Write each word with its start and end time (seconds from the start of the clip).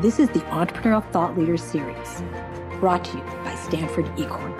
This 0.00 0.18
is 0.18 0.30
the 0.30 0.40
Entrepreneurial 0.40 1.06
Thought 1.12 1.36
Leaders 1.36 1.62
Series, 1.62 2.22
brought 2.80 3.04
to 3.04 3.18
you 3.18 3.22
by 3.44 3.54
Stanford 3.54 4.06
eCorner. 4.16 4.56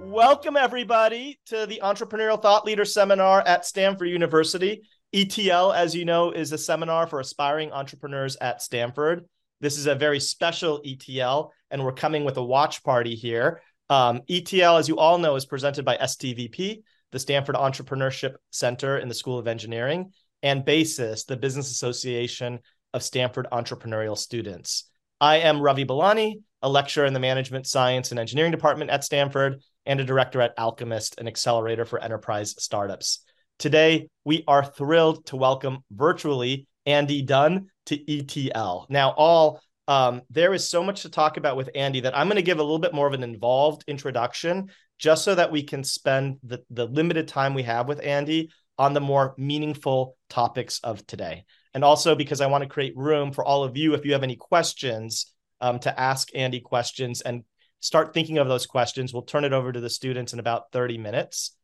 Welcome, 0.00 0.54
everybody, 0.54 1.40
to 1.46 1.64
the 1.64 1.80
Entrepreneurial 1.82 2.42
Thought 2.42 2.66
Leader 2.66 2.84
Seminar 2.84 3.40
at 3.46 3.64
Stanford 3.64 4.10
University. 4.10 4.82
ETL, 5.14 5.72
as 5.72 5.94
you 5.94 6.04
know, 6.04 6.30
is 6.30 6.52
a 6.52 6.58
seminar 6.58 7.06
for 7.06 7.20
aspiring 7.20 7.72
entrepreneurs 7.72 8.36
at 8.38 8.60
Stanford. 8.60 9.24
This 9.62 9.78
is 9.78 9.86
a 9.86 9.94
very 9.94 10.20
special 10.20 10.82
ETL, 10.84 11.54
and 11.70 11.82
we're 11.82 11.92
coming 11.92 12.26
with 12.26 12.36
a 12.36 12.44
watch 12.44 12.84
party 12.84 13.14
here. 13.14 13.62
Um, 13.88 14.20
ETL, 14.28 14.76
as 14.76 14.90
you 14.90 14.98
all 14.98 15.16
know, 15.16 15.36
is 15.36 15.46
presented 15.46 15.86
by 15.86 15.96
STVP, 15.96 16.82
the 17.12 17.18
Stanford 17.18 17.56
Entrepreneurship 17.56 18.34
Center 18.50 18.98
in 18.98 19.08
the 19.08 19.14
School 19.14 19.38
of 19.38 19.48
Engineering, 19.48 20.12
and 20.42 20.66
BASIS, 20.66 21.24
the 21.24 21.38
Business 21.38 21.70
Association 21.70 22.60
of 22.96 23.02
Stanford 23.02 23.46
Entrepreneurial 23.52 24.16
Students. 24.16 24.84
I 25.20 25.36
am 25.40 25.60
Ravi 25.60 25.84
Belani, 25.84 26.40
a 26.62 26.68
lecturer 26.68 27.04
in 27.04 27.12
the 27.12 27.20
Management 27.20 27.66
Science 27.66 28.10
and 28.10 28.18
Engineering 28.18 28.52
Department 28.52 28.90
at 28.90 29.04
Stanford, 29.04 29.60
and 29.84 30.00
a 30.00 30.04
director 30.04 30.40
at 30.40 30.54
Alchemist, 30.58 31.20
an 31.20 31.28
accelerator 31.28 31.84
for 31.84 32.02
enterprise 32.02 32.54
startups. 32.58 33.20
Today, 33.58 34.08
we 34.24 34.44
are 34.48 34.64
thrilled 34.64 35.26
to 35.26 35.36
welcome 35.36 35.84
virtually 35.90 36.66
Andy 36.86 37.20
Dunn 37.20 37.66
to 37.84 38.18
ETL. 38.18 38.86
Now, 38.88 39.10
all 39.10 39.60
um, 39.86 40.22
there 40.30 40.54
is 40.54 40.68
so 40.68 40.82
much 40.82 41.02
to 41.02 41.10
talk 41.10 41.36
about 41.36 41.58
with 41.58 41.68
Andy 41.74 42.00
that 42.00 42.16
I'm 42.16 42.28
going 42.28 42.36
to 42.36 42.42
give 42.42 42.58
a 42.58 42.62
little 42.62 42.78
bit 42.78 42.94
more 42.94 43.06
of 43.06 43.12
an 43.12 43.22
involved 43.22 43.84
introduction 43.86 44.70
just 44.98 45.22
so 45.22 45.34
that 45.34 45.52
we 45.52 45.62
can 45.62 45.84
spend 45.84 46.38
the, 46.42 46.64
the 46.70 46.86
limited 46.86 47.28
time 47.28 47.52
we 47.52 47.64
have 47.64 47.88
with 47.88 48.02
Andy 48.02 48.50
on 48.78 48.94
the 48.94 49.00
more 49.00 49.34
meaningful 49.36 50.16
topics 50.30 50.80
of 50.80 51.06
today. 51.06 51.44
And 51.76 51.84
also 51.84 52.14
because 52.14 52.40
I 52.40 52.46
want 52.46 52.62
to 52.62 52.70
create 52.70 52.96
room 52.96 53.32
for 53.32 53.44
all 53.44 53.62
of 53.62 53.76
you, 53.76 53.92
if 53.92 54.06
you 54.06 54.14
have 54.14 54.22
any 54.22 54.34
questions, 54.34 55.30
um, 55.60 55.78
to 55.80 56.00
ask 56.00 56.30
Andy 56.34 56.58
questions 56.58 57.20
and 57.20 57.44
start 57.80 58.14
thinking 58.14 58.38
of 58.38 58.48
those 58.48 58.64
questions. 58.64 59.12
We'll 59.12 59.24
turn 59.24 59.44
it 59.44 59.52
over 59.52 59.70
to 59.72 59.80
the 59.80 59.90
students 59.90 60.32
in 60.32 60.38
about 60.38 60.72
30 60.72 60.96
minutes. 60.96 61.54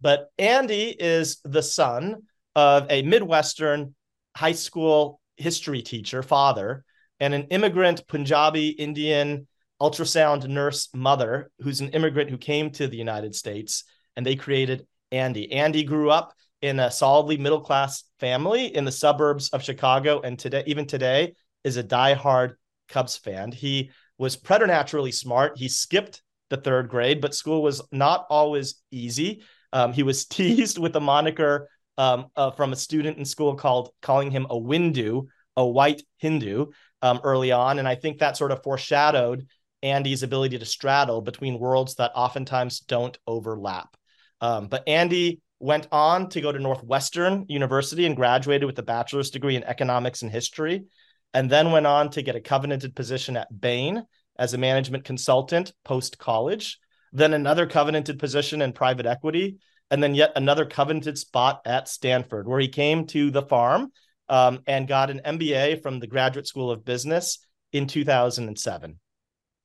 But 0.00 0.32
Andy 0.40 0.88
is 0.88 1.38
the 1.44 1.62
son 1.62 2.24
of 2.56 2.88
a 2.90 3.02
Midwestern 3.02 3.94
high 4.36 4.58
school 4.58 5.20
history 5.36 5.82
teacher, 5.82 6.24
father, 6.24 6.84
and 7.20 7.32
an 7.32 7.44
immigrant 7.52 8.08
Punjabi 8.08 8.70
Indian 8.70 9.46
ultrasound 9.80 10.48
nurse 10.48 10.88
mother 10.92 11.48
who's 11.60 11.80
an 11.80 11.90
immigrant 11.90 12.28
who 12.28 12.38
came 12.38 12.72
to 12.72 12.88
the 12.88 12.96
United 12.96 13.36
States 13.36 13.84
and 14.16 14.26
they 14.26 14.34
created 14.34 14.84
Andy. 15.12 15.52
Andy 15.52 15.84
grew 15.84 16.10
up 16.10 16.34
in 16.62 16.78
a 16.78 16.90
solidly 16.90 17.36
middle 17.36 17.60
class 17.60 18.04
family 18.18 18.74
in 18.74 18.84
the 18.84 18.92
suburbs 18.92 19.48
of 19.50 19.62
Chicago 19.62 20.20
and 20.20 20.38
today 20.38 20.62
even 20.66 20.86
today 20.86 21.34
is 21.64 21.76
a 21.76 21.84
diehard 21.84 22.54
Cubs 22.88 23.16
fan. 23.16 23.52
He 23.52 23.90
was 24.18 24.36
preternaturally 24.36 25.12
smart. 25.12 25.56
He 25.56 25.68
skipped 25.68 26.22
the 26.50 26.56
third 26.56 26.88
grade, 26.88 27.20
but 27.20 27.34
school 27.34 27.62
was 27.62 27.80
not 27.92 28.26
always 28.28 28.74
easy. 28.90 29.42
Um, 29.72 29.92
he 29.92 30.02
was 30.02 30.24
teased 30.26 30.78
with 30.78 30.94
a 30.96 31.00
moniker 31.00 31.68
um, 31.96 32.26
uh, 32.36 32.50
from 32.50 32.72
a 32.72 32.76
student 32.76 33.18
in 33.18 33.24
school 33.24 33.54
called 33.54 33.90
calling 34.02 34.30
him 34.30 34.46
a 34.50 34.56
Windu, 34.56 35.26
a 35.56 35.66
white 35.66 36.02
Hindu, 36.18 36.66
um, 37.02 37.20
early 37.24 37.52
on, 37.52 37.78
and 37.78 37.88
I 37.88 37.94
think 37.94 38.18
that 38.18 38.36
sort 38.36 38.52
of 38.52 38.62
foreshadowed 38.62 39.46
Andy's 39.82 40.22
ability 40.22 40.58
to 40.58 40.66
straddle 40.66 41.22
between 41.22 41.58
worlds 41.58 41.94
that 41.94 42.12
oftentimes 42.14 42.80
don't 42.80 43.16
overlap. 43.26 43.96
Um, 44.40 44.68
but 44.68 44.86
Andy 44.86 45.40
went 45.60 45.86
on 45.92 46.28
to 46.30 46.40
go 46.40 46.50
to 46.50 46.58
Northwestern 46.58 47.44
University 47.48 48.06
and 48.06 48.16
graduated 48.16 48.66
with 48.66 48.78
a 48.78 48.82
bachelor's 48.82 49.30
degree 49.30 49.56
in 49.56 49.64
economics 49.64 50.22
and 50.22 50.32
history, 50.32 50.84
and 51.34 51.50
then 51.50 51.70
went 51.70 51.86
on 51.86 52.10
to 52.10 52.22
get 52.22 52.34
a 52.34 52.40
covenanted 52.40 52.96
position 52.96 53.36
at 53.36 53.60
Bain 53.60 54.04
as 54.36 54.54
a 54.54 54.58
management 54.58 55.04
consultant 55.04 55.72
post 55.84 56.18
college, 56.18 56.78
then 57.12 57.34
another 57.34 57.66
covenanted 57.66 58.18
position 58.18 58.62
in 58.62 58.72
private 58.72 59.04
equity, 59.04 59.58
and 59.90 60.02
then 60.02 60.14
yet 60.14 60.32
another 60.34 60.64
covenanted 60.64 61.18
spot 61.18 61.60
at 61.66 61.88
Stanford, 61.88 62.48
where 62.48 62.60
he 62.60 62.68
came 62.68 63.06
to 63.08 63.30
the 63.30 63.42
farm 63.42 63.92
um, 64.30 64.60
and 64.66 64.88
got 64.88 65.10
an 65.10 65.20
MBA 65.24 65.82
from 65.82 66.00
the 66.00 66.06
Graduate 66.06 66.46
School 66.46 66.70
of 66.70 66.84
Business 66.84 67.38
in 67.72 67.86
2007. 67.86 68.98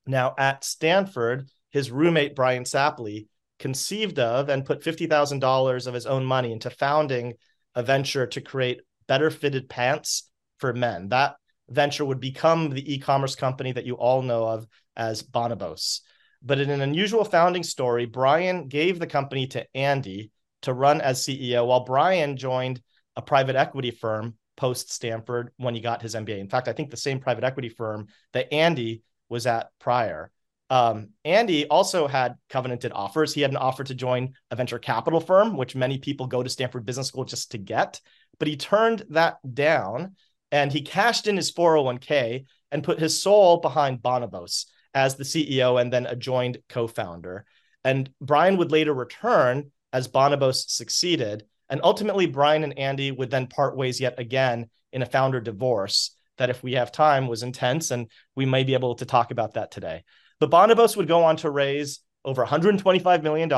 Now, 0.08 0.36
at 0.38 0.64
Stanford, 0.64 1.50
his 1.69 1.90
roommate, 1.90 2.36
Brian 2.36 2.64
Spaly, 2.64 3.28
conceived 3.60 4.20
of 4.20 4.50
and 4.50 4.66
put 4.66 4.84
$50,000 4.84 5.88
of 5.88 5.94
his 5.94 6.06
own 6.06 6.26
money 6.26 6.52
into 6.52 6.70
founding 6.70 7.34
a 7.74 7.84
venture 7.84 8.28
to 8.28 8.42
create 8.42 8.82
better 9.08 9.30
fitted 9.30 9.70
pants 9.70 10.30
for 10.58 10.74
men. 10.74 11.10
That 11.10 11.36
venture 11.70 12.06
would 12.06 12.20
become 12.20 12.70
the 12.70 12.94
e 12.94 13.00
commerce 13.00 13.36
company 13.36 13.72
that 13.72 13.86
you 13.86 13.96
all 13.96 14.22
know 14.22 14.48
of 14.48 14.68
as 14.96 15.24
Bonobos. 15.24 16.02
But 16.42 16.60
in 16.60 16.70
an 16.70 16.82
unusual 16.82 17.26
founding 17.26 17.64
story, 17.64 18.06
Brian 18.06 18.68
gave 18.68 19.00
the 19.00 19.08
company 19.08 19.48
to 19.48 19.66
Andy 19.76 20.32
to 20.62 20.74
run 20.74 21.02
as 21.02 21.24
CEO, 21.24 21.66
while 21.66 21.86
Brian 21.86 22.38
joined 22.38 22.82
a 23.16 23.22
private 23.22 23.56
equity 23.56 23.92
firm 23.92 24.36
post 24.56 24.92
Stanford 24.92 25.52
when 25.58 25.76
he 25.76 25.82
got 25.82 26.02
his 26.02 26.16
MBA. 26.16 26.40
In 26.40 26.50
fact, 26.50 26.68
I 26.68 26.74
think 26.74 26.92
the 26.92 26.98
same 26.98 27.20
private 27.20 27.44
equity 27.44 27.70
firm 27.70 28.08
that 28.34 28.54
Andy 28.54 29.02
was 29.30 29.48
at 29.48 29.70
prior. 29.80 30.32
Um, 30.70 31.09
Andy 31.24 31.68
also 31.68 32.08
had 32.08 32.36
covenanted 32.50 32.92
offers. 32.92 33.34
He 33.34 33.42
had 33.42 33.52
an 33.52 33.58
offer 33.58 33.84
to 33.84 33.94
join 33.94 34.34
a 34.50 34.56
venture 34.56 34.80
capital 34.80 35.20
firm, 35.20 35.58
which 35.58 35.76
many 35.76 36.00
people 36.00 36.28
go 36.28 36.42
to 36.42 36.50
Stanford 36.50 36.86
Business 36.86 37.08
School 37.08 37.26
just 37.26 37.52
to 37.52 37.58
get, 37.58 38.02
but 38.40 38.48
he 38.48 38.58
turned 38.58 39.04
that 39.09 39.38
down 39.54 40.16
and 40.52 40.72
he 40.72 40.81
cashed 40.81 41.28
in 41.28 41.38
his 41.38 41.52
401k 41.52 42.46
and 42.72 42.84
put 42.84 43.00
his 43.00 43.22
soul 43.22 43.58
behind 43.58 44.02
Bonobos 44.02 44.66
as 44.94 45.16
the 45.16 45.24
CEO 45.24 45.80
and 45.80 45.92
then 45.92 46.06
a 46.06 46.16
joined 46.16 46.58
co 46.70 46.88
founder. 46.88 47.46
And 47.84 48.09
Brian 48.20 48.58
would 48.58 48.72
later 48.72 48.94
return 48.94 49.72
as 49.94 50.08
Bonobos 50.08 50.70
succeeded. 50.70 51.46
And 51.70 51.81
ultimately, 51.84 52.25
Brian 52.25 52.64
and 52.64 52.78
Andy 52.78 53.12
would 53.12 53.30
then 53.30 53.48
part 53.48 53.78
ways 53.78 54.00
yet 54.00 54.20
again 54.20 54.70
in 54.92 55.02
a 55.02 55.06
founder 55.06 55.40
divorce 55.40 56.16
that, 56.38 56.50
if 56.50 56.64
we 56.64 56.74
have 56.74 56.92
time, 56.92 57.28
was 57.28 57.44
intense. 57.44 57.92
And 57.92 58.09
we 58.36 58.46
may 58.46 58.64
be 58.64 58.74
able 58.74 58.96
to 58.96 59.06
talk 59.06 59.31
about 59.31 59.54
that 59.54 59.72
today. 59.72 60.04
But 60.45 60.69
Bonobos 60.69 60.95
would 60.95 61.07
go 61.07 61.23
on 61.23 61.38
to 61.38 61.50
raise 61.50 62.01
over 62.23 62.45
$125 62.45 63.23
million 63.23 63.50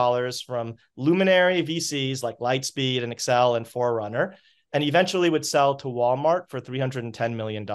from 0.45 0.75
luminary 0.95 1.63
VCs 1.63 2.23
like 2.23 2.39
Lightspeed 2.39 3.03
and 3.03 3.13
Accel 3.13 3.57
and 3.57 3.67
Forerunner, 3.67 4.35
and 4.71 4.83
eventually 4.83 5.29
would 5.29 5.45
sell 5.45 5.75
to 5.75 5.87
Walmart 5.87 6.49
for 6.49 6.61
$310 6.61 7.35
million. 7.35 7.65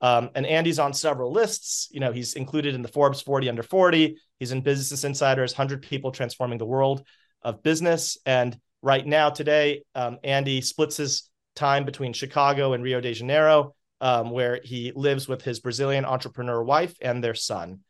Um, 0.00 0.30
and 0.34 0.46
Andy's 0.46 0.78
on 0.78 0.94
several 0.94 1.32
lists. 1.32 1.88
You 1.92 2.00
know, 2.00 2.10
he's 2.10 2.34
included 2.34 2.74
in 2.74 2.82
the 2.82 2.88
Forbes 2.88 3.20
40 3.20 3.48
under 3.48 3.62
40. 3.62 4.16
He's 4.38 4.52
in 4.52 4.62
Business 4.62 5.04
Insider's 5.04 5.52
100 5.52 5.82
People 5.82 6.10
Transforming 6.10 6.58
the 6.58 6.66
World 6.66 7.04
of 7.42 7.62
Business. 7.62 8.18
And 8.26 8.58
right 8.82 9.06
now, 9.06 9.30
today, 9.30 9.82
um, 9.94 10.18
Andy 10.24 10.60
splits 10.60 10.96
his 10.96 11.30
time 11.54 11.84
between 11.84 12.12
Chicago 12.12 12.72
and 12.72 12.82
Rio 12.82 13.00
de 13.00 13.12
Janeiro, 13.12 13.74
um, 14.00 14.30
where 14.30 14.60
he 14.62 14.92
lives 14.94 15.28
with 15.28 15.42
his 15.42 15.60
Brazilian 15.60 16.04
entrepreneur 16.04 16.62
wife 16.62 16.96
and 17.00 17.22
their 17.22 17.34
son. 17.34 17.80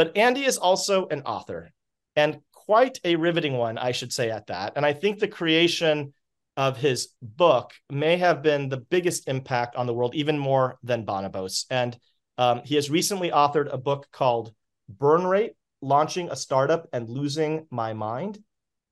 But 0.00 0.16
Andy 0.16 0.46
is 0.46 0.56
also 0.56 1.08
an 1.08 1.24
author 1.26 1.72
and 2.16 2.40
quite 2.54 2.98
a 3.04 3.16
riveting 3.16 3.58
one, 3.58 3.76
I 3.76 3.92
should 3.92 4.14
say, 4.14 4.30
at 4.30 4.46
that. 4.46 4.72
And 4.76 4.86
I 4.86 4.94
think 4.94 5.18
the 5.18 5.28
creation 5.28 6.14
of 6.56 6.78
his 6.78 7.08
book 7.20 7.74
may 7.90 8.16
have 8.16 8.42
been 8.42 8.70
the 8.70 8.78
biggest 8.78 9.28
impact 9.28 9.76
on 9.76 9.86
the 9.86 9.92
world, 9.92 10.14
even 10.14 10.38
more 10.38 10.78
than 10.82 11.04
Bonobos. 11.04 11.66
And 11.68 11.98
um, 12.38 12.62
he 12.64 12.76
has 12.76 12.88
recently 12.88 13.30
authored 13.30 13.70
a 13.70 13.76
book 13.76 14.08
called 14.10 14.54
Burn 14.88 15.26
Rate 15.26 15.52
Launching 15.82 16.30
a 16.30 16.36
Startup 16.36 16.88
and 16.94 17.10
Losing 17.10 17.66
My 17.70 17.92
Mind. 17.92 18.42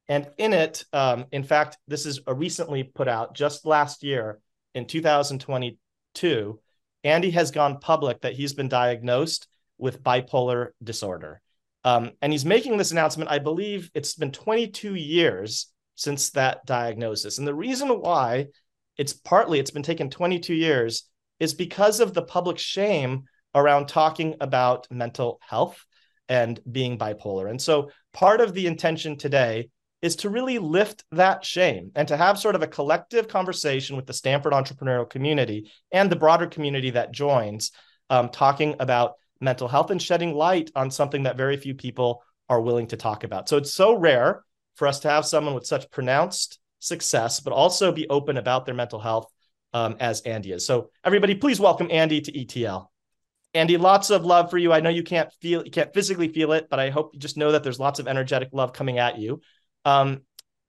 And 0.08 0.28
in 0.36 0.52
it, 0.52 0.84
um, 0.92 1.24
in 1.32 1.42
fact, 1.42 1.78
this 1.88 2.04
is 2.04 2.20
a 2.26 2.34
recently 2.34 2.82
put 2.82 3.08
out 3.08 3.34
just 3.34 3.64
last 3.64 4.02
year 4.02 4.40
in 4.74 4.84
2022. 4.84 6.60
Andy 7.02 7.30
has 7.30 7.50
gone 7.50 7.80
public 7.80 8.20
that 8.20 8.34
he's 8.34 8.52
been 8.52 8.68
diagnosed 8.68 9.48
with 9.78 10.02
bipolar 10.02 10.68
disorder. 10.82 11.40
Um, 11.84 12.12
and 12.20 12.32
he's 12.32 12.44
making 12.44 12.76
this 12.76 12.90
announcement, 12.90 13.30
I 13.30 13.38
believe 13.38 13.90
it's 13.94 14.14
been 14.14 14.32
22 14.32 14.94
years 14.94 15.72
since 15.94 16.30
that 16.30 16.64
diagnosis. 16.66 17.38
And 17.38 17.46
the 17.46 17.54
reason 17.54 17.88
why 17.88 18.46
it's 18.96 19.12
partly 19.12 19.58
it's 19.58 19.70
been 19.70 19.82
taken 19.82 20.10
22 20.10 20.54
years 20.54 21.08
is 21.40 21.54
because 21.54 22.00
of 22.00 22.14
the 22.14 22.22
public 22.22 22.58
shame 22.58 23.24
around 23.54 23.86
talking 23.86 24.34
about 24.40 24.86
mental 24.90 25.40
health 25.40 25.84
and 26.28 26.60
being 26.70 26.98
bipolar. 26.98 27.48
And 27.48 27.60
so 27.60 27.90
part 28.12 28.40
of 28.40 28.52
the 28.52 28.66
intention 28.66 29.16
today 29.16 29.70
is 30.02 30.16
to 30.16 30.30
really 30.30 30.58
lift 30.58 31.04
that 31.12 31.44
shame 31.44 31.90
and 31.94 32.06
to 32.08 32.16
have 32.16 32.38
sort 32.38 32.54
of 32.54 32.62
a 32.62 32.68
collective 32.68 33.26
conversation 33.26 33.96
with 33.96 34.06
the 34.06 34.12
Stanford 34.12 34.52
entrepreneurial 34.52 35.08
community 35.08 35.70
and 35.90 36.10
the 36.10 36.16
broader 36.16 36.46
community 36.46 36.90
that 36.90 37.12
joins, 37.12 37.72
um, 38.10 38.28
talking 38.28 38.76
about 38.78 39.14
mental 39.40 39.68
health 39.68 39.90
and 39.90 40.02
shedding 40.02 40.34
light 40.34 40.70
on 40.74 40.90
something 40.90 41.24
that 41.24 41.36
very 41.36 41.56
few 41.56 41.74
people 41.74 42.22
are 42.48 42.60
willing 42.60 42.86
to 42.88 42.96
talk 42.96 43.24
about. 43.24 43.48
So 43.48 43.56
it's 43.56 43.72
so 43.72 43.94
rare 43.94 44.44
for 44.76 44.86
us 44.86 45.00
to 45.00 45.10
have 45.10 45.26
someone 45.26 45.54
with 45.54 45.66
such 45.66 45.90
pronounced 45.90 46.58
success, 46.78 47.40
but 47.40 47.52
also 47.52 47.92
be 47.92 48.08
open 48.08 48.36
about 48.36 48.64
their 48.64 48.74
mental 48.74 49.00
health 49.00 49.26
um, 49.72 49.96
as 50.00 50.20
Andy 50.22 50.52
is. 50.52 50.66
So 50.66 50.90
everybody, 51.04 51.34
please 51.34 51.60
welcome 51.60 51.88
Andy 51.90 52.20
to 52.20 52.40
ETL. 52.40 52.90
Andy, 53.54 53.76
lots 53.76 54.10
of 54.10 54.24
love 54.24 54.50
for 54.50 54.58
you. 54.58 54.72
I 54.72 54.80
know 54.80 54.90
you 54.90 55.02
can't 55.02 55.32
feel, 55.40 55.64
you 55.64 55.70
can't 55.70 55.92
physically 55.92 56.28
feel 56.28 56.52
it, 56.52 56.68
but 56.70 56.78
I 56.78 56.90
hope 56.90 57.10
you 57.12 57.20
just 57.20 57.36
know 57.36 57.52
that 57.52 57.64
there's 57.64 57.80
lots 57.80 57.98
of 57.98 58.06
energetic 58.06 58.50
love 58.52 58.72
coming 58.72 58.98
at 58.98 59.18
you. 59.18 59.40
Um, 59.84 60.22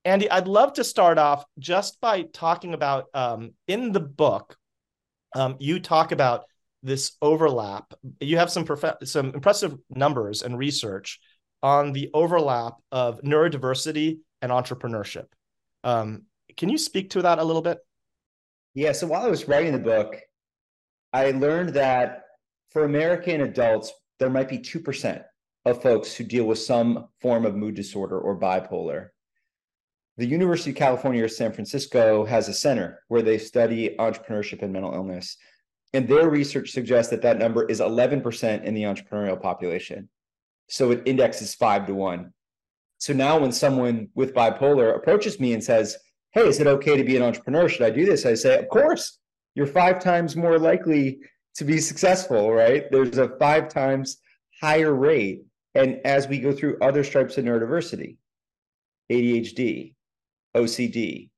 Andy, 0.05 0.31
I'd 0.31 0.47
love 0.47 0.73
to 0.73 0.83
start 0.83 1.17
off 1.17 1.43
just 1.59 1.99
by 1.99 2.23
talking 2.23 2.73
about 2.73 3.05
um, 3.13 3.51
in 3.67 3.91
the 3.91 3.99
book, 3.99 4.57
um, 5.35 5.57
you 5.59 5.79
talk 5.79 6.11
about 6.11 6.45
this 6.83 7.13
overlap. 7.21 7.93
You 8.19 8.37
have 8.37 8.51
some 8.51 8.65
prof- 8.65 8.97
some 9.03 9.31
impressive 9.33 9.77
numbers 9.89 10.41
and 10.41 10.57
research 10.57 11.19
on 11.61 11.91
the 11.91 12.09
overlap 12.13 12.75
of 12.91 13.21
neurodiversity 13.21 14.19
and 14.41 14.51
entrepreneurship. 14.51 15.25
Um, 15.83 16.23
can 16.57 16.69
you 16.69 16.77
speak 16.77 17.11
to 17.11 17.21
that 17.23 17.39
a 17.39 17.43
little 17.43 17.61
bit? 17.61 17.79
Yeah. 18.73 18.91
So 18.91 19.07
while 19.07 19.25
I 19.25 19.29
was 19.29 19.47
writing 19.47 19.73
the 19.73 19.79
book, 19.79 20.15
I 21.11 21.31
learned 21.31 21.69
that 21.69 22.23
for 22.71 22.85
American 22.85 23.41
adults, 23.41 23.91
there 24.19 24.29
might 24.29 24.49
be 24.49 24.59
2% 24.59 25.23
of 25.65 25.81
folks 25.81 26.13
who 26.13 26.23
deal 26.23 26.45
with 26.45 26.59
some 26.59 27.07
form 27.21 27.45
of 27.45 27.55
mood 27.55 27.75
disorder 27.75 28.19
or 28.19 28.39
bipolar. 28.39 29.07
The 30.17 30.25
University 30.25 30.71
of 30.71 30.75
California, 30.75 31.27
San 31.29 31.53
Francisco 31.53 32.25
has 32.25 32.49
a 32.49 32.53
center 32.53 32.99
where 33.07 33.21
they 33.21 33.37
study 33.37 33.95
entrepreneurship 33.97 34.61
and 34.61 34.73
mental 34.73 34.93
illness. 34.93 35.37
And 35.93 36.07
their 36.07 36.29
research 36.29 36.71
suggests 36.71 37.09
that 37.11 37.21
that 37.23 37.39
number 37.39 37.65
is 37.65 37.79
11% 37.79 38.63
in 38.63 38.73
the 38.73 38.83
entrepreneurial 38.83 39.41
population. 39.41 40.09
So 40.69 40.91
it 40.91 41.01
indexes 41.05 41.55
five 41.55 41.87
to 41.87 41.95
one. 41.95 42.31
So 42.99 43.13
now 43.13 43.39
when 43.39 43.51
someone 43.51 44.09
with 44.13 44.35
bipolar 44.35 44.95
approaches 44.95 45.39
me 45.39 45.53
and 45.53 45.63
says, 45.63 45.97
Hey, 46.31 46.47
is 46.47 46.59
it 46.59 46.67
okay 46.67 46.95
to 46.95 47.03
be 47.03 47.17
an 47.17 47.23
entrepreneur? 47.23 47.67
Should 47.67 47.85
I 47.85 47.89
do 47.89 48.05
this? 48.05 48.25
I 48.25 48.35
say, 48.35 48.59
Of 48.59 48.69
course. 48.69 49.17
You're 49.55 49.65
five 49.65 49.99
times 49.99 50.35
more 50.35 50.59
likely 50.59 51.19
to 51.55 51.65
be 51.65 51.79
successful, 51.79 52.53
right? 52.53 52.85
There's 52.91 53.17
a 53.17 53.35
five 53.39 53.67
times 53.67 54.17
higher 54.61 54.93
rate. 54.93 55.43
And 55.75 55.99
as 56.05 56.27
we 56.27 56.39
go 56.39 56.51
through 56.51 56.77
other 56.81 57.03
stripes 57.03 57.37
of 57.37 57.45
neurodiversity, 57.45 58.17
ADHD, 59.11 59.95
OCD, 60.55 61.29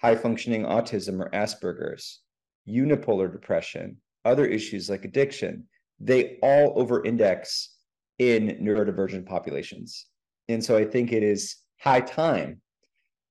high 0.00 0.14
functioning 0.14 0.64
autism 0.64 1.20
or 1.20 1.30
Asperger's, 1.30 2.20
unipolar 2.68 3.30
depression, 3.30 3.96
other 4.24 4.46
issues 4.46 4.88
like 4.88 5.04
addiction, 5.04 5.64
they 6.00 6.38
all 6.42 6.72
over 6.76 7.04
index 7.04 7.76
in 8.18 8.58
neurodivergent 8.62 9.26
populations. 9.26 10.06
And 10.48 10.64
so 10.64 10.76
I 10.76 10.84
think 10.84 11.12
it 11.12 11.22
is 11.22 11.56
high 11.80 12.00
time 12.00 12.60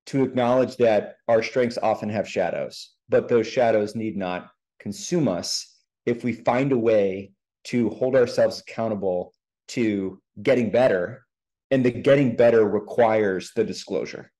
to 0.08 0.24
acknowledge 0.24 0.78
that 0.78 1.16
our 1.28 1.42
strengths 1.42 1.78
often 1.82 2.10
have 2.10 2.28
shadows, 2.28 2.92
but 3.10 3.28
those 3.28 3.48
shadows 3.48 3.96
need 3.96 4.18
not 4.18 4.50
consume 4.80 5.28
us 5.28 5.82
if 6.06 6.24
we 6.24 6.34
find 6.34 6.72
a 6.72 6.78
way 6.78 7.32
to 7.66 7.90
hold 7.92 8.16
ourselves 8.16 8.60
accountable 8.60 9.34
to 9.70 10.22
getting 10.42 10.70
better. 10.70 11.26
And 11.72 11.84
the 11.84 11.92
getting 11.92 12.36
better 12.36 12.66
requires 12.66 13.52
the 13.56 13.64
disclosure. 13.64 14.32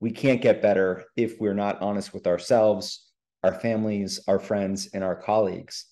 We 0.00 0.10
can't 0.10 0.42
get 0.42 0.62
better 0.62 1.04
if 1.16 1.40
we're 1.40 1.54
not 1.54 1.80
honest 1.80 2.12
with 2.12 2.26
ourselves, 2.26 3.05
our 3.42 3.54
families, 3.54 4.20
our 4.28 4.38
friends, 4.38 4.88
and 4.94 5.04
our 5.04 5.14
colleagues. 5.14 5.86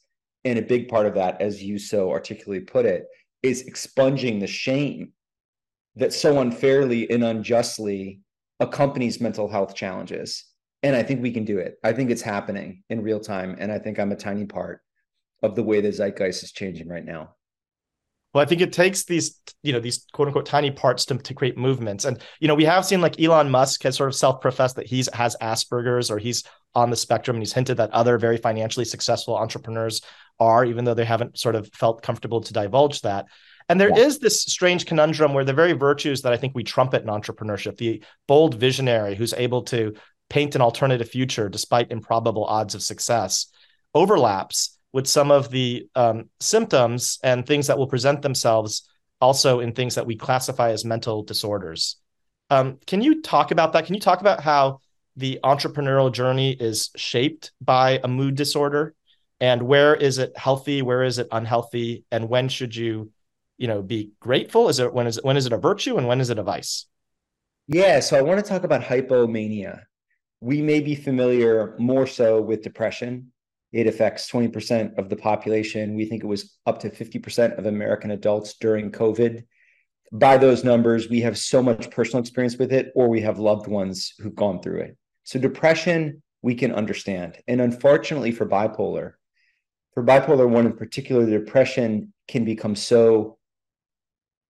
And 0.44 0.58
a 0.58 0.62
big 0.62 0.88
part 0.88 1.06
of 1.06 1.14
that, 1.14 1.40
as 1.40 1.62
you 1.62 1.78
so 1.78 2.10
articulately 2.10 2.60
put 2.60 2.84
it, 2.84 3.06
is 3.42 3.62
expunging 3.62 4.38
the 4.38 4.46
shame 4.46 5.12
that 5.96 6.12
so 6.12 6.40
unfairly 6.40 7.08
and 7.10 7.24
unjustly 7.24 8.20
accompanies 8.60 9.20
mental 9.20 9.48
health 9.48 9.74
challenges. 9.74 10.44
And 10.82 10.94
I 10.94 11.02
think 11.02 11.22
we 11.22 11.32
can 11.32 11.44
do 11.44 11.58
it. 11.58 11.76
I 11.82 11.92
think 11.92 12.10
it's 12.10 12.22
happening 12.22 12.82
in 12.90 13.02
real 13.02 13.20
time. 13.20 13.56
And 13.58 13.72
I 13.72 13.78
think 13.78 13.98
I'm 13.98 14.12
a 14.12 14.16
tiny 14.16 14.44
part 14.44 14.80
of 15.42 15.54
the 15.54 15.62
way 15.62 15.80
the 15.80 15.92
zeitgeist 15.92 16.42
is 16.42 16.52
changing 16.52 16.88
right 16.88 17.04
now. 17.04 17.34
Well, 18.34 18.42
I 18.42 18.46
think 18.46 18.60
it 18.60 18.72
takes 18.72 19.04
these, 19.04 19.40
you 19.62 19.72
know, 19.72 19.78
these 19.78 20.06
quote 20.12 20.26
unquote 20.26 20.46
tiny 20.46 20.72
parts 20.72 21.04
to, 21.06 21.16
to 21.16 21.34
create 21.34 21.56
movements. 21.56 22.04
And, 22.04 22.20
you 22.40 22.48
know, 22.48 22.56
we 22.56 22.64
have 22.64 22.84
seen 22.84 23.00
like 23.00 23.20
Elon 23.20 23.48
Musk 23.48 23.84
has 23.84 23.96
sort 23.96 24.08
of 24.08 24.16
self-professed 24.16 24.76
that 24.76 24.86
he's 24.88 25.08
has 25.14 25.36
Asperger's 25.40 26.10
or 26.10 26.18
he's 26.18 26.42
on 26.74 26.90
the 26.90 26.96
spectrum. 26.96 27.36
And 27.36 27.42
he's 27.42 27.52
hinted 27.52 27.76
that 27.76 27.92
other 27.92 28.18
very 28.18 28.36
financially 28.36 28.84
successful 28.84 29.36
entrepreneurs 29.36 30.02
are, 30.40 30.64
even 30.64 30.84
though 30.84 30.94
they 30.94 31.04
haven't 31.04 31.38
sort 31.38 31.54
of 31.54 31.70
felt 31.72 32.02
comfortable 32.02 32.40
to 32.40 32.52
divulge 32.52 33.02
that. 33.02 33.26
And 33.68 33.80
there 33.80 33.90
yeah. 33.90 34.04
is 34.04 34.18
this 34.18 34.42
strange 34.42 34.84
conundrum 34.84 35.32
where 35.32 35.44
the 35.44 35.54
very 35.54 35.72
virtues 35.72 36.22
that 36.22 36.32
I 36.32 36.36
think 36.36 36.54
we 36.54 36.64
trumpet 36.64 37.02
in 37.02 37.08
entrepreneurship, 37.08 37.76
the 37.76 38.02
bold 38.26 38.56
visionary 38.56 39.14
who's 39.14 39.32
able 39.32 39.62
to 39.64 39.94
paint 40.28 40.54
an 40.54 40.60
alternative 40.60 41.08
future 41.08 41.48
despite 41.48 41.92
improbable 41.92 42.44
odds 42.44 42.74
of 42.74 42.82
success, 42.82 43.46
overlaps 43.94 44.73
with 44.94 45.08
some 45.08 45.32
of 45.32 45.50
the 45.50 45.88
um, 45.96 46.30
symptoms 46.38 47.18
and 47.24 47.44
things 47.44 47.66
that 47.66 47.76
will 47.76 47.88
present 47.88 48.22
themselves 48.22 48.88
also 49.20 49.58
in 49.58 49.72
things 49.72 49.96
that 49.96 50.06
we 50.06 50.14
classify 50.14 50.70
as 50.70 50.84
mental 50.84 51.24
disorders. 51.24 51.96
Um, 52.48 52.78
can 52.86 53.02
you 53.02 53.20
talk 53.20 53.50
about 53.50 53.72
that? 53.72 53.86
Can 53.86 53.96
you 53.96 54.00
talk 54.00 54.20
about 54.20 54.40
how 54.40 54.78
the 55.16 55.40
entrepreneurial 55.42 56.12
journey 56.12 56.52
is 56.52 56.90
shaped 56.94 57.50
by 57.60 58.00
a 58.04 58.08
mood 58.08 58.36
disorder? 58.36 58.94
And 59.40 59.64
where 59.64 59.96
is 59.96 60.18
it 60.18 60.38
healthy? 60.38 60.80
Where 60.80 61.02
is 61.02 61.18
it 61.18 61.26
unhealthy? 61.32 62.04
And 62.12 62.28
when 62.28 62.48
should 62.48 62.74
you 62.74 63.10
you 63.58 63.66
know 63.66 63.82
be 63.82 64.12
grateful? 64.20 64.68
Is 64.68 64.78
it 64.78 64.94
when 64.94 65.08
is 65.08 65.18
it 65.18 65.24
when 65.24 65.36
is 65.36 65.46
it 65.46 65.52
a 65.52 65.58
virtue 65.58 65.96
and 65.98 66.06
when 66.06 66.20
is 66.20 66.30
it 66.30 66.38
a 66.38 66.44
vice? 66.44 66.86
Yeah 67.66 67.98
so 67.98 68.16
i 68.16 68.22
want 68.22 68.38
to 68.38 68.48
talk 68.48 68.62
about 68.62 68.82
hypomania. 68.82 69.82
We 70.40 70.62
may 70.62 70.80
be 70.80 70.94
familiar 70.94 71.74
more 71.78 72.06
so 72.06 72.40
with 72.40 72.62
depression 72.62 73.32
it 73.74 73.88
affects 73.88 74.30
20% 74.30 74.96
of 74.98 75.08
the 75.08 75.16
population. 75.16 75.96
We 75.96 76.06
think 76.06 76.22
it 76.22 76.28
was 76.28 76.56
up 76.64 76.78
to 76.80 76.90
50% 76.90 77.58
of 77.58 77.66
american 77.66 78.12
adults 78.12 78.54
during 78.60 78.92
covid. 78.92 79.44
By 80.12 80.38
those 80.38 80.62
numbers 80.62 81.10
we 81.10 81.20
have 81.22 81.36
so 81.36 81.60
much 81.60 81.90
personal 81.90 82.20
experience 82.20 82.56
with 82.56 82.72
it 82.72 82.92
or 82.94 83.08
we 83.08 83.20
have 83.22 83.40
loved 83.40 83.66
ones 83.66 84.14
who've 84.20 84.34
gone 84.34 84.62
through 84.62 84.80
it. 84.82 84.96
So 85.24 85.40
depression 85.40 86.22
we 86.40 86.54
can 86.54 86.72
understand. 86.72 87.38
And 87.48 87.60
unfortunately 87.60 88.30
for 88.30 88.46
bipolar 88.46 89.14
for 89.92 90.04
bipolar 90.04 90.48
1 90.48 90.66
in 90.66 90.76
particular 90.76 91.24
the 91.26 91.38
depression 91.38 92.12
can 92.28 92.44
become 92.44 92.76
so 92.76 93.38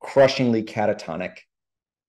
crushingly 0.02 0.64
catatonic 0.64 1.38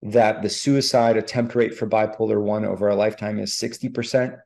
that 0.02 0.42
the 0.42 0.50
suicide 0.50 1.16
attempt 1.16 1.54
rate 1.54 1.76
for 1.76 1.86
bipolar 1.86 2.42
1 2.42 2.64
over 2.64 2.88
a 2.88 2.96
lifetime 2.96 3.38
is 3.38 3.52
60% 3.52 4.36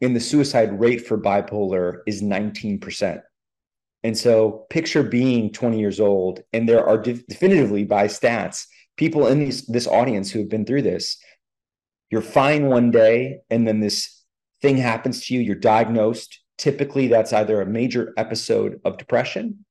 and 0.00 0.14
the 0.14 0.20
suicide 0.20 0.78
rate 0.78 1.06
for 1.06 1.18
bipolar 1.18 1.98
is 2.06 2.22
19% 2.22 3.22
and 4.02 4.16
so 4.16 4.66
picture 4.70 5.02
being 5.02 5.50
20 5.52 5.78
years 5.78 6.00
old 6.00 6.40
and 6.52 6.68
there 6.68 6.86
are 6.86 6.98
de- 6.98 7.24
definitively 7.28 7.84
by 7.84 8.06
stats 8.06 8.66
people 8.96 9.26
in 9.26 9.40
these, 9.40 9.66
this 9.66 9.86
audience 9.86 10.30
who 10.30 10.40
have 10.40 10.48
been 10.48 10.64
through 10.64 10.82
this 10.82 11.18
you're 12.10 12.22
fine 12.22 12.66
one 12.66 12.90
day 12.90 13.38
and 13.50 13.66
then 13.66 13.80
this 13.80 14.22
thing 14.62 14.76
happens 14.76 15.26
to 15.26 15.34
you 15.34 15.40
you're 15.40 15.54
diagnosed 15.54 16.40
typically 16.58 17.08
that's 17.08 17.32
either 17.32 17.60
a 17.60 17.66
major 17.66 18.12
episode 18.16 18.80
of 18.84 18.98
depression 18.98 19.64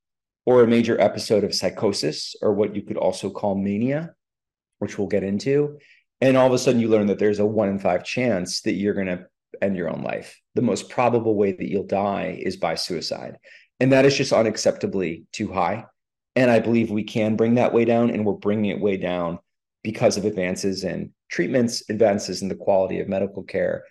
or 0.45 0.63
a 0.63 0.67
major 0.67 0.99
episode 0.99 1.43
of 1.43 1.55
psychosis, 1.55 2.35
or 2.41 2.53
what 2.53 2.75
you 2.75 2.81
could 2.81 2.97
also 2.97 3.29
call 3.29 3.55
mania, 3.55 4.13
which 4.79 4.97
we'll 4.97 5.07
get 5.07 5.23
into. 5.23 5.77
And 6.21 6.37
all 6.37 6.47
of 6.47 6.53
a 6.53 6.57
sudden, 6.57 6.81
you 6.81 6.89
learn 6.89 7.07
that 7.07 7.19
there's 7.19 7.39
a 7.39 7.45
one 7.45 7.69
in 7.69 7.79
five 7.79 8.03
chance 8.03 8.61
that 8.61 8.73
you're 8.73 8.93
going 8.93 9.07
to 9.07 9.25
end 9.61 9.75
your 9.75 9.89
own 9.89 10.01
life. 10.01 10.39
The 10.55 10.61
most 10.61 10.89
probable 10.89 11.35
way 11.35 11.51
that 11.51 11.69
you'll 11.69 11.85
die 11.85 12.39
is 12.41 12.57
by 12.57 12.75
suicide. 12.75 13.37
And 13.79 13.91
that 13.91 14.05
is 14.05 14.15
just 14.15 14.31
unacceptably 14.31 15.25
too 15.31 15.51
high. 15.51 15.85
And 16.35 16.49
I 16.49 16.59
believe 16.59 16.89
we 16.89 17.03
can 17.03 17.35
bring 17.35 17.55
that 17.55 17.73
way 17.73 17.85
down, 17.85 18.09
and 18.09 18.25
we're 18.25 18.33
bringing 18.33 18.71
it 18.71 18.81
way 18.81 18.97
down 18.97 19.39
because 19.83 20.17
of 20.17 20.25
advances 20.25 20.83
in 20.83 21.13
treatments, 21.29 21.83
advances 21.89 22.41
in 22.41 22.47
the 22.47 22.55
quality 22.55 22.99
of 22.99 23.07
medical 23.07 23.43
care, 23.43 23.83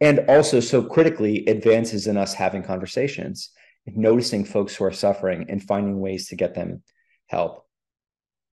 and 0.00 0.20
also 0.28 0.60
so 0.60 0.82
critically, 0.82 1.46
advances 1.46 2.06
in 2.06 2.16
us 2.16 2.34
having 2.34 2.62
conversations 2.62 3.50
noticing 3.86 4.44
folks 4.44 4.74
who 4.74 4.84
are 4.84 4.92
suffering 4.92 5.46
and 5.48 5.62
finding 5.62 6.00
ways 6.00 6.28
to 6.28 6.36
get 6.36 6.54
them 6.54 6.82
help. 7.26 7.66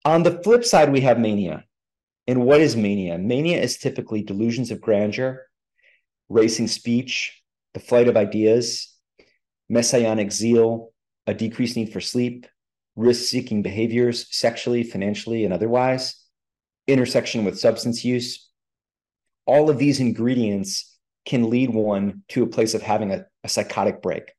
On 0.06 0.24
the 0.24 0.42
flip 0.44 0.64
side, 0.66 0.92
we 0.92 1.02
have 1.02 1.20
mania. 1.20 1.66
And 2.28 2.46
what 2.46 2.62
is 2.62 2.76
mania? 2.76 3.18
Mania 3.18 3.60
is 3.60 3.78
typically 3.78 4.24
delusions 4.24 4.72
of 4.72 4.82
grandeur, 4.82 5.46
racing 6.30 6.68
speech, 6.68 7.42
the 7.74 7.80
flight 7.80 8.08
of 8.08 8.18
ideas, 8.18 8.96
messianic 9.70 10.32
zeal, 10.32 10.92
a 11.28 11.34
decreased 11.34 11.76
need 11.76 11.92
for 11.92 12.02
sleep, 12.02 12.48
risk 12.96 13.30
seeking 13.30 13.62
behaviors, 13.62 14.28
sexually, 14.36 14.84
financially, 14.84 15.46
and 15.46 15.54
otherwise, 15.54 16.16
intersection 16.88 17.46
with 17.46 17.60
substance 17.60 18.04
use. 18.04 18.50
All 19.46 19.70
of 19.70 19.78
these 19.78 20.00
ingredients 20.00 20.98
can 21.26 21.50
lead 21.50 21.70
one 21.70 22.24
to 22.30 22.44
a 22.44 22.48
place 22.48 22.74
of 22.74 22.82
having 22.82 23.12
a, 23.12 23.26
a 23.44 23.50
psychotic 23.50 24.02
break 24.02 24.32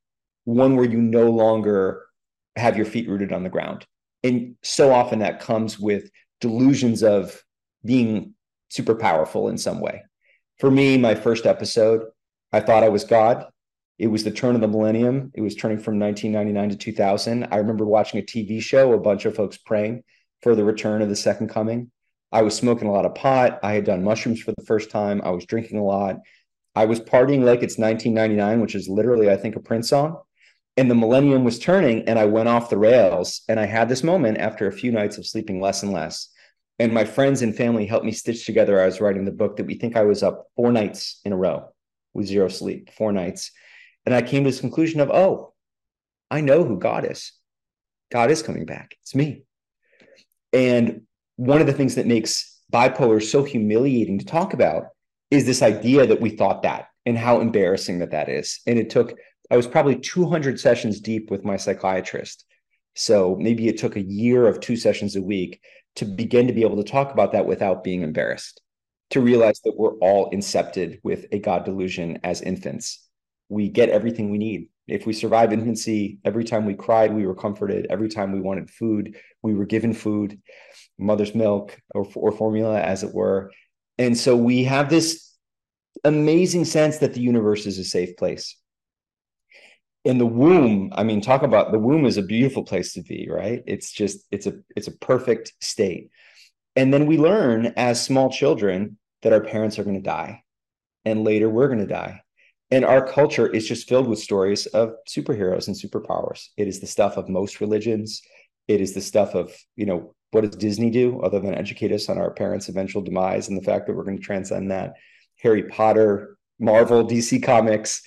one 0.45 0.75
where 0.75 0.89
you 0.89 1.01
no 1.01 1.29
longer 1.29 2.03
have 2.55 2.75
your 2.75 2.85
feet 2.85 3.07
rooted 3.07 3.31
on 3.31 3.43
the 3.43 3.49
ground. 3.49 3.85
And 4.23 4.55
so 4.63 4.91
often 4.91 5.19
that 5.19 5.39
comes 5.39 5.79
with 5.79 6.09
delusions 6.39 7.03
of 7.03 7.41
being 7.85 8.33
super 8.69 8.95
powerful 8.95 9.49
in 9.49 9.57
some 9.57 9.79
way. 9.79 10.03
For 10.61 10.69
me, 10.69 10.95
my 10.95 11.15
first 11.15 11.47
episode, 11.47 12.03
I 12.51 12.59
thought 12.59 12.83
I 12.83 12.89
was 12.89 13.03
God. 13.03 13.47
It 13.97 14.05
was 14.05 14.23
the 14.23 14.29
turn 14.29 14.53
of 14.53 14.61
the 14.61 14.67
millennium. 14.67 15.31
It 15.33 15.41
was 15.41 15.55
turning 15.55 15.79
from 15.79 15.97
1999 15.97 16.69
to 16.69 16.75
2000. 16.75 17.47
I 17.49 17.55
remember 17.55 17.83
watching 17.83 18.19
a 18.19 18.23
TV 18.23 18.61
show, 18.61 18.93
a 18.93 18.99
bunch 18.99 19.25
of 19.25 19.35
folks 19.35 19.57
praying 19.57 20.03
for 20.43 20.53
the 20.53 20.63
return 20.63 21.01
of 21.01 21.09
the 21.09 21.15
second 21.15 21.49
coming. 21.49 21.89
I 22.31 22.43
was 22.43 22.55
smoking 22.55 22.87
a 22.87 22.91
lot 22.91 23.07
of 23.07 23.15
pot. 23.15 23.59
I 23.63 23.73
had 23.73 23.85
done 23.85 24.03
mushrooms 24.03 24.39
for 24.39 24.51
the 24.51 24.63
first 24.67 24.91
time. 24.91 25.19
I 25.23 25.31
was 25.31 25.47
drinking 25.47 25.79
a 25.79 25.83
lot. 25.83 26.17
I 26.75 26.85
was 26.85 26.99
partying 26.99 27.43
like 27.43 27.63
it's 27.63 27.79
1999, 27.79 28.61
which 28.61 28.75
is 28.75 28.87
literally, 28.87 29.31
I 29.31 29.37
think, 29.37 29.55
a 29.55 29.61
Prince 29.61 29.89
song. 29.89 30.21
And 30.77 30.91
the 30.91 30.95
millennium 30.95 31.43
was 31.43 31.57
turning, 31.57 32.07
and 32.07 32.19
I 32.19 32.25
went 32.25 32.49
off 32.49 32.69
the 32.69 32.77
rails. 32.77 33.41
And 33.49 33.59
I 33.59 33.65
had 33.65 33.89
this 33.89 34.03
moment 34.03 34.37
after 34.37 34.67
a 34.67 34.71
few 34.71 34.91
nights 34.91 35.17
of 35.17 35.25
sleeping 35.25 35.59
less 35.59 35.81
and 35.81 35.91
less. 35.91 36.30
And 36.81 36.91
my 36.91 37.05
friends 37.05 37.43
and 37.43 37.55
family 37.55 37.85
helped 37.85 38.07
me 38.07 38.11
stitch 38.11 38.43
together. 38.43 38.81
I 38.81 38.87
was 38.87 38.99
writing 38.99 39.23
the 39.23 39.31
book 39.31 39.57
that 39.57 39.67
we 39.67 39.75
think 39.75 39.95
I 39.95 40.01
was 40.01 40.23
up 40.23 40.47
four 40.55 40.71
nights 40.71 41.21
in 41.23 41.31
a 41.31 41.37
row 41.37 41.69
with 42.15 42.25
zero 42.25 42.47
sleep, 42.47 42.89
four 42.97 43.11
nights. 43.11 43.51
And 44.07 44.15
I 44.15 44.23
came 44.23 44.43
to 44.43 44.49
this 44.49 44.61
conclusion 44.61 44.99
of, 44.99 45.11
oh, 45.11 45.53
I 46.31 46.41
know 46.41 46.63
who 46.63 46.79
God 46.79 47.05
is. 47.05 47.33
God 48.11 48.31
is 48.31 48.41
coming 48.41 48.65
back. 48.65 48.95
It's 49.03 49.13
me. 49.13 49.43
And 50.53 51.03
one 51.35 51.61
of 51.61 51.67
the 51.67 51.73
things 51.73 51.93
that 51.95 52.07
makes 52.07 52.59
bipolar 52.73 53.21
so 53.21 53.43
humiliating 53.43 54.17
to 54.17 54.25
talk 54.25 54.55
about 54.55 54.85
is 55.29 55.45
this 55.45 55.61
idea 55.61 56.07
that 56.07 56.19
we 56.19 56.31
thought 56.31 56.63
that 56.63 56.87
and 57.05 57.15
how 57.15 57.41
embarrassing 57.41 57.99
that 57.99 58.09
that 58.09 58.27
is. 58.27 58.59
And 58.65 58.79
it 58.79 58.89
took, 58.89 59.13
I 59.51 59.55
was 59.55 59.67
probably 59.67 59.99
200 59.99 60.59
sessions 60.59 60.99
deep 60.99 61.29
with 61.29 61.45
my 61.45 61.57
psychiatrist. 61.57 62.43
So 62.95 63.37
maybe 63.39 63.67
it 63.67 63.77
took 63.77 63.97
a 63.97 64.01
year 64.01 64.47
of 64.47 64.59
two 64.59 64.75
sessions 64.75 65.15
a 65.15 65.21
week 65.21 65.61
to 65.95 66.05
begin 66.05 66.47
to 66.47 66.53
be 66.53 66.61
able 66.61 66.77
to 66.77 66.89
talk 66.89 67.11
about 67.11 67.33
that 67.33 67.45
without 67.45 67.83
being 67.83 68.01
embarrassed, 68.01 68.61
to 69.11 69.21
realize 69.21 69.59
that 69.65 69.77
we're 69.77 69.95
all 69.95 70.31
incepted 70.31 70.99
with 71.03 71.25
a 71.31 71.39
God 71.39 71.65
delusion 71.65 72.19
as 72.23 72.41
infants. 72.41 73.07
We 73.49 73.69
get 73.69 73.89
everything 73.89 74.29
we 74.29 74.37
need. 74.37 74.69
If 74.87 75.05
we 75.05 75.13
survive 75.13 75.53
infancy, 75.53 76.19
every 76.25 76.43
time 76.43 76.65
we 76.65 76.73
cried, 76.73 77.13
we 77.13 77.25
were 77.25 77.35
comforted. 77.35 77.87
Every 77.89 78.09
time 78.09 78.31
we 78.31 78.41
wanted 78.41 78.69
food, 78.69 79.17
we 79.41 79.53
were 79.53 79.65
given 79.65 79.93
food, 79.93 80.39
mother's 80.97 81.35
milk 81.35 81.79
or, 81.93 82.07
or 82.15 82.31
formula, 82.31 82.79
as 82.79 83.03
it 83.03 83.13
were. 83.13 83.51
And 83.97 84.17
so 84.17 84.35
we 84.35 84.63
have 84.63 84.89
this 84.89 85.35
amazing 86.03 86.65
sense 86.65 86.97
that 86.99 87.13
the 87.13 87.21
universe 87.21 87.65
is 87.65 87.77
a 87.77 87.83
safe 87.83 88.15
place. 88.17 88.57
In 90.03 90.17
the 90.17 90.25
womb, 90.25 90.91
I 90.95 91.03
mean, 91.03 91.21
talk 91.21 91.43
about 91.43 91.71
the 91.71 91.79
womb 91.79 92.05
is 92.05 92.17
a 92.17 92.23
beautiful 92.23 92.63
place 92.63 92.93
to 92.93 93.03
be, 93.03 93.27
right? 93.29 93.63
It's 93.67 93.91
just, 93.91 94.25
it's 94.31 94.47
a, 94.47 94.53
it's 94.75 94.87
a 94.87 94.97
perfect 94.97 95.53
state. 95.61 96.09
And 96.75 96.93
then 96.93 97.05
we 97.05 97.17
learn 97.17 97.73
as 97.77 98.03
small 98.03 98.31
children 98.31 98.97
that 99.21 99.33
our 99.33 99.41
parents 99.41 99.77
are 99.77 99.83
going 99.83 99.95
to 99.95 100.01
die. 100.01 100.43
And 101.05 101.23
later 101.23 101.49
we're 101.49 101.67
going 101.67 101.79
to 101.79 101.85
die. 101.85 102.21
And 102.71 102.85
our 102.85 103.05
culture 103.05 103.47
is 103.47 103.67
just 103.67 103.89
filled 103.89 104.07
with 104.07 104.19
stories 104.19 104.65
of 104.67 104.93
superheroes 105.07 105.67
and 105.67 105.75
superpowers. 105.75 106.47
It 106.55 106.67
is 106.67 106.79
the 106.79 106.87
stuff 106.87 107.17
of 107.17 107.27
most 107.27 107.59
religions. 107.59 108.21
It 108.67 108.79
is 108.79 108.93
the 108.93 109.01
stuff 109.01 109.35
of, 109.35 109.53
you 109.75 109.85
know, 109.85 110.15
what 110.31 110.41
does 110.41 110.55
Disney 110.55 110.89
do 110.89 111.21
other 111.21 111.41
than 111.41 111.53
educate 111.53 111.91
us 111.91 112.07
on 112.07 112.17
our 112.17 112.31
parents' 112.31 112.69
eventual 112.69 113.01
demise 113.01 113.49
and 113.49 113.57
the 113.57 113.63
fact 113.63 113.87
that 113.87 113.93
we're 113.93 114.05
going 114.05 114.17
to 114.17 114.23
transcend 114.23 114.71
that? 114.71 114.93
Harry 115.41 115.63
Potter, 115.63 116.37
Marvel, 116.59 117.05
DC 117.05 117.43
Comics. 117.43 118.01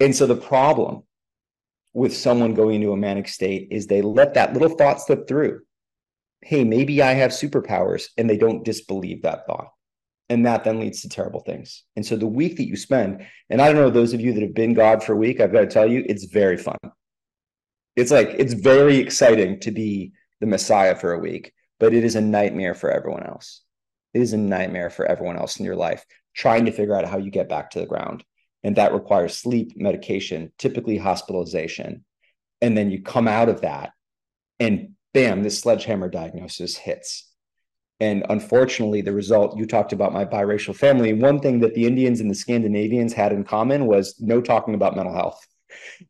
And 0.00 0.14
so 0.14 0.26
the 0.26 0.36
problem 0.36 1.04
with 1.94 2.14
someone 2.14 2.54
going 2.54 2.82
into 2.82 2.92
a 2.92 2.96
manic 2.96 3.28
state 3.28 3.68
is 3.70 3.86
they 3.86 4.02
let 4.02 4.34
that 4.34 4.52
little 4.52 4.76
thought 4.76 5.00
slip 5.00 5.26
through. 5.26 5.60
Hey, 6.42 6.64
maybe 6.64 7.00
I 7.00 7.12
have 7.12 7.30
superpowers, 7.30 8.08
and 8.18 8.28
they 8.28 8.36
don't 8.36 8.64
disbelieve 8.64 9.22
that 9.22 9.46
thought. 9.46 9.68
And 10.28 10.44
that 10.44 10.64
then 10.64 10.80
leads 10.80 11.02
to 11.02 11.08
terrible 11.08 11.40
things. 11.40 11.84
And 11.96 12.04
so 12.04 12.16
the 12.16 12.26
week 12.26 12.56
that 12.56 12.66
you 12.66 12.76
spend, 12.76 13.26
and 13.48 13.62
I 13.62 13.66
don't 13.66 13.80
know, 13.80 13.90
those 13.90 14.12
of 14.12 14.20
you 14.20 14.32
that 14.32 14.42
have 14.42 14.54
been 14.54 14.74
God 14.74 15.02
for 15.02 15.12
a 15.12 15.16
week, 15.16 15.40
I've 15.40 15.52
got 15.52 15.60
to 15.60 15.66
tell 15.66 15.90
you, 15.90 16.04
it's 16.06 16.24
very 16.24 16.56
fun. 16.56 16.78
It's 17.96 18.10
like, 18.10 18.30
it's 18.38 18.54
very 18.54 18.96
exciting 18.98 19.60
to 19.60 19.70
be 19.70 20.12
the 20.40 20.46
Messiah 20.46 20.96
for 20.96 21.12
a 21.12 21.18
week, 21.18 21.52
but 21.78 21.94
it 21.94 22.04
is 22.04 22.16
a 22.16 22.20
nightmare 22.20 22.74
for 22.74 22.90
everyone 22.90 23.22
else. 23.22 23.62
It 24.14 24.20
is 24.20 24.32
a 24.32 24.38
nightmare 24.38 24.90
for 24.90 25.06
everyone 25.06 25.36
else 25.36 25.58
in 25.58 25.64
your 25.64 25.76
life 25.76 26.04
trying 26.34 26.64
to 26.66 26.72
figure 26.72 26.96
out 26.96 27.06
how 27.06 27.18
you 27.18 27.30
get 27.30 27.48
back 27.48 27.70
to 27.70 27.80
the 27.80 27.86
ground. 27.86 28.24
And 28.64 28.76
that 28.76 28.94
requires 28.94 29.36
sleep, 29.36 29.74
medication, 29.76 30.50
typically 30.58 30.96
hospitalization. 30.96 32.04
And 32.60 32.76
then 32.76 32.90
you 32.90 33.02
come 33.02 33.28
out 33.28 33.48
of 33.48 33.60
that, 33.60 33.92
and 34.58 34.94
bam, 35.12 35.42
this 35.42 35.60
sledgehammer 35.60 36.08
diagnosis 36.08 36.76
hits. 36.76 37.30
And 38.00 38.24
unfortunately, 38.28 39.02
the 39.02 39.12
result 39.12 39.56
you 39.56 39.66
talked 39.66 39.92
about 39.92 40.12
my 40.12 40.24
biracial 40.24 40.74
family. 40.74 41.12
One 41.12 41.40
thing 41.40 41.60
that 41.60 41.74
the 41.74 41.86
Indians 41.86 42.20
and 42.20 42.30
the 42.30 42.34
Scandinavians 42.34 43.12
had 43.12 43.32
in 43.32 43.44
common 43.44 43.86
was 43.86 44.20
no 44.20 44.40
talking 44.40 44.74
about 44.74 44.96
mental 44.96 45.14
health. 45.14 45.46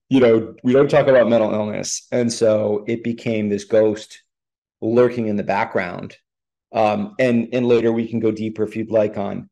You 0.08 0.20
know, 0.20 0.54
we 0.62 0.72
don't 0.72 0.90
talk 0.90 1.08
about 1.08 1.28
mental 1.28 1.52
illness. 1.52 2.06
And 2.10 2.32
so 2.32 2.84
it 2.86 3.04
became 3.04 3.48
this 3.48 3.64
ghost 3.64 4.22
lurking 4.80 5.26
in 5.26 5.36
the 5.36 5.42
background. 5.42 6.16
Um, 6.72 7.14
and 7.18 7.48
and 7.52 7.66
later 7.66 7.92
we 7.92 8.08
can 8.08 8.20
go 8.20 8.30
deeper 8.30 8.64
if 8.64 8.76
you'd 8.76 8.90
like 8.90 9.16
on. 9.16 9.48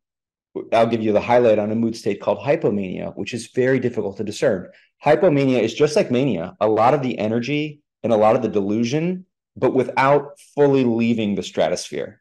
I'll 0.72 0.86
give 0.86 1.02
you 1.02 1.12
the 1.12 1.20
highlight 1.20 1.58
on 1.58 1.72
a 1.72 1.76
mood 1.76 1.96
state 1.96 2.20
called 2.20 2.38
hypomania, 2.38 3.16
which 3.16 3.32
is 3.32 3.50
very 3.54 3.78
difficult 3.78 4.18
to 4.18 4.24
discern. 4.24 4.68
Hypomania 5.04 5.60
is 5.60 5.74
just 5.74 5.96
like 5.96 6.10
mania, 6.10 6.54
a 6.60 6.68
lot 6.68 6.94
of 6.94 7.02
the 7.02 7.18
energy 7.18 7.80
and 8.02 8.12
a 8.12 8.16
lot 8.16 8.36
of 8.36 8.42
the 8.42 8.48
delusion, 8.48 9.24
but 9.56 9.74
without 9.74 10.38
fully 10.54 10.84
leaving 10.84 11.34
the 11.34 11.42
stratosphere. 11.42 12.20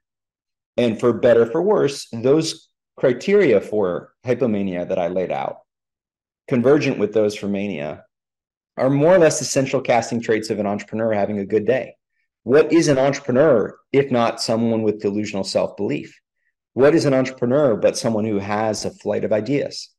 And 0.77 0.99
for 0.99 1.11
better 1.11 1.45
for 1.45 1.61
worse, 1.61 2.07
those 2.11 2.69
criteria 2.97 3.59
for 3.59 4.13
hypomania 4.25 4.87
that 4.87 4.99
I 4.99 5.09
laid 5.09 5.31
out, 5.31 5.57
convergent 6.47 6.99
with 6.99 7.13
those 7.13 7.35
for 7.35 7.47
mania, 7.47 8.05
are 8.77 8.89
more 8.89 9.15
or 9.15 9.19
less 9.19 9.41
essential 9.41 9.81
casting 9.81 10.21
traits 10.21 10.49
of 10.49 10.59
an 10.59 10.65
entrepreneur 10.65 11.11
having 11.11 11.39
a 11.39 11.45
good 11.45 11.65
day. 11.65 11.95
What 12.43 12.71
is 12.71 12.87
an 12.87 12.97
entrepreneur 12.97 13.77
if 13.91 14.09
not 14.09 14.41
someone 14.41 14.81
with 14.83 15.01
delusional 15.01 15.43
self 15.43 15.75
belief? 15.75 16.20
What 16.73 16.95
is 16.95 17.05
an 17.05 17.13
entrepreneur 17.13 17.75
but 17.75 17.97
someone 17.97 18.25
who 18.25 18.39
has 18.39 18.85
a 18.85 18.91
flight 18.91 19.23
of 19.23 19.33
ideas? 19.33 19.89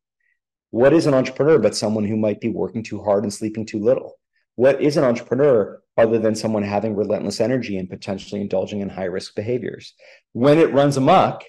What 0.70 0.92
is 0.92 1.06
an 1.06 1.14
entrepreneur 1.14 1.58
but 1.58 1.76
someone 1.76 2.04
who 2.04 2.16
might 2.16 2.40
be 2.40 2.48
working 2.48 2.82
too 2.82 3.02
hard 3.02 3.24
and 3.24 3.32
sleeping 3.32 3.66
too 3.66 3.78
little? 3.78 4.18
What 4.54 4.80
is 4.80 4.96
an 4.96 5.04
entrepreneur 5.04 5.82
other 5.98 6.18
than 6.18 6.34
someone 6.34 6.62
having 6.62 6.96
relentless 6.96 7.40
energy 7.40 7.76
and 7.76 7.90
potentially 7.90 8.40
indulging 8.40 8.80
in 8.80 8.88
high 8.88 9.04
risk 9.04 9.34
behaviors? 9.34 9.92
When 10.32 10.58
it 10.58 10.72
runs 10.72 10.96
amok, 10.96 11.44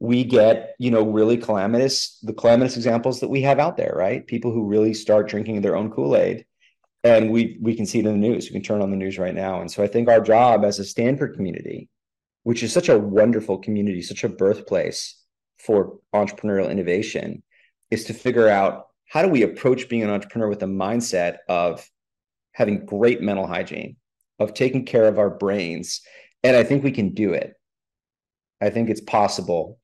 we 0.00 0.22
get, 0.24 0.74
you 0.78 0.90
know, 0.90 1.02
really 1.02 1.38
calamitous, 1.38 2.18
the 2.22 2.34
calamitous 2.34 2.76
examples 2.76 3.20
that 3.20 3.28
we 3.28 3.42
have 3.42 3.58
out 3.58 3.76
there, 3.76 3.94
right? 3.96 4.26
People 4.26 4.52
who 4.52 4.66
really 4.66 4.92
start 4.94 5.28
drinking 5.28 5.62
their 5.62 5.76
own 5.76 5.90
Kool-Aid 5.90 6.44
and 7.04 7.30
we 7.30 7.58
we 7.60 7.74
can 7.74 7.86
see 7.86 8.00
it 8.00 8.06
in 8.06 8.20
the 8.20 8.28
news. 8.28 8.46
We 8.46 8.52
can 8.52 8.62
turn 8.62 8.82
on 8.82 8.90
the 8.90 8.96
news 8.96 9.18
right 9.18 9.34
now. 9.34 9.60
And 9.60 9.70
so 9.70 9.82
I 9.82 9.86
think 9.86 10.08
our 10.08 10.20
job 10.20 10.64
as 10.64 10.78
a 10.78 10.84
Stanford 10.84 11.34
community, 11.36 11.88
which 12.48 12.62
is 12.62 12.72
such 12.72 12.88
a 12.88 12.98
wonderful 12.98 13.58
community, 13.58 14.00
such 14.00 14.24
a 14.24 14.28
birthplace 14.28 15.22
for 15.58 15.98
entrepreneurial 16.14 16.70
innovation, 16.70 17.42
is 17.90 18.06
to 18.06 18.14
figure 18.14 18.48
out 18.48 18.86
how 19.06 19.20
do 19.20 19.28
we 19.28 19.42
approach 19.42 19.86
being 19.90 20.02
an 20.02 20.08
entrepreneur 20.08 20.48
with 20.48 20.62
a 20.62 20.66
mindset 20.66 21.36
of 21.46 21.86
having 22.52 22.86
great 22.86 23.20
mental 23.20 23.46
hygiene, 23.46 23.96
of 24.38 24.54
taking 24.54 24.86
care 24.86 25.04
of 25.04 25.18
our 25.18 25.28
brains. 25.28 26.00
And 26.42 26.56
I 26.56 26.64
think 26.64 26.82
we 26.82 26.90
can 26.90 27.12
do 27.12 27.34
it. 27.34 27.52
I 28.62 28.70
think 28.70 28.88
it's 28.88 29.02
possible. 29.02 29.78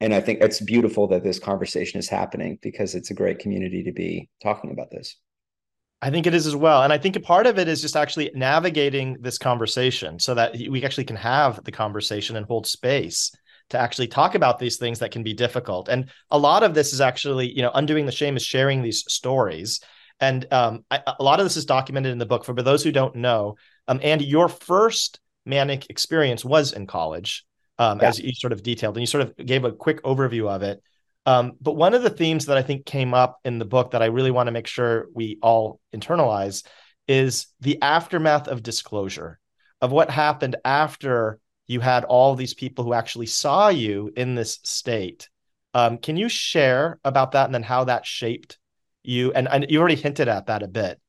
And 0.00 0.14
I 0.14 0.22
think 0.22 0.40
it's 0.40 0.62
beautiful 0.62 1.08
that 1.08 1.22
this 1.22 1.38
conversation 1.38 1.98
is 1.98 2.08
happening 2.08 2.58
because 2.62 2.94
it's 2.94 3.10
a 3.10 3.14
great 3.14 3.40
community 3.40 3.82
to 3.82 3.92
be 3.92 4.30
talking 4.42 4.70
about 4.70 4.90
this. 4.90 5.16
I 6.02 6.10
think 6.10 6.26
it 6.26 6.34
is 6.34 6.46
as 6.46 6.54
well. 6.54 6.82
And 6.82 6.92
I 6.92 6.98
think 6.98 7.16
a 7.16 7.20
part 7.20 7.46
of 7.46 7.58
it 7.58 7.68
is 7.68 7.80
just 7.80 7.96
actually 7.96 8.30
navigating 8.34 9.16
this 9.20 9.38
conversation 9.38 10.18
so 10.18 10.34
that 10.34 10.54
we 10.54 10.84
actually 10.84 11.04
can 11.04 11.16
have 11.16 11.64
the 11.64 11.72
conversation 11.72 12.36
and 12.36 12.44
hold 12.46 12.66
space 12.66 13.32
to 13.70 13.78
actually 13.78 14.06
talk 14.06 14.34
about 14.34 14.58
these 14.58 14.76
things 14.76 14.98
that 14.98 15.10
can 15.10 15.22
be 15.22 15.32
difficult. 15.32 15.88
And 15.88 16.10
a 16.30 16.38
lot 16.38 16.62
of 16.62 16.74
this 16.74 16.92
is 16.92 17.00
actually, 17.00 17.50
you 17.50 17.62
know, 17.62 17.72
undoing 17.74 18.06
the 18.06 18.12
shame 18.12 18.36
is 18.36 18.44
sharing 18.44 18.82
these 18.82 19.04
stories. 19.08 19.80
And 20.20 20.46
um, 20.52 20.84
I, 20.90 21.00
a 21.18 21.22
lot 21.22 21.40
of 21.40 21.46
this 21.46 21.56
is 21.56 21.64
documented 21.64 22.12
in 22.12 22.18
the 22.18 22.26
book. 22.26 22.44
For, 22.44 22.54
for 22.54 22.62
those 22.62 22.84
who 22.84 22.92
don't 22.92 23.16
know, 23.16 23.56
um, 23.88 24.00
Andy, 24.02 24.24
your 24.24 24.48
first 24.48 25.20
manic 25.44 25.88
experience 25.90 26.44
was 26.44 26.72
in 26.72 26.86
college, 26.86 27.44
um, 27.78 28.00
yeah. 28.00 28.08
as 28.08 28.18
you 28.18 28.32
sort 28.32 28.52
of 28.52 28.62
detailed, 28.62 28.96
and 28.96 29.02
you 29.02 29.06
sort 29.06 29.22
of 29.22 29.36
gave 29.46 29.64
a 29.64 29.72
quick 29.72 30.02
overview 30.02 30.48
of 30.48 30.62
it. 30.62 30.82
Um, 31.26 31.52
but 31.60 31.72
one 31.72 31.92
of 31.92 32.02
the 32.02 32.10
themes 32.10 32.46
that 32.46 32.56
I 32.56 32.62
think 32.62 32.86
came 32.86 33.12
up 33.12 33.40
in 33.44 33.58
the 33.58 33.64
book 33.64 33.90
that 33.90 34.02
I 34.02 34.06
really 34.06 34.30
want 34.30 34.46
to 34.46 34.52
make 34.52 34.68
sure 34.68 35.08
we 35.12 35.38
all 35.42 35.80
internalize 35.94 36.64
is 37.08 37.48
the 37.60 37.82
aftermath 37.82 38.46
of 38.46 38.62
disclosure 38.62 39.38
of 39.80 39.92
what 39.92 40.08
happened 40.08 40.56
after 40.64 41.40
you 41.66 41.80
had 41.80 42.04
all 42.04 42.36
these 42.36 42.54
people 42.54 42.84
who 42.84 42.94
actually 42.94 43.26
saw 43.26 43.68
you 43.68 44.12
in 44.16 44.36
this 44.36 44.60
state. 44.62 45.28
Um, 45.74 45.98
can 45.98 46.16
you 46.16 46.28
share 46.28 47.00
about 47.04 47.32
that 47.32 47.46
and 47.46 47.54
then 47.54 47.64
how 47.64 47.84
that 47.84 48.06
shaped 48.06 48.58
you? 49.02 49.32
And, 49.32 49.48
and 49.48 49.66
you 49.68 49.80
already 49.80 49.96
hinted 49.96 50.28
at 50.28 50.46
that 50.46 50.62
a 50.62 50.68
bit, 50.68 51.00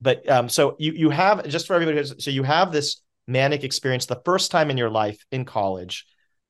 but 0.00 0.28
um, 0.28 0.48
so 0.48 0.76
you 0.78 0.92
you 0.92 1.10
have 1.10 1.46
just 1.48 1.66
for 1.66 1.74
everybody, 1.74 2.02
so 2.18 2.30
you 2.30 2.42
have 2.42 2.72
this 2.72 3.02
manic 3.26 3.62
experience 3.62 4.06
the 4.06 4.20
first 4.24 4.50
time 4.50 4.70
in 4.70 4.78
your 4.78 4.90
life 4.90 5.24
in 5.30 5.44
college 5.44 6.06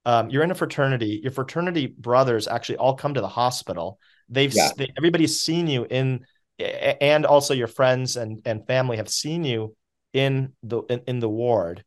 um, 0.07 0.31
you're 0.31 0.45
in 0.45 0.53
a 0.53 0.55
fraternity. 0.55 1.21
Your 1.23 1.33
fraternity 1.33 1.89
brothers 1.89 2.47
actually 2.47 2.77
all 2.77 2.95
come 2.95 3.15
to 3.15 3.21
the 3.21 3.29
hospital. 3.29 3.99
They've 4.29 4.55
yeah. 4.55 4.71
they, 4.77 4.93
everybody's 4.97 5.41
seen 5.41 5.67
you 5.67 5.85
in 5.91 6.25
and 6.59 7.27
also 7.27 7.53
your 7.53 7.67
friends 7.67 8.17
and 8.17 8.41
and 8.47 8.67
family 8.67 8.97
have 8.97 9.09
seen 9.09 9.45
you 9.45 9.75
in 10.13 10.53
the 10.63 10.83
in, 10.83 11.03
in 11.09 11.19
the 11.19 11.29
ward. 11.29 11.85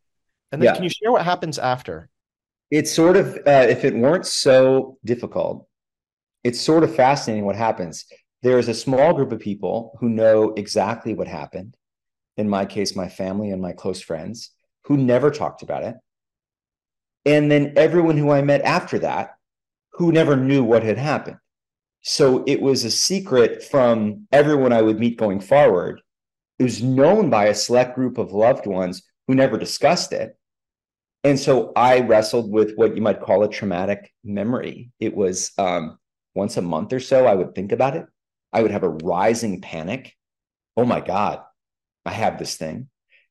And 0.52 0.62
then 0.62 0.68
yeah. 0.68 0.76
can 0.76 0.84
you 0.84 0.90
share 0.90 1.14
what 1.14 1.24
happens 1.24 1.58
after? 1.58 2.10
It's 2.70 2.92
sort 2.92 3.16
of 3.16 3.36
uh, 3.48 3.68
if 3.70 3.86
it 3.86 3.96
weren't 3.96 4.26
so 4.26 4.98
difficult, 5.06 5.66
it's 6.44 6.60
sort 6.60 6.84
of 6.84 6.94
fascinating 6.94 7.46
what 7.46 7.56
happens. 7.56 8.06
There 8.44 8.60
is 8.60 8.68
a 8.68 8.74
small 8.74 9.14
group 9.14 9.32
of 9.32 9.40
people 9.40 9.98
who 10.02 10.10
know 10.10 10.54
exactly 10.58 11.14
what 11.14 11.28
happened. 11.30 11.76
In 12.36 12.50
my 12.50 12.66
case, 12.66 12.98
my 12.98 13.08
family 13.08 13.52
and 13.52 13.62
my 13.62 13.72
close 13.72 14.02
friends 14.02 14.52
who 14.84 14.98
never 14.98 15.32
talked 15.32 15.62
about 15.62 15.84
it. 15.84 15.96
And 17.30 17.52
then 17.52 17.74
everyone 17.76 18.18
who 18.18 18.32
I 18.32 18.42
met 18.42 18.64
after 18.64 18.98
that 19.00 19.36
who 19.94 20.12
never 20.12 20.36
knew 20.36 20.64
what 20.64 20.82
had 20.82 20.98
happened. 20.98 21.38
So 22.02 22.44
it 22.48 22.60
was 22.60 22.84
a 22.84 22.90
secret 22.90 23.62
from 23.64 24.28
everyone 24.32 24.74
I 24.74 24.82
would 24.82 25.00
meet 25.00 25.20
going 25.20 25.40
forward. 25.40 26.02
It 26.58 26.64
was 26.64 26.82
known 26.82 27.30
by 27.30 27.46
a 27.46 27.54
select 27.54 27.94
group 27.94 28.18
of 28.18 28.32
loved 28.32 28.66
ones 28.66 29.04
who 29.28 29.36
never 29.36 29.60
discussed 29.60 30.12
it. 30.12 30.40
And 31.24 31.40
so 31.40 31.72
I 31.76 32.00
wrestled 32.00 32.52
with 32.52 32.74
what 32.78 32.96
you 32.96 33.04
might 33.04 33.22
call 33.22 33.44
a 33.44 33.50
traumatic 33.50 34.12
memory. 34.24 34.90
It 35.00 35.16
was 35.16 35.52
um, 35.60 36.00
once 36.34 36.58
a 36.58 36.64
month 36.64 36.94
or 36.94 37.00
so, 37.00 37.28
I 37.28 37.36
would 37.36 37.54
think 37.54 37.72
about 37.72 37.96
it. 37.96 38.08
I 38.52 38.64
would 38.64 38.72
have 38.72 38.84
a 38.84 38.90
rising 38.90 39.62
panic. 39.62 40.16
Oh 40.76 40.86
my 40.86 41.00
God, 41.00 41.44
I 42.08 42.12
have 42.12 42.40
this 42.40 42.56
thing. 42.56 42.90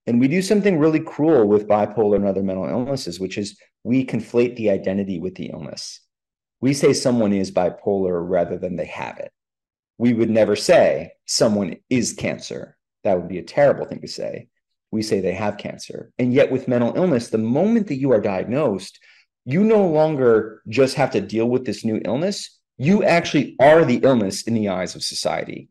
And 0.09 0.19
we 0.19 0.27
do 0.27 0.43
something 0.43 0.79
really 0.79 1.01
cruel 1.01 1.47
with 1.47 1.69
bipolar 1.69 2.17
and 2.17 2.27
other 2.27 2.43
mental 2.43 2.69
illnesses, 2.69 3.21
which 3.21 3.39
is 3.39 3.57
we 3.85 4.05
conflate 4.05 4.57
the 4.57 4.71
identity 4.71 5.21
with 5.21 5.37
the 5.37 5.51
illness 5.51 6.01
we 6.61 6.75
say 6.75 6.93
someone 6.93 7.33
is 7.33 7.51
bipolar 7.51 8.21
rather 8.27 8.59
than 8.59 8.77
they 8.77 8.87
have 8.87 9.19
it. 9.19 9.33
We 9.97 10.13
would 10.13 10.31
never 10.31 10.57
say 10.57 11.13
someone 11.27 11.77
is 11.89 12.13
cancer. 12.13 12.77
That 13.05 13.17
would 13.17 13.29
be 13.29 13.39
a 13.39 13.45
terrible 13.45 13.87
thing 13.87 14.01
to 14.01 14.09
say. 14.09 14.49
We 14.91 15.03
say 15.03 15.21
they 15.21 15.35
have 15.35 15.59
cancer. 15.59 16.13
And 16.19 16.33
yet, 16.33 16.51
with 16.51 16.69
mental 16.69 16.97
illness, 16.97 17.29
the 17.29 17.39
moment 17.39 17.89
that 17.89 17.99
you 17.99 18.13
are 18.13 18.21
diagnosed, 18.21 18.99
you 19.45 19.63
no 19.63 19.87
longer 19.87 20.63
just 20.69 20.97
have 20.97 21.11
to 21.13 21.21
deal 21.21 21.47
with 21.47 21.65
this 21.65 21.85
new 21.85 22.01
illness. 22.05 22.59
You 22.77 23.05
actually 23.05 23.57
are 23.61 23.85
the 23.85 23.99
illness 23.99 24.43
in 24.43 24.55
the 24.55 24.69
eyes 24.69 24.95
of 24.95 25.03
society. 25.03 25.69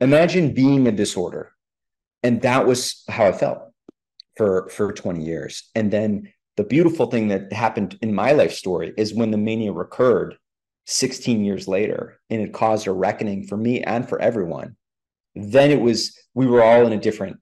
Imagine 0.00 0.54
being 0.54 0.86
a 0.86 0.92
disorder. 0.92 1.52
And 2.24 2.42
that 2.42 2.66
was 2.66 3.04
how 3.08 3.26
I 3.26 3.32
felt 3.32 3.58
for, 4.36 4.68
for 4.70 4.92
20 4.92 5.24
years. 5.24 5.70
And 5.76 5.92
then 5.92 6.32
the 6.56 6.64
beautiful 6.64 7.06
thing 7.06 7.28
that 7.28 7.52
happened 7.52 7.98
in 8.02 8.14
my 8.14 8.32
life 8.32 8.52
story 8.52 8.92
is 8.96 9.14
when 9.14 9.30
the 9.30 9.38
mania 9.38 9.72
recurred 9.72 10.36
16 10.86 11.44
years 11.44 11.68
later 11.68 12.18
and 12.30 12.40
it 12.42 12.52
caused 12.52 12.86
a 12.86 12.92
reckoning 12.92 13.46
for 13.46 13.56
me 13.56 13.82
and 13.82 14.08
for 14.08 14.20
everyone 14.20 14.76
then 15.34 15.70
it 15.70 15.80
was 15.80 16.18
we 16.34 16.46
were 16.46 16.62
all 16.62 16.86
in 16.86 16.92
a 16.92 17.00
different 17.00 17.38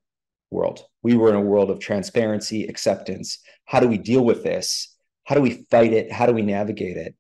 world. 0.51 0.85
We 1.03 1.15
were 1.17 1.31
in 1.31 1.35
a 1.35 1.41
world 1.41 1.71
of 1.71 1.79
transparency 1.79 2.67
acceptance. 2.67 3.39
How 3.65 3.81
do 3.81 3.89
we 3.89 3.99
deal 3.99 4.25
with 4.25 4.43
this? 4.43 4.95
How 5.25 5.35
do 5.35 5.41
we 5.41 5.67
fight 5.71 5.93
it? 5.93 6.13
How 6.13 6.27
do 6.27 6.33
we 6.33 6.43
navigate 6.43 6.97
it? 6.97 7.15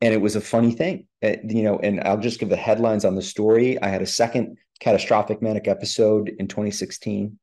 And 0.00 0.14
it 0.14 0.20
was 0.20 0.36
a 0.36 0.40
funny 0.40 0.72
thing. 0.72 1.06
It, 1.20 1.42
you 1.44 1.62
know 1.62 1.78
and 1.78 2.00
i'll 2.00 2.16
just 2.16 2.40
give 2.40 2.48
the 2.48 2.56
headlines 2.56 3.04
on 3.04 3.14
the 3.14 3.22
story. 3.22 3.80
I 3.80 3.88
had 3.88 4.02
a 4.02 4.06
second 4.06 4.56
catastrophic 4.80 5.42
manic 5.42 5.68
episode 5.68 6.28
in 6.38 6.48
2016 6.48 7.38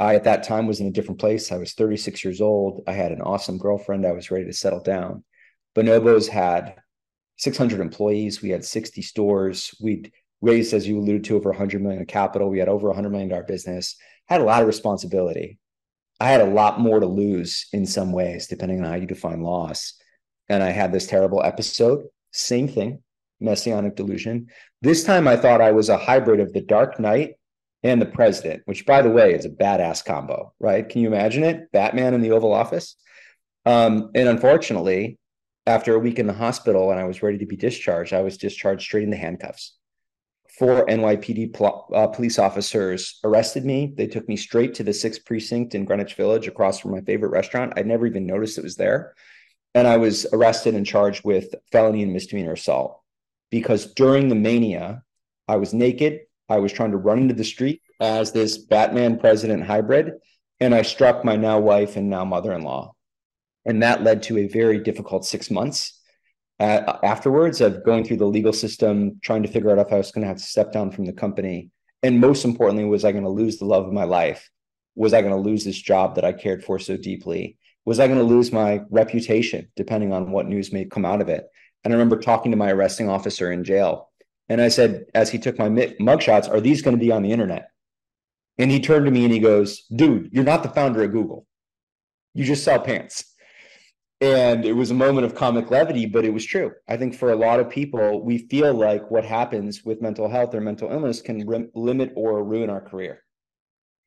I, 0.00 0.14
at 0.14 0.24
that 0.24 0.44
time, 0.44 0.66
was 0.66 0.80
in 0.80 0.86
a 0.86 0.90
different 0.90 1.20
place. 1.20 1.52
I 1.52 1.58
was 1.58 1.74
36 1.74 2.24
years 2.24 2.40
old. 2.40 2.82
I 2.86 2.92
had 2.92 3.12
an 3.12 3.20
awesome 3.20 3.58
girlfriend. 3.58 4.06
I 4.06 4.12
was 4.12 4.30
ready 4.30 4.46
to 4.46 4.52
settle 4.52 4.80
down. 4.80 5.24
Bonobos 5.76 6.26
had 6.26 6.76
600 7.36 7.80
employees. 7.80 8.40
We 8.40 8.48
had 8.48 8.64
60 8.64 9.02
stores. 9.02 9.74
We'd 9.78 10.10
raised, 10.40 10.72
as 10.72 10.88
you 10.88 10.98
alluded 10.98 11.24
to, 11.24 11.36
over 11.36 11.50
100 11.50 11.82
million 11.82 12.00
in 12.00 12.06
capital. 12.06 12.48
We 12.48 12.58
had 12.58 12.70
over 12.70 12.86
100 12.86 13.10
million 13.10 13.28
dollar 13.28 13.42
business. 13.42 13.96
Had 14.26 14.40
a 14.40 14.44
lot 14.44 14.62
of 14.62 14.66
responsibility. 14.66 15.58
I 16.18 16.30
had 16.30 16.40
a 16.40 16.44
lot 16.50 16.80
more 16.80 16.98
to 16.98 17.06
lose 17.06 17.66
in 17.74 17.84
some 17.84 18.10
ways, 18.10 18.46
depending 18.46 18.82
on 18.82 18.90
how 18.90 18.96
you 18.96 19.06
define 19.06 19.42
loss. 19.42 19.94
And 20.48 20.62
I 20.62 20.70
had 20.70 20.92
this 20.92 21.06
terrible 21.06 21.42
episode. 21.42 22.04
Same 22.32 22.68
thing, 22.68 23.02
messianic 23.40 23.96
delusion. 23.96 24.48
This 24.82 25.04
time, 25.04 25.26
I 25.26 25.36
thought 25.36 25.60
I 25.60 25.72
was 25.72 25.88
a 25.88 25.98
hybrid 25.98 26.40
of 26.40 26.52
the 26.52 26.60
Dark 26.60 27.00
Knight 27.00 27.34
and 27.82 28.00
the 28.00 28.06
president, 28.06 28.62
which 28.66 28.84
by 28.84 29.02
the 29.02 29.10
way 29.10 29.32
is 29.32 29.44
a 29.44 29.50
badass 29.50 30.04
combo, 30.04 30.52
right? 30.58 30.88
Can 30.88 31.00
you 31.00 31.08
imagine 31.08 31.44
it? 31.44 31.72
Batman 31.72 32.14
in 32.14 32.20
the 32.20 32.32
Oval 32.32 32.52
Office. 32.52 32.96
Um, 33.64 34.10
and 34.14 34.28
unfortunately, 34.28 35.18
after 35.66 35.94
a 35.94 35.98
week 35.98 36.18
in 36.18 36.26
the 36.26 36.32
hospital 36.32 36.90
and 36.90 37.00
I 37.00 37.04
was 37.04 37.22
ready 37.22 37.38
to 37.38 37.46
be 37.46 37.56
discharged, 37.56 38.12
I 38.12 38.22
was 38.22 38.36
discharged 38.36 38.82
straight 38.82 39.04
in 39.04 39.10
the 39.10 39.16
handcuffs. 39.16 39.76
Four 40.58 40.84
NYPD 40.86 41.54
pl- 41.54 41.88
uh, 41.94 42.08
police 42.08 42.38
officers 42.38 43.18
arrested 43.24 43.64
me. 43.64 43.94
They 43.96 44.06
took 44.06 44.28
me 44.28 44.36
straight 44.36 44.74
to 44.74 44.82
the 44.82 44.92
sixth 44.92 45.24
precinct 45.24 45.74
in 45.74 45.84
Greenwich 45.84 46.14
Village 46.14 46.48
across 46.48 46.80
from 46.80 46.90
my 46.90 47.00
favorite 47.00 47.30
restaurant. 47.30 47.74
I'd 47.76 47.86
never 47.86 48.06
even 48.06 48.26
noticed 48.26 48.58
it 48.58 48.64
was 48.64 48.76
there. 48.76 49.14
And 49.74 49.86
I 49.86 49.96
was 49.96 50.26
arrested 50.32 50.74
and 50.74 50.84
charged 50.84 51.24
with 51.24 51.54
felony 51.70 52.02
and 52.02 52.12
misdemeanor 52.12 52.54
assault 52.54 52.99
because 53.50 53.92
during 53.94 54.28
the 54.28 54.34
mania, 54.34 55.02
I 55.48 55.56
was 55.56 55.74
naked, 55.74 56.20
I 56.48 56.58
was 56.58 56.72
trying 56.72 56.92
to 56.92 56.96
run 56.96 57.18
into 57.18 57.34
the 57.34 57.44
street 57.44 57.82
as 58.00 58.32
this 58.32 58.58
Batman 58.58 59.18
president 59.18 59.64
hybrid, 59.64 60.14
and 60.60 60.74
I 60.74 60.82
struck 60.82 61.24
my 61.24 61.36
now 61.36 61.58
wife 61.58 61.96
and 61.96 62.10
now 62.10 62.24
mother 62.24 62.52
in 62.52 62.62
law. 62.62 62.94
And 63.64 63.82
that 63.82 64.02
led 64.02 64.22
to 64.24 64.38
a 64.38 64.48
very 64.48 64.78
difficult 64.78 65.24
six 65.24 65.50
months 65.50 66.00
uh, 66.60 66.98
afterwards 67.02 67.60
of 67.60 67.84
going 67.84 68.04
through 68.04 68.18
the 68.18 68.26
legal 68.26 68.52
system, 68.52 69.18
trying 69.22 69.42
to 69.42 69.48
figure 69.48 69.70
out 69.70 69.84
if 69.84 69.92
I 69.92 69.96
was 69.96 70.12
going 70.12 70.22
to 70.22 70.28
have 70.28 70.36
to 70.36 70.42
step 70.42 70.72
down 70.72 70.90
from 70.90 71.06
the 71.06 71.12
company. 71.12 71.70
And 72.02 72.20
most 72.20 72.44
importantly, 72.44 72.84
was 72.84 73.04
I 73.04 73.12
going 73.12 73.24
to 73.24 73.30
lose 73.30 73.58
the 73.58 73.64
love 73.64 73.86
of 73.86 73.92
my 73.92 74.04
life? 74.04 74.48
Was 74.94 75.14
I 75.14 75.22
going 75.22 75.34
to 75.34 75.40
lose 75.40 75.64
this 75.64 75.80
job 75.80 76.16
that 76.16 76.24
I 76.24 76.32
cared 76.32 76.62
for 76.62 76.78
so 76.78 76.96
deeply? 76.96 77.56
Was 77.86 77.98
I 77.98 78.06
going 78.06 78.18
to 78.18 78.24
lose 78.24 78.52
my 78.52 78.82
reputation, 78.90 79.70
depending 79.74 80.12
on 80.12 80.32
what 80.32 80.46
news 80.46 80.72
may 80.72 80.84
come 80.84 81.06
out 81.06 81.22
of 81.22 81.28
it? 81.28 81.46
And 81.84 81.92
I 81.92 81.96
remember 81.96 82.18
talking 82.18 82.50
to 82.50 82.56
my 82.56 82.70
arresting 82.70 83.08
officer 83.08 83.50
in 83.50 83.64
jail 83.64 84.10
and 84.50 84.60
I 84.60 84.68
said, 84.68 85.06
as 85.14 85.30
he 85.30 85.38
took 85.38 85.58
my 85.60 85.68
mugshots, 85.68 86.50
are 86.50 86.60
these 86.60 86.82
going 86.82 86.96
to 86.96 87.00
be 87.00 87.12
on 87.12 87.22
the 87.22 87.30
internet? 87.30 87.70
And 88.58 88.68
he 88.68 88.80
turned 88.80 89.04
to 89.06 89.12
me 89.12 89.24
and 89.24 89.32
he 89.32 89.38
goes, 89.38 89.84
dude, 89.94 90.28
you're 90.32 90.42
not 90.42 90.64
the 90.64 90.68
founder 90.68 91.04
of 91.04 91.12
Google. 91.12 91.46
You 92.34 92.44
just 92.44 92.64
sell 92.64 92.80
pants. 92.80 93.24
And 94.20 94.64
it 94.64 94.72
was 94.72 94.90
a 94.90 94.94
moment 94.94 95.24
of 95.24 95.36
comic 95.36 95.70
levity, 95.70 96.04
but 96.04 96.24
it 96.24 96.34
was 96.34 96.44
true. 96.44 96.72
I 96.88 96.96
think 96.96 97.14
for 97.14 97.30
a 97.30 97.36
lot 97.36 97.60
of 97.60 97.70
people, 97.70 98.24
we 98.24 98.38
feel 98.38 98.74
like 98.74 99.08
what 99.08 99.24
happens 99.24 99.84
with 99.84 100.02
mental 100.02 100.28
health 100.28 100.52
or 100.52 100.60
mental 100.60 100.90
illness 100.90 101.22
can 101.22 101.46
rim- 101.46 101.70
limit 101.74 102.12
or 102.16 102.42
ruin 102.42 102.70
our 102.70 102.80
career. 102.80 103.22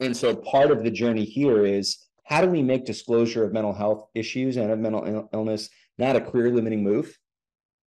And 0.02 0.16
so 0.16 0.36
part 0.36 0.72
of 0.72 0.84
the 0.84 0.92
journey 0.92 1.24
here 1.24 1.66
is 1.66 2.06
how 2.26 2.42
do 2.42 2.48
we 2.48 2.62
make 2.62 2.86
disclosure 2.86 3.46
of 3.46 3.54
mental 3.54 3.74
health 3.74 4.10
issues 4.14 4.58
and 4.58 4.70
of 4.70 4.78
mental 4.78 5.06
Ill- 5.06 5.30
illness 5.34 5.70
not 5.98 6.16
a 6.16 6.22
career 6.22 6.52
limiting 6.52 6.84
move, 6.84 7.18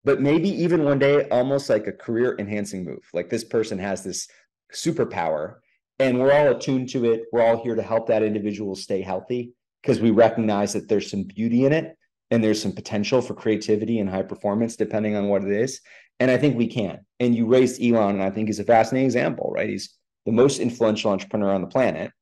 but 0.07 0.21
maybe 0.21 0.49
even 0.49 0.85
one 0.85 1.01
day 1.01 1.29
almost 1.31 1.69
like 1.69 1.89
a 1.89 1.93
career 1.93 2.37
enhancing 2.39 2.85
move. 2.85 3.05
Like 3.13 3.29
this 3.29 3.43
person 3.43 3.77
has 3.81 4.05
this 4.05 4.29
superpower 4.73 5.57
and 5.99 6.21
we're 6.21 6.33
all 6.33 6.53
attuned 6.53 6.89
to 6.91 7.07
it. 7.13 7.25
We're 7.33 7.45
all 7.45 7.61
here 7.61 7.75
to 7.75 7.83
help 7.83 8.07
that 8.07 8.23
individual 8.23 8.77
stay 8.77 9.03
healthy 9.03 9.53
because 9.83 10.01
we 10.01 10.13
recognize 10.13 10.73
that 10.75 10.89
there's 10.89 11.11
some 11.11 11.25
beauty 11.25 11.65
in 11.65 11.73
it 11.73 11.99
and 12.31 12.43
there's 12.43 12.63
some 12.63 12.71
potential 12.71 13.21
for 13.21 13.35
creativity 13.35 13.99
and 13.99 14.09
high 14.09 14.23
performance 14.23 14.77
depending 14.77 15.17
on 15.17 15.27
what 15.27 15.43
it 15.43 15.51
is. 15.51 15.81
And 16.21 16.31
i 16.31 16.39
think 16.39 16.57
we 16.57 16.69
can. 16.69 17.01
And 17.19 17.35
you 17.35 17.47
raised 17.47 17.83
elon 17.83 18.15
and 18.15 18.23
i 18.23 18.31
think 18.31 18.47
he's 18.47 18.61
a 18.61 18.65
fascinating 18.65 19.07
example 19.07 19.51
right? 19.53 19.69
He's 19.69 19.93
the 20.25 20.33
most 20.33 20.61
influential 20.61 21.11
entrepreneur 21.11 21.53
on 21.53 21.63
the 21.63 21.67
planet. 21.67 22.13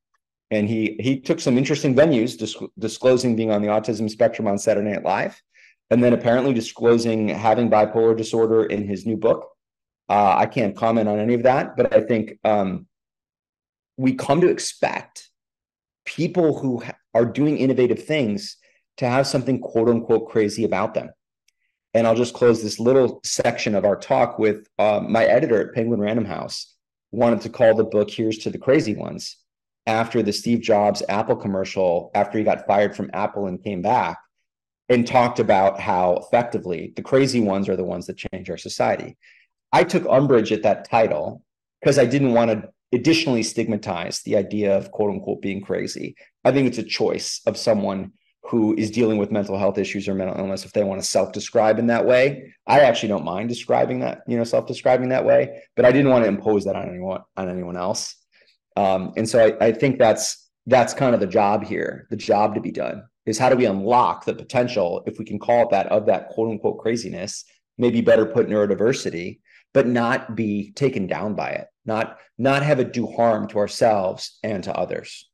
And 0.50 0.66
he 0.66 0.96
he 1.00 1.20
took 1.20 1.38
some 1.38 1.58
interesting 1.58 1.94
venues 1.94 2.38
disc- 2.38 2.72
disclosing 2.78 3.36
being 3.36 3.50
on 3.50 3.60
the 3.60 3.68
autism 3.68 4.08
spectrum 4.08 4.48
on 4.48 4.56
saturday 4.56 4.92
night 4.92 5.04
live 5.04 5.38
and 5.90 6.02
then 6.02 6.12
apparently 6.12 6.52
disclosing 6.52 7.28
having 7.28 7.70
bipolar 7.70 8.16
disorder 8.16 8.64
in 8.64 8.86
his 8.86 9.06
new 9.06 9.16
book. 9.16 9.48
Uh, 10.08 10.34
I 10.36 10.46
can't 10.46 10.76
comment 10.76 11.08
on 11.08 11.18
any 11.18 11.34
of 11.34 11.44
that, 11.44 11.76
but 11.76 11.94
I 11.94 12.00
think 12.00 12.38
um, 12.44 12.86
we 13.96 14.14
come 14.14 14.40
to 14.40 14.48
expect 14.48 15.30
people 16.04 16.58
who 16.58 16.82
ha- 16.82 16.96
are 17.14 17.24
doing 17.24 17.58
innovative 17.58 18.04
things 18.04 18.56
to 18.98 19.08
have 19.08 19.26
something 19.26 19.60
quote 19.60 19.88
unquote 19.88 20.28
crazy 20.28 20.64
about 20.64 20.94
them. 20.94 21.10
And 21.94 22.06
I'll 22.06 22.16
just 22.16 22.34
close 22.34 22.62
this 22.62 22.80
little 22.80 23.20
section 23.24 23.74
of 23.74 23.84
our 23.84 23.96
talk 23.96 24.38
with 24.38 24.66
uh, 24.78 25.00
my 25.00 25.24
editor 25.24 25.60
at 25.60 25.74
Penguin 25.74 26.00
Random 26.00 26.24
House 26.24 26.74
wanted 27.12 27.40
to 27.42 27.48
call 27.48 27.74
the 27.74 27.84
book 27.84 28.10
Here's 28.10 28.38
to 28.38 28.50
the 28.50 28.58
Crazy 28.58 28.96
Ones 28.96 29.36
after 29.86 30.22
the 30.22 30.32
Steve 30.32 30.60
Jobs 30.60 31.02
Apple 31.08 31.36
commercial, 31.36 32.10
after 32.14 32.38
he 32.38 32.44
got 32.44 32.66
fired 32.66 32.96
from 32.96 33.10
Apple 33.12 33.46
and 33.46 33.62
came 33.62 33.80
back 33.82 34.18
and 34.88 35.06
talked 35.06 35.38
about 35.38 35.80
how 35.80 36.16
effectively 36.16 36.92
the 36.96 37.02
crazy 37.02 37.40
ones 37.40 37.68
are 37.68 37.76
the 37.76 37.84
ones 37.84 38.06
that 38.06 38.16
change 38.16 38.50
our 38.50 38.58
society. 38.58 39.16
I 39.72 39.84
took 39.84 40.06
umbrage 40.06 40.52
at 40.52 40.62
that 40.62 40.88
title 40.88 41.42
because 41.80 41.98
I 41.98 42.06
didn't 42.06 42.32
want 42.32 42.50
to 42.50 42.68
additionally 42.92 43.42
stigmatize 43.42 44.22
the 44.22 44.36
idea 44.36 44.76
of 44.76 44.90
quote 44.90 45.10
unquote 45.10 45.42
being 45.42 45.60
crazy. 45.60 46.14
I 46.44 46.52
think 46.52 46.68
it's 46.68 46.78
a 46.78 46.84
choice 46.84 47.40
of 47.46 47.56
someone 47.56 48.12
who 48.42 48.74
is 48.76 48.90
dealing 48.90 49.16
with 49.16 49.32
mental 49.32 49.58
health 49.58 49.78
issues 49.78 50.06
or 50.06 50.14
mental 50.14 50.38
illness 50.38 50.66
if 50.66 50.72
they 50.72 50.84
want 50.84 51.00
to 51.00 51.06
self-describe 51.06 51.78
in 51.78 51.86
that 51.86 52.04
way. 52.04 52.52
I 52.66 52.80
actually 52.80 53.08
don't 53.08 53.24
mind 53.24 53.48
describing 53.48 54.00
that, 54.00 54.20
you 54.28 54.36
know, 54.36 54.44
self-describing 54.44 55.08
that 55.08 55.24
way, 55.24 55.62
but 55.76 55.86
I 55.86 55.92
didn't 55.92 56.10
want 56.10 56.24
to 56.24 56.28
impose 56.28 56.64
that 56.66 56.76
on 56.76 56.88
anyone 56.88 57.22
on 57.36 57.48
anyone 57.48 57.76
else. 57.76 58.16
Um, 58.76 59.12
and 59.16 59.26
so 59.26 59.44
I, 59.44 59.66
I 59.66 59.72
think 59.72 59.98
that's 59.98 60.50
that's 60.66 60.92
kind 60.92 61.14
of 61.14 61.20
the 61.20 61.26
job 61.26 61.64
here. 61.64 62.06
The 62.10 62.16
job 62.16 62.54
to 62.54 62.60
be 62.60 62.70
done 62.70 63.04
is 63.26 63.38
how 63.38 63.48
do 63.48 63.56
we 63.56 63.66
unlock 63.66 64.24
the 64.24 64.34
potential, 64.34 65.02
if 65.06 65.18
we 65.18 65.24
can 65.24 65.38
call 65.38 65.62
it 65.62 65.70
that, 65.70 65.86
of 65.86 66.06
that 66.06 66.28
quote 66.28 66.50
unquote 66.50 66.78
craziness, 66.78 67.44
maybe 67.78 68.00
better 68.00 68.26
put 68.26 68.48
neurodiversity, 68.48 69.40
but 69.72 69.86
not 69.86 70.36
be 70.36 70.72
taken 70.72 71.06
down 71.06 71.34
by 71.34 71.50
it, 71.50 71.66
not 71.84 72.18
not 72.38 72.62
have 72.62 72.80
it 72.80 72.92
do 72.92 73.06
harm 73.06 73.48
to 73.48 73.58
ourselves 73.58 74.38
and 74.42 74.64
to 74.64 74.74
others 74.74 75.28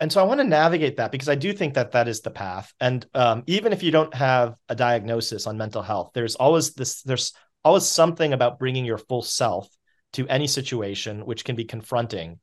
and 0.00 0.12
so 0.12 0.20
I 0.20 0.24
want 0.24 0.38
to 0.40 0.46
navigate 0.46 0.98
that 0.98 1.10
because 1.10 1.28
I 1.28 1.34
do 1.34 1.52
think 1.52 1.74
that 1.74 1.92
that 1.92 2.06
is 2.06 2.20
the 2.20 2.30
path. 2.30 2.72
And 2.80 3.04
um, 3.14 3.42
even 3.46 3.72
if 3.72 3.82
you 3.82 3.90
don't 3.90 4.14
have 4.14 4.56
a 4.68 4.74
diagnosis 4.74 5.46
on 5.46 5.58
mental 5.58 5.82
health, 5.82 6.12
there's 6.14 6.36
always 6.36 6.74
this. 6.74 7.02
There's 7.02 7.32
always 7.64 7.84
something 7.84 8.32
about 8.32 8.60
bringing 8.60 8.84
your 8.84 8.98
full 8.98 9.22
self 9.22 9.68
to 10.12 10.28
any 10.28 10.46
situation, 10.46 11.26
which 11.26 11.44
can 11.44 11.56
be 11.56 11.64
confronting. 11.64 12.38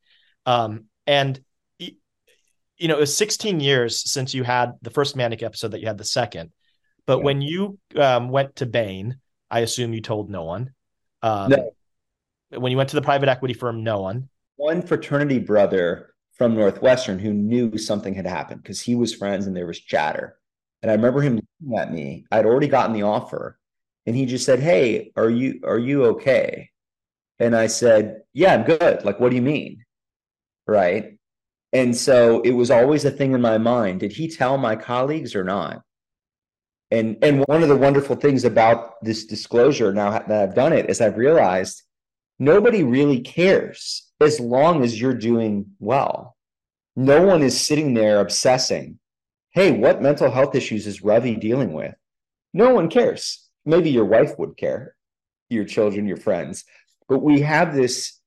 Um, 0.46 0.86
and 1.08 1.40
you 2.78 2.88
know, 2.88 2.98
it 2.98 3.02
was 3.02 3.16
16 3.16 3.60
years 3.60 4.10
since 4.10 4.34
you 4.34 4.44
had 4.44 4.74
the 4.82 4.90
first 4.90 5.16
manic 5.16 5.44
episode 5.44 5.72
that 5.72 5.82
you 5.82 5.88
had 5.88 5.98
the 5.98 6.04
second. 6.04 6.52
But 7.06 7.20
yeah. 7.20 7.24
when 7.24 7.42
you 7.42 7.80
um, 7.96 8.30
went 8.30 8.58
to 8.58 8.66
Bain, 8.66 9.18
I 9.50 9.60
assume 9.60 9.94
you 9.94 10.02
told 10.02 10.30
no 10.30 10.44
one. 10.44 10.72
Um, 11.22 11.50
no. 11.50 11.72
When 12.50 12.72
you 12.72 12.78
went 12.78 12.90
to 12.90 12.96
the 12.96 13.02
private 13.02 13.30
equity 13.30 13.54
firm, 13.54 13.84
no 13.84 14.02
one. 14.02 14.30
One 14.58 14.82
fraternity 14.82 15.40
brother 15.40 16.14
from 16.34 16.56
Northwestern 16.56 17.20
who 17.20 17.34
knew 17.34 17.78
something 17.78 18.14
had 18.14 18.26
happened 18.26 18.62
because 18.62 18.82
he 18.82 18.96
was 18.96 19.14
friends 19.14 19.48
and 19.48 19.56
there 19.56 19.68
was 19.68 19.80
chatter. 19.80 20.38
And 20.82 20.92
I 20.92 20.96
remember 20.96 21.22
him 21.22 21.36
looking 21.62 21.80
at 21.80 21.92
me. 21.92 22.26
I'd 22.32 22.46
already 22.46 22.68
gotten 22.68 22.94
the 22.94 23.04
offer, 23.04 23.58
and 24.06 24.16
he 24.16 24.26
just 24.26 24.46
said, 24.46 24.60
"Hey, 24.60 25.12
are 25.16 25.30
you 25.30 25.62
are 25.64 25.80
you 25.80 26.06
okay?" 26.06 26.70
And 27.40 27.56
I 27.56 27.68
said, 27.68 28.22
"Yeah, 28.34 28.54
I'm 28.54 28.64
good. 28.64 29.04
Like, 29.04 29.20
what 29.20 29.30
do 29.30 29.36
you 29.36 29.42
mean?" 29.42 29.84
Right. 30.68 31.15
And 31.76 31.94
so 31.94 32.40
it 32.44 32.52
was 32.52 32.72
always 32.72 33.04
a 33.04 33.12
thing 33.12 33.34
in 33.34 33.42
my 33.42 33.58
mind. 33.58 34.00
Did 34.00 34.14
he 34.14 34.30
tell 34.30 34.58
my 34.58 34.78
colleagues 34.78 35.36
or 35.36 35.44
not? 35.44 35.82
And 36.90 37.18
and 37.22 37.44
one 37.48 37.64
of 37.64 37.68
the 37.68 37.76
wonderful 37.76 38.16
things 38.16 38.46
about 38.46 38.94
this 39.04 39.26
disclosure 39.26 39.92
now 39.92 40.12
that 40.12 40.32
I've 40.32 40.56
done 40.56 40.72
it 40.72 40.90
is 40.90 41.02
I've 41.02 41.18
realized 41.18 41.84
nobody 42.40 42.84
really 42.84 43.20
cares 43.20 44.10
as 44.22 44.40
long 44.40 44.84
as 44.86 45.02
you're 45.02 45.14
doing 45.32 45.66
well. 45.80 46.38
No 46.96 47.24
one 47.24 47.44
is 47.44 47.60
sitting 47.60 47.94
there 47.94 48.22
obsessing, 48.22 48.98
hey, 49.52 49.72
what 49.72 50.02
mental 50.02 50.32
health 50.32 50.56
issues 50.56 50.88
is 50.88 51.04
Ravi 51.04 51.36
dealing 51.36 51.74
with? 51.74 51.94
No 52.54 52.74
one 52.74 52.90
cares. 52.90 53.50
Maybe 53.66 53.90
your 53.90 54.06
wife 54.06 54.40
would 54.40 54.56
care, 54.56 54.96
your 55.50 55.66
children, 55.66 56.08
your 56.08 56.16
friends. 56.16 56.64
But 57.10 57.20
we 57.20 57.42
have 57.42 57.76
this 57.76 58.22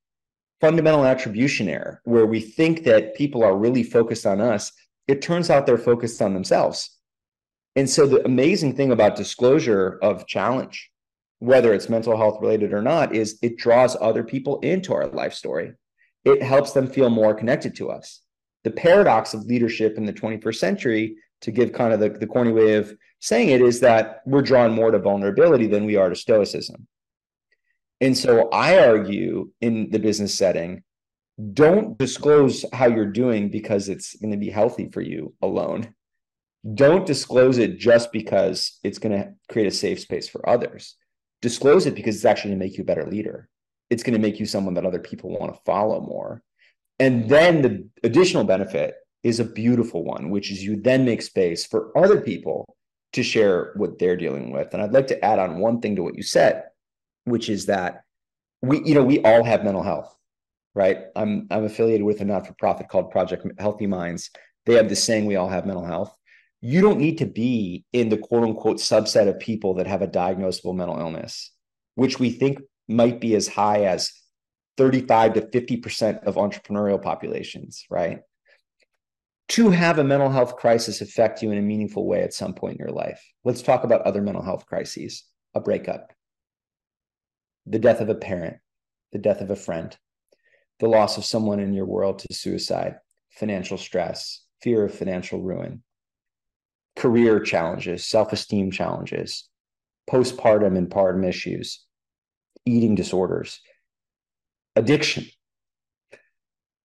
fundamental 0.61 1.05
attribution 1.05 1.68
error 1.68 2.01
where 2.05 2.27
we 2.27 2.40
think 2.40 2.85
that 2.85 3.14
people 3.14 3.44
are 3.44 3.57
really 3.57 3.83
focused 3.83 4.27
on 4.27 4.40
us. 4.40 4.73
It 5.07 5.23
turns 5.23 5.51
out 5.51 5.66
they're 5.66 5.79
focused 5.79 6.21
on 6.21 6.35
themselves. 6.35 6.97
And 7.77 7.88
so 7.88 8.07
the 8.07 8.25
amazing 8.25 8.75
thing 8.75 8.90
about 8.90 9.16
disclosure 9.16 9.99
of 10.03 10.27
challenge 10.27 10.90
whether 11.40 11.73
it's 11.73 11.88
mental 11.88 12.16
health 12.16 12.38
related 12.40 12.73
or 12.73 12.83
not, 12.83 13.14
is 13.14 13.38
it 13.42 13.57
draws 13.57 13.97
other 14.01 14.25
people 14.25 14.59
into 14.61 14.92
our 14.92 15.07
life 15.09 15.33
story. 15.33 15.73
It 16.25 16.42
helps 16.42 16.73
them 16.73 16.88
feel 16.88 17.11
more 17.11 17.35
connected 17.35 17.77
to 17.77 17.90
us. 17.90 18.23
The 18.64 18.71
paradox 18.71 19.35
of 19.35 19.47
leadership 19.47 19.97
in 19.97 20.05
the 20.05 20.12
21st 20.12 20.57
century, 20.57 21.16
to 21.42 21.53
give 21.53 21.73
kind 21.73 21.92
of 21.92 22.01
the, 22.01 22.11
the 22.11 22.27
corny 22.27 22.53
way 22.53 22.75
of 22.75 22.92
saying 23.21 23.51
it, 23.51 23.62
is 23.62 23.81
that 23.81 24.23
we're 24.27 24.42
drawn 24.42 24.73
more 24.73 24.90
to 24.90 24.99
vulnerability 24.99 25.68
than 25.68 25.85
we 25.85 25.97
are 25.97 26.09
to 26.09 26.16
stoicism. 26.16 26.88
And 28.01 28.17
so 28.17 28.49
I 28.51 28.87
argue 28.87 29.51
in 29.61 29.91
the 29.91 29.99
business 29.99 30.35
setting, 30.35 30.83
don't 31.53 31.99
disclose 31.99 32.65
how 32.73 32.87
you're 32.87 33.07
doing 33.07 33.49
because 33.49 33.89
it's 33.89 34.15
going 34.17 34.33
to 34.33 34.37
be 34.37 34.51
healthy 34.51 34.89
for 34.91 35.01
you 35.01 35.35
alone. 35.43 35.95
Don't 36.75 37.07
disclose 37.07 37.59
it 37.59 37.79
just 37.79 38.13
because 38.13 38.79
it's 38.83 38.99
going 38.99 39.17
to 39.17 39.33
create 39.49 39.69
a 39.69 39.73
safe 39.73 40.01
space 40.01 40.29
for 40.29 40.49
others 40.49 40.97
disclose 41.41 41.87
it 41.87 41.95
because 41.95 42.17
it's 42.17 42.25
actually 42.25 42.51
going 42.51 42.61
to 42.61 42.65
make 42.67 42.77
you 42.77 42.83
a 42.83 42.87
better 42.87 43.07
leader. 43.07 43.49
It's 43.91 44.03
going 44.03 44.15
to 44.15 44.21
make 44.21 44.39
you 44.39 44.47
someone 44.47 44.75
that 44.75 44.87
other 44.87 44.99
people 44.99 45.31
want 45.31 45.55
to 45.55 45.61
follow 45.65 46.01
more. 46.01 46.43
And 46.99 47.29
then 47.29 47.63
the 47.63 47.89
additional 48.03 48.45
benefit 48.45 48.95
is 49.23 49.41
a 49.41 49.45
beautiful 49.45 50.05
one, 50.05 50.31
which 50.31 50.51
is 50.51 50.63
you 50.63 50.77
then 50.77 51.05
make 51.05 51.23
space 51.23 51.65
for 51.65 51.97
other 51.97 52.21
people 52.21 52.77
to 53.13 53.23
share 53.23 53.73
what 53.77 53.99
they're 53.99 54.17
dealing 54.17 54.53
with. 54.53 54.73
And 54.73 54.83
I'd 54.83 54.93
like 54.93 55.07
to 55.09 55.25
add 55.25 55.39
on 55.39 55.59
one 55.59 55.81
thing 55.81 55.97
to 55.97 56.03
what 56.03 56.17
you 56.17 56.23
said, 56.23 56.65
which 57.29 57.49
is 57.49 57.67
that 57.67 58.03
we, 58.62 58.83
you 58.85 58.95
know, 58.95 59.05
we 59.05 59.21
all 59.23 59.45
have 59.45 59.64
mental 59.64 59.83
health, 59.83 60.14
right? 60.75 61.05
I'm 61.14 61.47
I'm 61.51 61.64
affiliated 61.64 62.05
with 62.05 62.21
a 62.21 62.25
not-for-profit 62.25 62.88
called 62.88 63.11
Project 63.11 63.47
Healthy 63.59 63.87
Minds. 63.87 64.31
They 64.67 64.75
have 64.75 64.88
this 64.88 65.03
saying 65.03 65.27
we 65.27 65.37
all 65.37 65.49
have 65.49 65.67
mental 65.67 65.85
health 65.85 66.14
you 66.61 66.81
don't 66.81 66.99
need 66.99 67.19
to 67.19 67.27
be 67.27 67.85
in 67.93 68.09
the 68.09 68.17
quote 68.17 68.43
unquote 68.43 68.79
subset 68.79 69.29
of 69.29 69.38
people 69.38 69.75
that 69.75 69.87
have 69.87 70.03
a 70.03 70.09
diagnosable 70.09 70.75
mental 70.75 70.99
illness, 70.99 71.53
which 71.95 72.19
we 72.19 72.31
think 72.31 72.61
might 72.88 73.21
be 73.21 73.35
as 73.35 73.47
high 73.47 73.85
as 73.85 74.12
35 74.77 75.35
to 75.35 75.41
50% 75.43 76.25
of 76.25 76.37
entrepreneurial 76.37 77.01
populations, 77.01 77.85
right? 77.91 78.21
To 79.51 79.71
have 79.71 79.99
a 79.99 80.05
mental 80.05 80.31
health 80.31 80.57
crisis 80.57 81.01
affect 81.01 81.43
you 81.43 81.51
in 81.51 81.59
a 81.59 81.62
meaningful 81.62 82.07
way 82.07 82.23
at 82.23 82.35
some 82.35 82.55
point 82.55 82.75
in 82.75 82.85
your 82.85 82.95
life. 82.95 83.23
Let's 83.45 83.62
talk 83.62 83.85
about 83.85 84.03
other 84.03 84.23
mental 84.23 84.43
health 84.43 84.67
crises 84.67 85.25
a 85.55 85.61
breakup, 85.61 86.12
the 87.68 87.78
death 87.78 88.00
of 88.00 88.09
a 88.09 88.14
parent, 88.14 88.57
the 89.12 89.18
death 89.18 89.40
of 89.40 89.50
a 89.50 89.57
friend, 89.57 89.96
the 90.81 90.88
loss 90.88 91.18
of 91.18 91.24
someone 91.24 91.61
in 91.61 91.72
your 91.72 91.85
world 91.85 92.18
to 92.20 92.35
suicide, 92.35 92.96
financial 93.31 93.76
stress, 93.76 94.42
fear 94.62 94.85
of 94.85 94.94
financial 94.94 95.42
ruin, 95.42 95.83
career 96.96 97.40
challenges, 97.40 98.04
self 98.04 98.33
esteem 98.33 98.70
challenges, 98.70 99.48
postpartum 100.11 100.76
and 100.76 100.88
partum 100.88 101.26
issues, 101.28 101.85
eating 102.64 102.94
disorders, 102.94 103.61
addiction. 104.76 105.26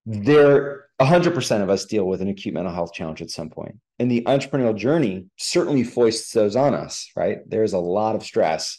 There, 0.05 0.87
100% 1.01 1.63
of 1.63 1.69
us 1.69 1.85
deal 1.85 2.05
with 2.05 2.21
an 2.21 2.27
acute 2.27 2.53
mental 2.53 2.73
health 2.73 2.93
challenge 2.93 3.21
at 3.21 3.29
some 3.29 3.49
point. 3.49 3.77
And 3.99 4.11
the 4.11 4.23
entrepreneurial 4.23 4.75
journey 4.75 5.27
certainly 5.37 5.83
foists 5.83 6.33
those 6.33 6.57
on 6.57 6.73
us, 6.73 7.09
right? 7.15 7.37
There's 7.47 7.71
a 7.71 7.79
lot 7.79 8.15
of 8.15 8.23
stress 8.23 8.77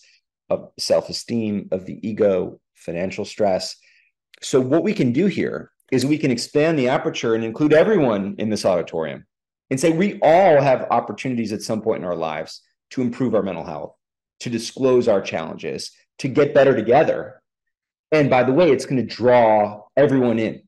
of 0.50 0.70
self 0.78 1.09
esteem, 1.09 1.68
of 1.72 1.87
the 1.87 2.07
ego, 2.07 2.61
financial 2.74 3.24
stress. 3.24 3.76
So, 4.42 4.61
what 4.61 4.83
we 4.83 4.92
can 4.92 5.12
do 5.12 5.26
here 5.26 5.70
is 5.90 6.04
we 6.04 6.18
can 6.18 6.30
expand 6.30 6.78
the 6.78 6.88
aperture 6.88 7.35
and 7.35 7.44
include 7.44 7.72
everyone 7.72 8.35
in 8.38 8.50
this 8.50 8.64
auditorium 8.64 9.26
and 9.70 9.78
say 9.78 9.90
we 9.90 10.18
all 10.22 10.61
have 10.61 10.87
opportunities 10.90 11.52
at 11.52 11.62
some 11.62 11.80
point 11.80 12.02
in 12.02 12.09
our 12.09 12.16
lives 12.16 12.61
to 12.90 13.02
improve 13.02 13.35
our 13.35 13.42
mental 13.42 13.64
health, 13.64 13.94
to 14.40 14.50
disclose 14.50 15.09
our 15.09 15.20
challenges, 15.20 15.90
to 16.18 16.28
get 16.28 16.54
better 16.54 16.74
together. 16.74 17.40
And 18.12 18.30
by 18.30 18.44
the 18.44 18.52
way, 18.52 18.70
it's 18.70 18.87
going 18.87 19.07
to 19.07 19.14
draw 19.14 19.83
everyone 19.96 20.38
in 20.38 20.62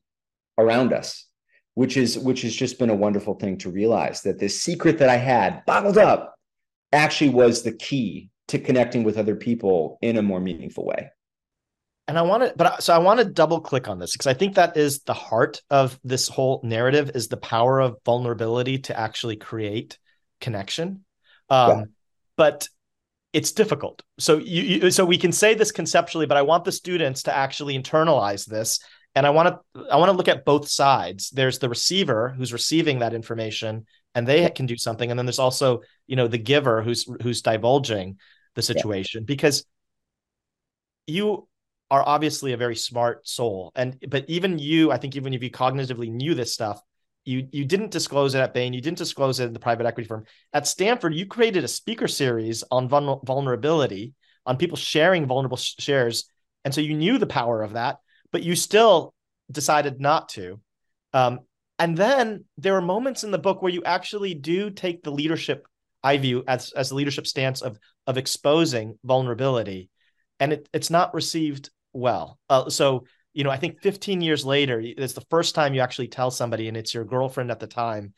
around 0.57 0.93
us, 0.93 1.25
which 1.75 1.97
is 1.97 2.17
which 2.17 2.41
has 2.41 2.55
just 2.55 2.79
been 2.79 2.89
a 2.89 2.95
wonderful 2.95 3.35
thing 3.35 3.57
to 3.59 3.69
realize 3.69 4.21
that 4.23 4.39
this 4.39 4.61
secret 4.61 4.97
that 4.99 5.09
I 5.09 5.17
had 5.17 5.63
bottled 5.65 5.97
up 5.97 6.35
actually 6.91 7.29
was 7.29 7.63
the 7.63 7.73
key 7.73 8.29
to 8.47 8.59
connecting 8.59 9.03
with 9.03 9.17
other 9.17 9.35
people 9.35 9.97
in 10.01 10.17
a 10.17 10.21
more 10.21 10.39
meaningful 10.39 10.85
way 10.85 11.09
and 12.07 12.17
I 12.17 12.21
want 12.21 12.43
to, 12.43 12.53
but 12.55 12.81
so 12.81 12.93
I 12.93 12.99
want 12.99 13.19
to 13.19 13.25
double 13.25 13.59
click 13.59 13.89
on 13.89 13.99
this 13.99 14.13
because 14.13 14.27
I 14.27 14.33
think 14.33 14.55
that 14.55 14.77
is 14.77 15.01
the 15.01 15.13
heart 15.13 15.61
of 15.69 15.99
this 16.03 16.29
whole 16.29 16.61
narrative 16.63 17.11
is 17.15 17.27
the 17.27 17.37
power 17.37 17.81
of 17.81 17.97
vulnerability 18.05 18.79
to 18.79 18.97
actually 18.97 19.35
create 19.35 19.99
connection. 20.39 21.03
Um, 21.49 21.69
yeah. 21.69 21.83
But 22.37 22.69
it's 23.33 23.51
difficult. 23.51 24.03
So 24.19 24.37
you, 24.37 24.61
you, 24.61 24.91
so 24.91 25.03
we 25.03 25.17
can 25.17 25.33
say 25.33 25.53
this 25.53 25.71
conceptually, 25.71 26.27
but 26.27 26.37
I 26.37 26.43
want 26.43 26.63
the 26.63 26.71
students 26.71 27.23
to 27.23 27.35
actually 27.35 27.77
internalize 27.77 28.45
this. 28.45 28.79
And 29.13 29.25
I 29.25 29.31
want 29.31 29.49
to, 29.49 29.85
I 29.91 29.97
want 29.97 30.09
to 30.09 30.15
look 30.15 30.27
at 30.27 30.45
both 30.45 30.69
sides. 30.69 31.29
There's 31.31 31.59
the 31.59 31.69
receiver 31.69 32.33
who's 32.37 32.53
receiving 32.53 32.99
that 32.99 33.13
information, 33.13 33.85
and 34.15 34.25
they 34.25 34.47
can 34.51 34.65
do 34.65 34.77
something, 34.77 35.09
and 35.09 35.19
then 35.19 35.25
there's 35.25 35.39
also, 35.39 35.81
you 36.05 36.15
know, 36.15 36.27
the 36.27 36.37
giver 36.37 36.83
who's 36.83 37.09
who's 37.23 37.41
divulging 37.41 38.17
the 38.57 38.61
situation 38.61 39.21
yeah. 39.21 39.25
because 39.25 39.65
you 41.05 41.47
are 41.89 42.03
obviously 42.05 42.51
a 42.51 42.57
very 42.57 42.75
smart 42.75 43.25
soul. 43.25 43.71
And 43.75 43.95
but 44.09 44.25
even 44.27 44.59
you, 44.59 44.91
I 44.91 44.97
think 44.97 45.15
even 45.15 45.33
if 45.33 45.41
you 45.41 45.49
cognitively 45.49 46.11
knew 46.11 46.33
this 46.35 46.53
stuff, 46.53 46.81
you 47.23 47.47
you 47.51 47.63
didn't 47.63 47.91
disclose 47.91 48.35
it 48.35 48.41
at 48.41 48.53
Bain, 48.53 48.73
you 48.73 48.81
didn't 48.81 48.97
disclose 48.97 49.39
it 49.39 49.47
in 49.47 49.53
the 49.53 49.59
private 49.67 49.85
equity 49.85 50.07
firm. 50.07 50.25
At 50.51 50.67
Stanford, 50.67 51.13
you 51.13 51.25
created 51.25 51.63
a 51.63 51.69
speaker 51.69 52.09
series 52.09 52.63
on 52.69 52.89
vulnerability, 52.89 54.13
on 54.45 54.57
people 54.57 54.77
sharing 54.77 55.27
vulnerable 55.27 55.57
sh- 55.57 55.75
shares, 55.79 56.29
and 56.65 56.73
so 56.73 56.81
you 56.81 56.95
knew 56.95 57.17
the 57.17 57.27
power 57.27 57.63
of 57.63 57.73
that, 57.73 57.99
but 58.31 58.43
you 58.43 58.55
still 58.55 59.13
decided 59.49 60.01
not 60.01 60.29
to. 60.29 60.59
Um, 61.13 61.39
And 61.79 61.95
then 61.95 62.45
there 62.57 62.75
are 62.75 62.81
moments 62.81 63.23
in 63.23 63.31
the 63.31 63.37
book 63.37 63.61
where 63.61 63.71
you 63.73 63.83
actually 63.83 64.33
do 64.33 64.71
take 64.71 65.03
the 65.03 65.11
leadership 65.11 65.67
I 66.03 66.17
view 66.17 66.43
as 66.47 66.71
as 66.71 66.89
the 66.89 66.95
leadership 66.95 67.27
stance 67.27 67.61
of 67.61 67.77
of 68.05 68.17
exposing 68.17 68.97
vulnerability, 69.03 69.89
and 70.39 70.53
it, 70.53 70.69
it's 70.73 70.89
not 70.89 71.13
received 71.13 71.69
well. 71.93 72.39
Uh, 72.49 72.69
so 72.69 73.05
you 73.33 73.43
know, 73.43 73.51
I 73.51 73.57
think 73.57 73.83
15 73.83 74.21
years 74.21 74.45
later, 74.45 74.81
it's 74.83 75.13
the 75.13 75.25
first 75.29 75.53
time 75.53 75.75
you 75.75 75.81
actually 75.81 76.07
tell 76.07 76.31
somebody, 76.31 76.67
and 76.67 76.75
it's 76.75 76.93
your 76.93 77.05
girlfriend 77.05 77.51
at 77.51 77.59
the 77.59 77.67
time, 77.67 78.13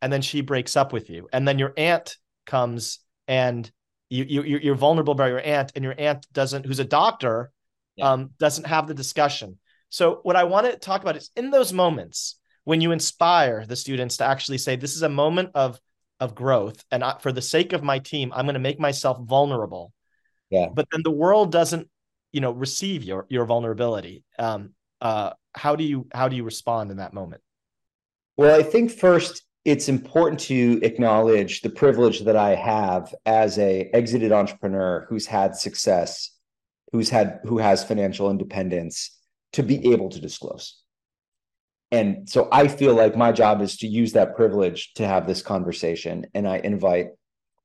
and 0.00 0.12
then 0.12 0.22
she 0.22 0.42
breaks 0.42 0.76
up 0.76 0.92
with 0.92 1.10
you, 1.10 1.28
and 1.32 1.46
then 1.46 1.58
your 1.58 1.72
aunt 1.76 2.16
comes 2.46 3.00
and 3.26 3.70
you 4.08 4.24
you 4.24 4.58
you're 4.58 4.74
vulnerable 4.74 5.14
by 5.14 5.28
your 5.28 5.40
aunt, 5.40 5.72
and 5.74 5.84
your 5.84 5.94
aunt 5.98 6.26
doesn't, 6.32 6.66
who's 6.66 6.78
a 6.78 6.84
doctor, 6.84 7.50
yeah. 7.96 8.12
um, 8.12 8.30
doesn't 8.38 8.66
have 8.66 8.86
the 8.86 8.94
discussion. 8.94 9.58
So 9.88 10.20
what 10.22 10.36
I 10.36 10.44
want 10.44 10.66
to 10.66 10.76
talk 10.76 11.02
about 11.02 11.16
is 11.16 11.30
in 11.36 11.50
those 11.50 11.72
moments 11.72 12.38
when 12.64 12.80
you 12.80 12.92
inspire 12.92 13.66
the 13.66 13.76
students 13.76 14.18
to 14.18 14.24
actually 14.24 14.58
say, 14.58 14.76
"This 14.76 14.94
is 14.94 15.02
a 15.02 15.08
moment 15.08 15.50
of 15.54 15.80
of 16.20 16.34
growth, 16.34 16.84
and 16.90 17.02
I, 17.02 17.18
for 17.18 17.32
the 17.32 17.42
sake 17.42 17.72
of 17.72 17.82
my 17.82 17.98
team, 17.98 18.32
I'm 18.34 18.44
going 18.44 18.54
to 18.54 18.60
make 18.60 18.78
myself 18.78 19.18
vulnerable." 19.20 19.92
Yeah. 20.50 20.68
But 20.72 20.86
then 20.92 21.02
the 21.02 21.10
world 21.10 21.52
doesn't 21.52 21.88
you 22.32 22.40
know 22.40 22.52
receive 22.52 23.04
your 23.04 23.26
your 23.28 23.44
vulnerability 23.44 24.24
um 24.38 24.70
uh 25.00 25.30
how 25.54 25.76
do 25.76 25.84
you 25.84 26.06
how 26.12 26.28
do 26.28 26.36
you 26.36 26.44
respond 26.44 26.90
in 26.90 26.98
that 26.98 27.12
moment 27.12 27.40
well 28.36 28.58
i 28.58 28.62
think 28.62 28.90
first 28.90 29.42
it's 29.64 29.88
important 29.88 30.40
to 30.40 30.80
acknowledge 30.82 31.60
the 31.60 31.70
privilege 31.70 32.20
that 32.20 32.36
i 32.36 32.54
have 32.54 33.14
as 33.26 33.58
a 33.58 33.90
exited 33.92 34.32
entrepreneur 34.32 35.06
who's 35.08 35.26
had 35.26 35.56
success 35.56 36.30
who's 36.92 37.10
had 37.10 37.40
who 37.44 37.58
has 37.58 37.84
financial 37.84 38.30
independence 38.30 39.18
to 39.52 39.62
be 39.62 39.92
able 39.92 40.08
to 40.08 40.20
disclose 40.20 40.82
and 41.90 42.28
so 42.28 42.48
i 42.52 42.68
feel 42.68 42.94
like 42.94 43.16
my 43.16 43.32
job 43.32 43.60
is 43.60 43.76
to 43.76 43.86
use 43.86 44.12
that 44.12 44.36
privilege 44.36 44.92
to 44.94 45.06
have 45.06 45.26
this 45.26 45.42
conversation. 45.42 46.26
And 46.34 46.48
i 46.48 46.58
invite 46.58 47.08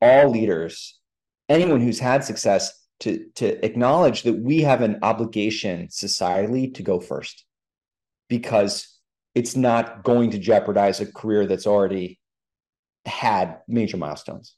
all 0.02 0.30
leaders 0.30 1.00
anyone 1.50 1.82
who's 1.82 2.00
had 2.00 2.24
success 2.24 2.86
to 3.02 3.26
to 3.36 3.64
acknowledge 3.66 4.24
that 4.24 4.40
we 4.40 4.62
have 4.62 4.82
an 4.82 5.00
obligation 5.02 5.88
societally 5.88 6.74
to 6.76 6.84
go 6.84 7.00
first. 7.00 7.46
Because 8.30 9.00
it's 9.36 9.56
not 9.56 10.04
going 10.04 10.32
to 10.32 10.40
jeopardize 10.40 11.02
a 11.02 11.12
career 11.12 11.46
that's 11.46 11.68
already 11.68 12.20
had 13.06 13.60
major 13.68 13.98
milestones. 13.98 14.56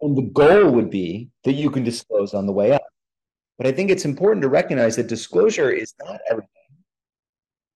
And 0.00 0.16
the 0.16 0.22
goal 0.22 0.70
would 0.72 0.90
be 0.90 1.30
that 1.44 1.52
you 1.52 1.70
can 1.70 1.84
disclose 1.84 2.34
on 2.34 2.46
the 2.46 2.52
way 2.52 2.72
up. 2.72 2.82
But 3.56 3.68
i 3.68 3.72
think 3.72 3.90
it's 3.90 4.04
important 4.04 4.42
to 4.42 4.48
recognize 4.48 4.96
that 4.96 5.06
disclosure 5.06 5.70
is 5.70 5.94
not 6.04 6.20
everything 6.28 6.50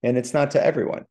and 0.03 0.17
it's 0.17 0.35
not 0.35 0.51
to 0.51 0.65
everyone 0.65 1.05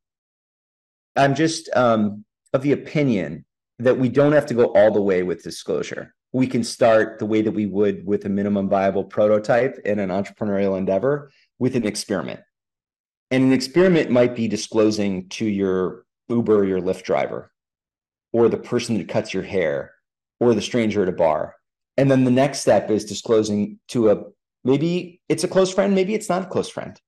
i'm 1.16 1.36
just 1.36 1.70
um, 1.76 2.24
of 2.54 2.62
the 2.62 2.72
opinion 2.72 3.46
that 3.80 3.98
we 3.98 4.10
don't 4.10 4.32
have 4.32 4.46
to 4.46 4.54
go 4.54 4.66
all 4.74 4.92
the 4.92 5.02
way 5.02 5.24
with 5.24 5.44
disclosure 5.44 6.14
we 6.34 6.48
can 6.48 6.64
start 6.64 7.20
the 7.20 7.26
way 7.26 7.42
that 7.42 7.52
we 7.52 7.66
would 7.66 8.06
with 8.06 8.26
a 8.26 8.30
minimum 8.30 8.70
viable 8.70 9.04
prototype 9.04 9.80
in 9.86 10.00
an 10.00 10.10
entrepreneurial 10.10 10.78
endeavor 10.78 11.32
with 11.58 11.76
an 11.76 11.86
experiment. 11.86 12.42
And 13.32 13.44
an 13.44 13.54
experiment 13.54 14.10
might 14.10 14.36
be 14.36 14.48
disclosing 14.48 15.30
to 15.30 15.46
your 15.46 16.06
Uber 16.30 16.66
your 16.66 16.82
Lyft 16.82 17.04
driver, 17.04 17.52
or 18.34 18.50
the 18.50 18.58
person 18.58 18.98
that 18.98 19.08
cuts 19.08 19.34
your 19.34 19.44
hair, 19.44 19.94
or 20.40 20.54
the 20.54 20.62
stranger 20.62 21.02
at 21.04 21.10
a 21.10 21.14
bar. 21.14 21.56
And 21.98 22.12
then 22.12 22.26
the 22.26 22.32
next 22.32 22.60
step 22.60 22.92
is 22.92 23.06
disclosing 23.06 23.80
to 23.90 24.12
a 24.12 24.24
maybe 24.64 25.22
it's 25.30 25.44
a 25.44 25.48
close 25.48 25.74
friend, 25.74 25.96
maybe 25.96 26.14
it's 26.14 26.30
not 26.30 26.44
a 26.44 26.48
close 26.48 26.70
friend. 26.70 27.00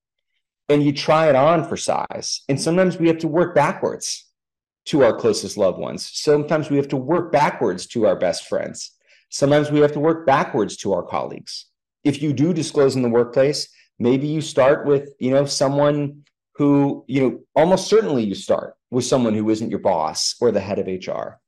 And 0.69 0.83
you 0.83 0.93
try 0.93 1.29
it 1.29 1.35
on 1.35 1.67
for 1.67 1.75
size. 1.75 2.41
And 2.47 2.61
sometimes 2.61 2.97
we 2.97 3.07
have 3.07 3.17
to 3.19 3.27
work 3.27 3.55
backwards 3.55 4.25
to 4.85 5.03
our 5.03 5.15
closest 5.15 5.57
loved 5.57 5.79
ones. 5.79 6.09
Sometimes 6.13 6.69
we 6.69 6.77
have 6.77 6.87
to 6.89 6.97
work 6.97 7.31
backwards 7.31 7.87
to 7.87 8.05
our 8.05 8.15
best 8.15 8.47
friends. 8.47 8.91
Sometimes 9.29 9.71
we 9.71 9.79
have 9.79 9.91
to 9.93 9.99
work 9.99 10.25
backwards 10.25 10.77
to 10.77 10.93
our 10.93 11.03
colleagues. 11.03 11.65
If 12.03 12.21
you 12.21 12.33
do 12.33 12.53
disclose 12.53 12.95
in 12.95 13.01
the 13.01 13.09
workplace, 13.09 13.67
maybe 13.99 14.27
you 14.27 14.41
start 14.41 14.85
with, 14.85 15.09
you 15.19 15.31
know, 15.31 15.45
someone 15.45 16.23
who, 16.55 17.05
you 17.07 17.21
know, 17.21 17.39
almost 17.55 17.87
certainly 17.87 18.23
you 18.23 18.35
start 18.35 18.75
with 18.91 19.05
someone 19.05 19.33
who 19.33 19.49
isn't 19.49 19.69
your 19.69 19.79
boss 19.79 20.35
or 20.41 20.51
the 20.51 20.59
head 20.59 20.79
of 20.79 20.87
HR. 20.87 21.39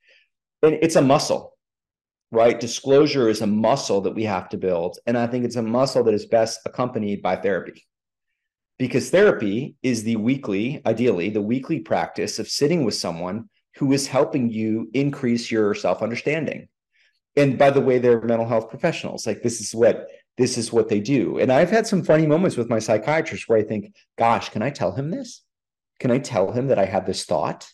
And 0.64 0.78
it's 0.82 0.96
a 0.96 1.02
muscle, 1.02 1.58
right? 2.32 2.60
Disclosure 2.60 3.28
is 3.28 3.42
a 3.42 3.48
muscle 3.48 4.02
that 4.02 4.16
we 4.16 4.24
have 4.26 4.50
to 4.50 4.58
build. 4.58 5.00
And 5.08 5.18
I 5.18 5.28
think 5.28 5.46
it's 5.46 5.56
a 5.56 5.62
muscle 5.62 6.04
that 6.04 6.14
is 6.14 6.26
best 6.28 6.60
accompanied 6.66 7.22
by 7.22 7.38
therapy. 7.38 7.86
Because 8.82 9.12
therapy 9.12 9.76
is 9.84 10.04
the 10.04 10.16
weekly, 10.16 10.82
ideally, 10.88 11.30
the 11.30 11.40
weekly 11.40 11.82
practice 11.82 12.40
of 12.40 12.48
sitting 12.48 12.84
with 12.84 12.96
someone 12.96 13.48
who 13.76 13.92
is 13.94 14.08
helping 14.08 14.50
you 14.50 14.90
increase 14.96 15.52
your 15.52 15.76
self 15.76 16.02
understanding 16.02 16.68
and 17.36 17.60
by 17.60 17.70
the 17.70 17.80
way 17.80 18.00
they're 18.00 18.22
mental 18.22 18.48
health 18.48 18.72
professionals. 18.72 19.28
Like 19.28 19.44
this 19.44 19.62
is 19.62 19.76
what 19.76 20.08
this 20.40 20.58
is 20.58 20.74
what 20.74 20.90
they 20.90 21.00
do. 21.00 21.38
And 21.38 21.52
i've 21.52 21.70
had 21.70 21.86
some 21.86 22.04
funny 22.04 22.26
moments 22.26 22.58
with 22.58 22.72
my 22.72 22.80
psychiatrist 22.80 23.48
where 23.48 23.60
i 23.60 23.62
think 23.62 23.94
gosh 24.18 24.50
can 24.50 24.64
i 24.64 24.72
tell 24.72 24.94
him 24.94 25.12
this? 25.12 25.44
Can 26.00 26.10
i 26.10 26.18
tell 26.18 26.52
him 26.52 26.70
that 26.70 26.80
i 26.80 26.86
had 26.86 27.06
this 27.06 27.24
thought? 27.24 27.72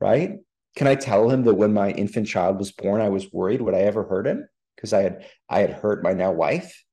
Right? 0.00 0.38
Can 0.74 0.88
i 0.88 0.96
tell 0.96 1.30
him 1.30 1.44
that 1.44 1.54
when 1.54 1.72
my 1.72 1.92
infant 1.92 2.26
child 2.26 2.58
was 2.58 2.72
born 2.72 3.00
i 3.00 3.10
was 3.10 3.32
worried 3.32 3.62
would 3.62 3.76
i 3.76 3.82
ever 3.82 4.02
hurt 4.02 4.26
him? 4.26 4.48
Because 4.74 4.92
i 4.92 5.02
had 5.02 5.24
i 5.48 5.60
had 5.60 5.70
hurt 5.70 6.02
my 6.02 6.14
now 6.14 6.32
wife 6.32 6.84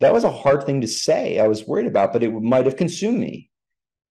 that 0.00 0.12
was 0.12 0.24
a 0.24 0.30
hard 0.30 0.64
thing 0.64 0.80
to 0.80 0.88
say 0.88 1.38
i 1.38 1.48
was 1.48 1.66
worried 1.66 1.86
about 1.86 2.12
but 2.12 2.22
it 2.22 2.32
might 2.32 2.66
have 2.66 2.76
consumed 2.76 3.18
me 3.18 3.50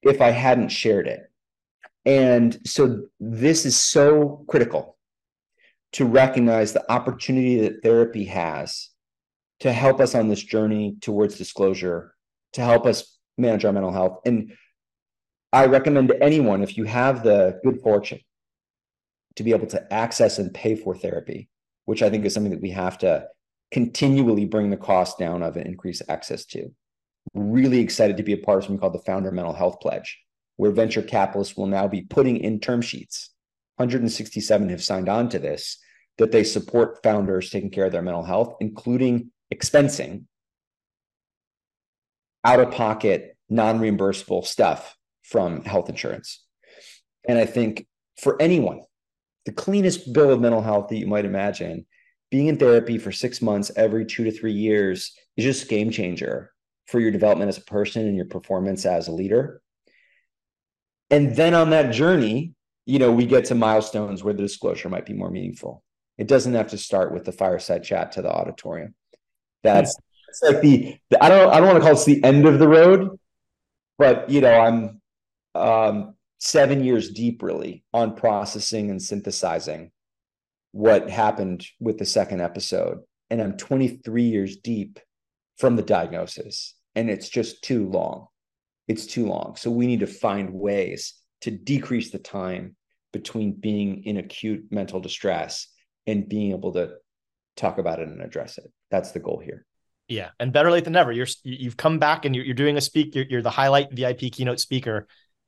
if 0.04 0.22
i 0.22 0.32
hadn't 0.32 0.70
shared 0.70 1.08
it 1.08 1.32
and 2.06 2.58
so 2.66 3.04
this 3.20 3.66
is 3.66 3.76
so 3.76 4.46
critical 4.48 4.98
to 5.94 6.06
recognize 6.06 6.74
the 6.74 6.92
opportunity 6.92 7.60
that 7.62 7.82
therapy 7.84 8.26
has 8.26 8.90
to 9.60 9.74
help 9.74 10.00
us 10.00 10.16
on 10.16 10.28
this 10.28 10.42
journey 10.42 10.96
towards 11.02 11.38
disclosure, 11.38 12.14
to 12.54 12.62
help 12.62 12.86
us 12.86 13.18
manage 13.38 13.66
our 13.66 13.74
mental 13.74 13.92
health. 13.92 14.20
And 14.26 14.54
I 15.52 15.66
recommend 15.66 16.10
to 16.10 16.24
anyone, 16.24 16.62
if 16.62 16.78
you 16.78 16.84
have 16.84 17.24
the 17.24 17.60
good 17.64 17.82
fortune 17.82 18.20
to 19.36 19.44
be 19.44 19.52
able 19.52 19.68
to 19.68 19.94
access 19.94 20.40
and 20.40 20.54
pay 20.54 20.76
for 20.76 20.96
therapy, 20.96 21.50
which 21.86 22.02
I 22.02 22.10
think 22.10 22.26
is 22.26 22.34
something 22.34 22.52
that 22.52 22.62
we 22.62 22.72
have 22.72 22.98
to 23.00 23.28
continually 23.72 24.46
bring 24.46 24.70
the 24.70 24.78
cost 24.78 25.18
down 25.18 25.44
of 25.44 25.58
and 25.58 25.68
increase 25.68 26.02
access 26.10 26.46
to. 26.46 26.74
Really 27.34 27.80
excited 27.80 28.18
to 28.18 28.24
be 28.24 28.34
a 28.34 28.38
part 28.38 28.60
of 28.60 28.64
something 28.66 28.80
called 28.80 28.94
the 28.94 29.00
Founder 29.00 29.32
Mental 29.32 29.54
Health 29.54 29.80
Pledge, 29.82 30.20
where 30.56 30.72
venture 30.72 31.02
capitalists 31.02 31.58
will 31.58 31.68
now 31.68 31.88
be 31.88 32.02
putting 32.02 32.38
in 32.38 32.60
term 32.60 32.82
sheets 32.82 33.32
167 33.78 34.70
have 34.70 34.84
signed 34.84 35.08
on 35.08 35.30
to 35.30 35.40
this 35.40 35.78
that 36.18 36.32
they 36.32 36.44
support 36.44 37.02
founders 37.04 37.52
taking 37.52 37.70
care 37.70 37.86
of 37.86 37.92
their 37.92 38.02
mental 38.02 38.24
health, 38.24 38.56
including 38.60 39.32
expensing 39.54 40.24
out 42.44 42.60
of 42.60 42.72
pocket, 42.72 43.38
non 43.50 43.80
reimbursable 43.80 44.44
stuff 44.44 44.96
from 45.24 45.64
health 45.64 45.90
insurance. 45.90 46.44
And 47.28 47.38
I 47.38 47.46
think 47.46 47.86
for 48.20 48.42
anyone, 48.42 48.82
the 49.46 49.52
cleanest 49.52 50.12
bill 50.12 50.32
of 50.32 50.42
mental 50.42 50.62
health 50.62 50.88
that 50.90 50.98
you 50.98 51.06
might 51.06 51.26
imagine, 51.26 51.86
being 52.30 52.48
in 52.48 52.58
therapy 52.58 52.98
for 52.98 53.12
six 53.12 53.42
months 53.42 53.72
every 53.76 54.06
two 54.06 54.24
to 54.26 54.32
three 54.32 54.54
years 54.54 55.14
is 55.38 55.46
just 55.46 55.66
a 55.66 55.68
game 55.68 55.92
changer 55.92 56.52
for 56.88 57.00
your 57.00 57.12
development 57.12 57.50
as 57.50 57.58
a 57.58 57.62
person 57.62 58.08
and 58.08 58.16
your 58.16 58.26
performance 58.26 58.86
as 58.86 59.08
a 59.08 59.12
leader. 59.12 59.62
And 61.10 61.36
then 61.36 61.54
on 61.54 61.70
that 61.70 61.94
journey, 61.94 62.54
you 62.86 63.00
know, 63.00 63.12
we 63.12 63.26
get 63.26 63.46
to 63.46 63.56
milestones 63.56 64.24
where 64.24 64.34
the 64.34 64.44
disclosure 64.44 64.90
might 64.90 65.06
be 65.06 65.14
more 65.14 65.30
meaningful. 65.30 65.84
It 66.18 66.28
doesn't 66.28 66.54
have 66.54 66.70
to 66.70 66.78
start 66.78 67.14
with 67.14 67.26
the 67.26 67.32
fireside 67.32 67.84
chat 67.84 68.14
to 68.14 68.22
the 68.22 68.32
auditorium. 68.32 68.96
That's 69.64 69.96
it's 70.30 70.42
like 70.42 70.62
the, 70.62 70.98
the 71.10 71.24
I 71.24 71.30
don't 71.30 71.54
I 71.54 71.60
don't 71.60 71.68
want 71.68 71.78
to 71.78 71.84
call 71.84 72.00
it 72.00 72.06
the 72.06 72.24
end 72.24 72.46
of 72.46 72.60
the 72.60 72.68
road, 72.68 73.20
but 73.98 74.30
you 74.30 74.42
know, 74.42 74.54
I'm 74.54 75.02
um 75.56 76.16
seven 76.40 76.84
years 76.84 77.10
deep 77.12 77.42
really 77.42 77.84
on 77.94 78.16
processing 78.16 78.90
and 78.90 79.02
synthesizing 79.02 79.92
what 80.78 81.10
happened 81.10 81.66
with 81.80 81.98
the 81.98 82.06
second 82.06 82.40
episode. 82.40 83.00
And 83.32 83.42
I'm 83.42 83.58
23 83.58 84.22
years 84.22 84.58
deep 84.58 85.00
from 85.58 85.76
the 85.76 85.82
diagnosis. 85.82 86.76
And 86.96 87.10
it's 87.10 87.30
just 87.30 87.64
too 87.64 87.90
long. 87.90 88.28
It's 88.88 89.08
too 89.08 89.26
long. 89.26 89.56
So 89.58 89.72
we 89.72 89.88
need 89.88 90.02
to 90.02 90.08
find 90.08 90.54
ways 90.54 91.16
to 91.42 91.50
decrease 91.50 92.12
the 92.12 92.20
time 92.20 92.76
between 93.12 93.54
being 93.54 94.04
in 94.04 94.18
acute 94.18 94.66
mental 94.70 95.00
distress 95.00 95.68
and 96.06 96.30
being 96.30 96.52
able 96.52 96.74
to 96.74 96.92
talk 97.56 97.80
about 97.80 98.00
it 98.00 98.08
and 98.08 98.22
address 98.22 98.60
it. 98.60 98.72
That's 98.92 99.14
the 99.14 99.20
goal 99.20 99.42
here. 99.44 99.66
Yeah, 100.08 100.30
and 100.40 100.54
better 100.54 100.70
late 100.70 100.84
than 100.84 100.94
never. 100.94 101.12
You're 101.12 101.28
you've 101.44 101.76
come 101.76 101.98
back 101.98 102.24
and 102.24 102.36
you're, 102.36 102.46
you're 102.46 102.54
doing 102.54 102.78
a 102.78 102.82
speak. 102.82 103.16
You're, 103.16 103.26
you're 103.26 103.42
the 103.42 103.50
highlight 103.50 103.92
VIP 103.92 104.32
keynote 104.32 104.60
speaker 104.60 105.08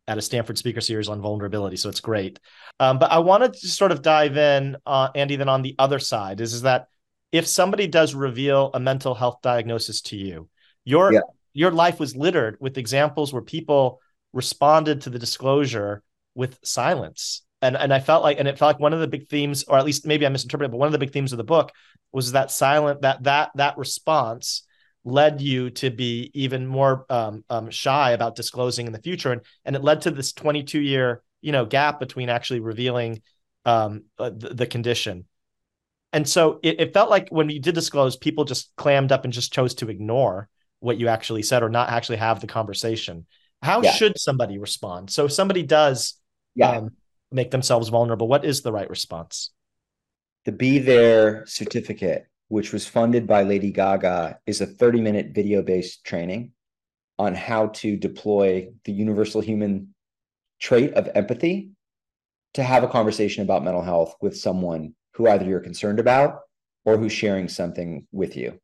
at 0.10 0.17
a 0.17 0.22
Stanford 0.22 0.58
Speaker 0.58 0.82
Series 0.82 1.08
on 1.08 1.22
vulnerability. 1.22 1.78
So 1.78 1.88
it's 1.88 2.00
great. 2.00 2.39
Um, 2.80 2.98
but 2.98 3.12
I 3.12 3.19
wanted 3.19 3.54
to 3.54 3.67
sort 3.67 3.91
of 3.91 4.02
dive 4.02 4.38
in, 4.38 4.76
uh, 4.86 5.10
Andy, 5.13 5.36
then 5.36 5.48
on 5.48 5.62
the 5.62 5.76
other 5.78 6.00
side 6.00 6.41
is 6.41 6.54
is 6.54 6.63
that 6.63 6.88
if 7.32 7.45
somebody 7.45 7.86
does 7.86 8.15
reveal 8.15 8.72
a 8.74 8.80
mental 8.80 9.13
health 9.13 9.38
diagnosis 9.43 10.02
to 10.02 10.17
you, 10.17 10.50
your 10.84 11.13
yeah. 11.13 11.19
your 11.54 11.72
life 11.72 12.00
was 12.00 12.15
littered 12.15 12.58
with 12.60 12.80
examples 12.80 13.32
where 13.32 13.43
people 13.43 14.02
responded 14.34 15.02
to 15.02 15.12
the 15.12 15.19
disclosure 15.19 16.02
with 16.34 16.58
silence. 16.63 17.43
And 17.62 17.78
and 17.78 17.93
I 17.93 18.00
felt 18.00 18.24
like, 18.24 18.39
and 18.39 18.48
it 18.48 18.58
felt 18.58 18.69
like 18.69 18.82
one 18.82 18.93
of 18.93 19.02
the 19.02 19.08
big 19.08 19.28
themes, 19.28 19.63
or 19.65 19.78
at 19.78 19.86
least 19.86 20.08
maybe 20.08 20.26
I 20.26 20.30
misinterpreted, 20.30 20.72
but 20.72 20.78
one 20.78 20.88
of 20.88 20.93
the 20.93 20.98
big 21.06 21.13
themes 21.13 21.34
of 21.34 21.38
the 21.38 21.43
book 21.43 21.72
was 22.12 22.32
that 22.32 22.50
silent 22.50 23.02
that 23.02 23.24
that 23.24 23.52
that 23.56 23.78
response 23.78 24.63
led 25.10 25.41
you 25.41 25.69
to 25.72 25.89
be 25.89 26.32
even 26.34 26.65
more 26.65 27.06
um, 27.10 27.43
um, 27.50 27.69
shy 27.69 28.12
about 28.12 28.36
disclosing 28.36 28.88
in 28.88 28.93
the 28.93 29.02
future, 29.02 29.32
and 29.32 29.41
and 29.65 29.76
it 29.76 29.84
led 29.84 30.02
to 30.02 30.12
this 30.12 30.34
22 30.34 30.80
year 30.80 31.24
you 31.41 31.52
know 31.52 31.65
gap 31.65 32.00
between 32.00 32.30
actually 32.30 32.60
revealing 32.60 33.22
um, 33.65 34.04
uh, 34.17 34.30
the, 34.30 34.50
the, 34.54 34.67
condition. 34.67 35.26
And 36.13 36.28
so 36.28 36.60
it, 36.63 36.80
it, 36.80 36.93
felt 36.93 37.10
like 37.10 37.30
when 37.30 37.50
you 37.50 37.60
did 37.60 37.76
disclose, 37.76 38.15
people 38.15 38.45
just 38.45 38.72
clammed 38.78 39.12
up 39.12 39.26
and 39.26 39.34
just 39.34 39.54
chose 39.54 39.76
to 39.76 39.89
ignore 39.89 40.48
what 40.80 40.98
you 40.98 41.08
actually 41.08 41.43
said 41.43 41.62
or 41.62 41.69
not 41.69 41.89
actually 41.89 42.17
have 42.17 42.39
the 42.39 42.48
conversation. 42.48 43.28
How 43.62 43.82
yeah. 43.82 43.91
should 43.91 44.17
somebody 44.17 44.58
respond? 44.58 45.12
So 45.12 45.26
if 45.26 45.34
somebody 45.34 45.62
does 45.63 46.15
yeah. 46.56 46.72
um, 46.72 46.91
make 47.32 47.52
themselves 47.52 47.89
vulnerable, 47.89 48.28
what 48.28 48.45
is 48.45 48.62
the 48.62 48.72
right 48.72 48.89
response? 48.89 49.52
The 50.45 50.54
Be 50.54 50.80
There 50.80 51.45
certificate, 51.45 52.28
which 52.50 52.74
was 52.74 52.88
funded 52.88 53.26
by 53.26 53.44
Lady 53.44 53.72
Gaga, 53.72 54.40
is 54.46 54.62
a 54.62 54.66
30 54.66 55.02
minute 55.02 55.28
video 55.34 55.62
based 55.62 56.04
training 56.04 56.52
on 57.18 57.34
how 57.34 57.68
to 57.68 57.98
deploy 57.98 58.70
the 58.86 58.92
universal 58.92 59.42
human 59.42 59.94
trait 60.60 60.94
of 60.94 61.10
empathy 61.16 61.70
to 62.54 62.64
have 62.64 62.84
a 62.84 62.88
conversation 62.88 63.44
about 63.44 63.64
mental 63.64 63.82
health 63.82 64.16
with 64.22 64.38
someone 64.38 64.94
who 65.14 65.28
either 65.28 65.46
you're 65.46 65.60
concerned 65.60 66.00
about 66.00 66.40
or 66.86 66.98
who's 66.98 67.14
sharing 67.14 67.48
something 67.48 68.08
with 68.12 68.36
you. 68.36 68.60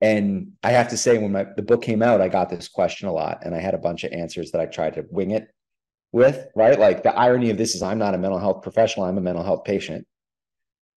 And 0.00 0.52
I 0.62 0.72
have 0.72 0.88
to 0.88 0.96
say, 0.96 1.18
when 1.18 1.32
my, 1.32 1.46
the 1.56 1.62
book 1.62 1.82
came 1.82 2.02
out, 2.02 2.20
I 2.20 2.28
got 2.28 2.50
this 2.50 2.68
question 2.68 3.08
a 3.08 3.12
lot, 3.12 3.44
and 3.44 3.54
I 3.54 3.60
had 3.60 3.74
a 3.74 3.78
bunch 3.78 4.02
of 4.02 4.12
answers 4.12 4.50
that 4.50 4.60
I 4.60 4.66
tried 4.66 4.94
to 4.94 5.04
wing 5.10 5.30
it 5.30 5.48
with, 6.10 6.48
right? 6.56 6.78
Like 6.78 7.02
the 7.02 7.14
irony 7.14 7.50
of 7.50 7.58
this 7.58 7.74
is 7.74 7.82
I'm 7.82 7.98
not 7.98 8.14
a 8.14 8.18
mental 8.18 8.38
health 8.38 8.62
professional, 8.62 9.06
I'm 9.06 9.18
a 9.18 9.22
mental 9.22 9.44
health 9.44 9.64
patient. 9.64 10.06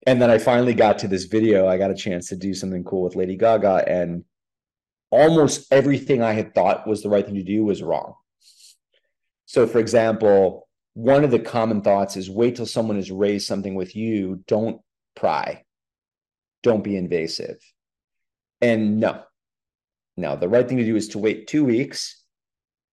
And 0.08 0.22
then 0.22 0.30
I 0.30 0.38
finally 0.38 0.74
got 0.74 1.00
to 1.00 1.08
this 1.08 1.26
video. 1.26 1.68
I 1.68 1.78
got 1.78 1.92
a 1.92 1.96
chance 1.96 2.30
to 2.30 2.36
do 2.36 2.54
something 2.54 2.84
cool 2.84 3.04
with 3.04 3.16
Lady 3.16 3.36
Gaga, 3.38 3.84
and 3.88 4.24
almost 5.10 5.72
everything 5.72 6.22
I 6.22 6.34
had 6.34 6.54
thought 6.54 6.88
was 6.88 7.02
the 7.02 7.10
right 7.10 7.26
thing 7.26 7.36
to 7.36 7.44
do 7.44 7.64
was 7.64 7.82
wrong. 7.82 8.16
So, 9.46 9.66
for 9.68 9.80
example, 9.80 10.68
one 10.94 11.24
of 11.24 11.32
the 11.32 11.40
common 11.40 11.82
thoughts 11.82 12.18
is 12.18 12.30
wait 12.30 12.56
till 12.56 12.66
someone 12.66 12.98
has 12.98 13.12
raised 13.12 13.48
something 13.48 13.76
with 13.76 13.96
you. 13.96 14.44
Don't 14.48 14.82
pry. 15.16 15.64
Don't 16.64 16.84
be 16.84 16.98
invasive. 16.98 17.58
And 18.62 19.00
no, 19.00 19.24
no, 20.18 20.36
the 20.36 20.50
right 20.50 20.68
thing 20.68 20.78
to 20.78 20.86
do 20.86 20.96
is 20.96 21.10
to 21.10 21.20
wait 21.20 21.48
two 21.48 21.66
weeks 21.66 22.24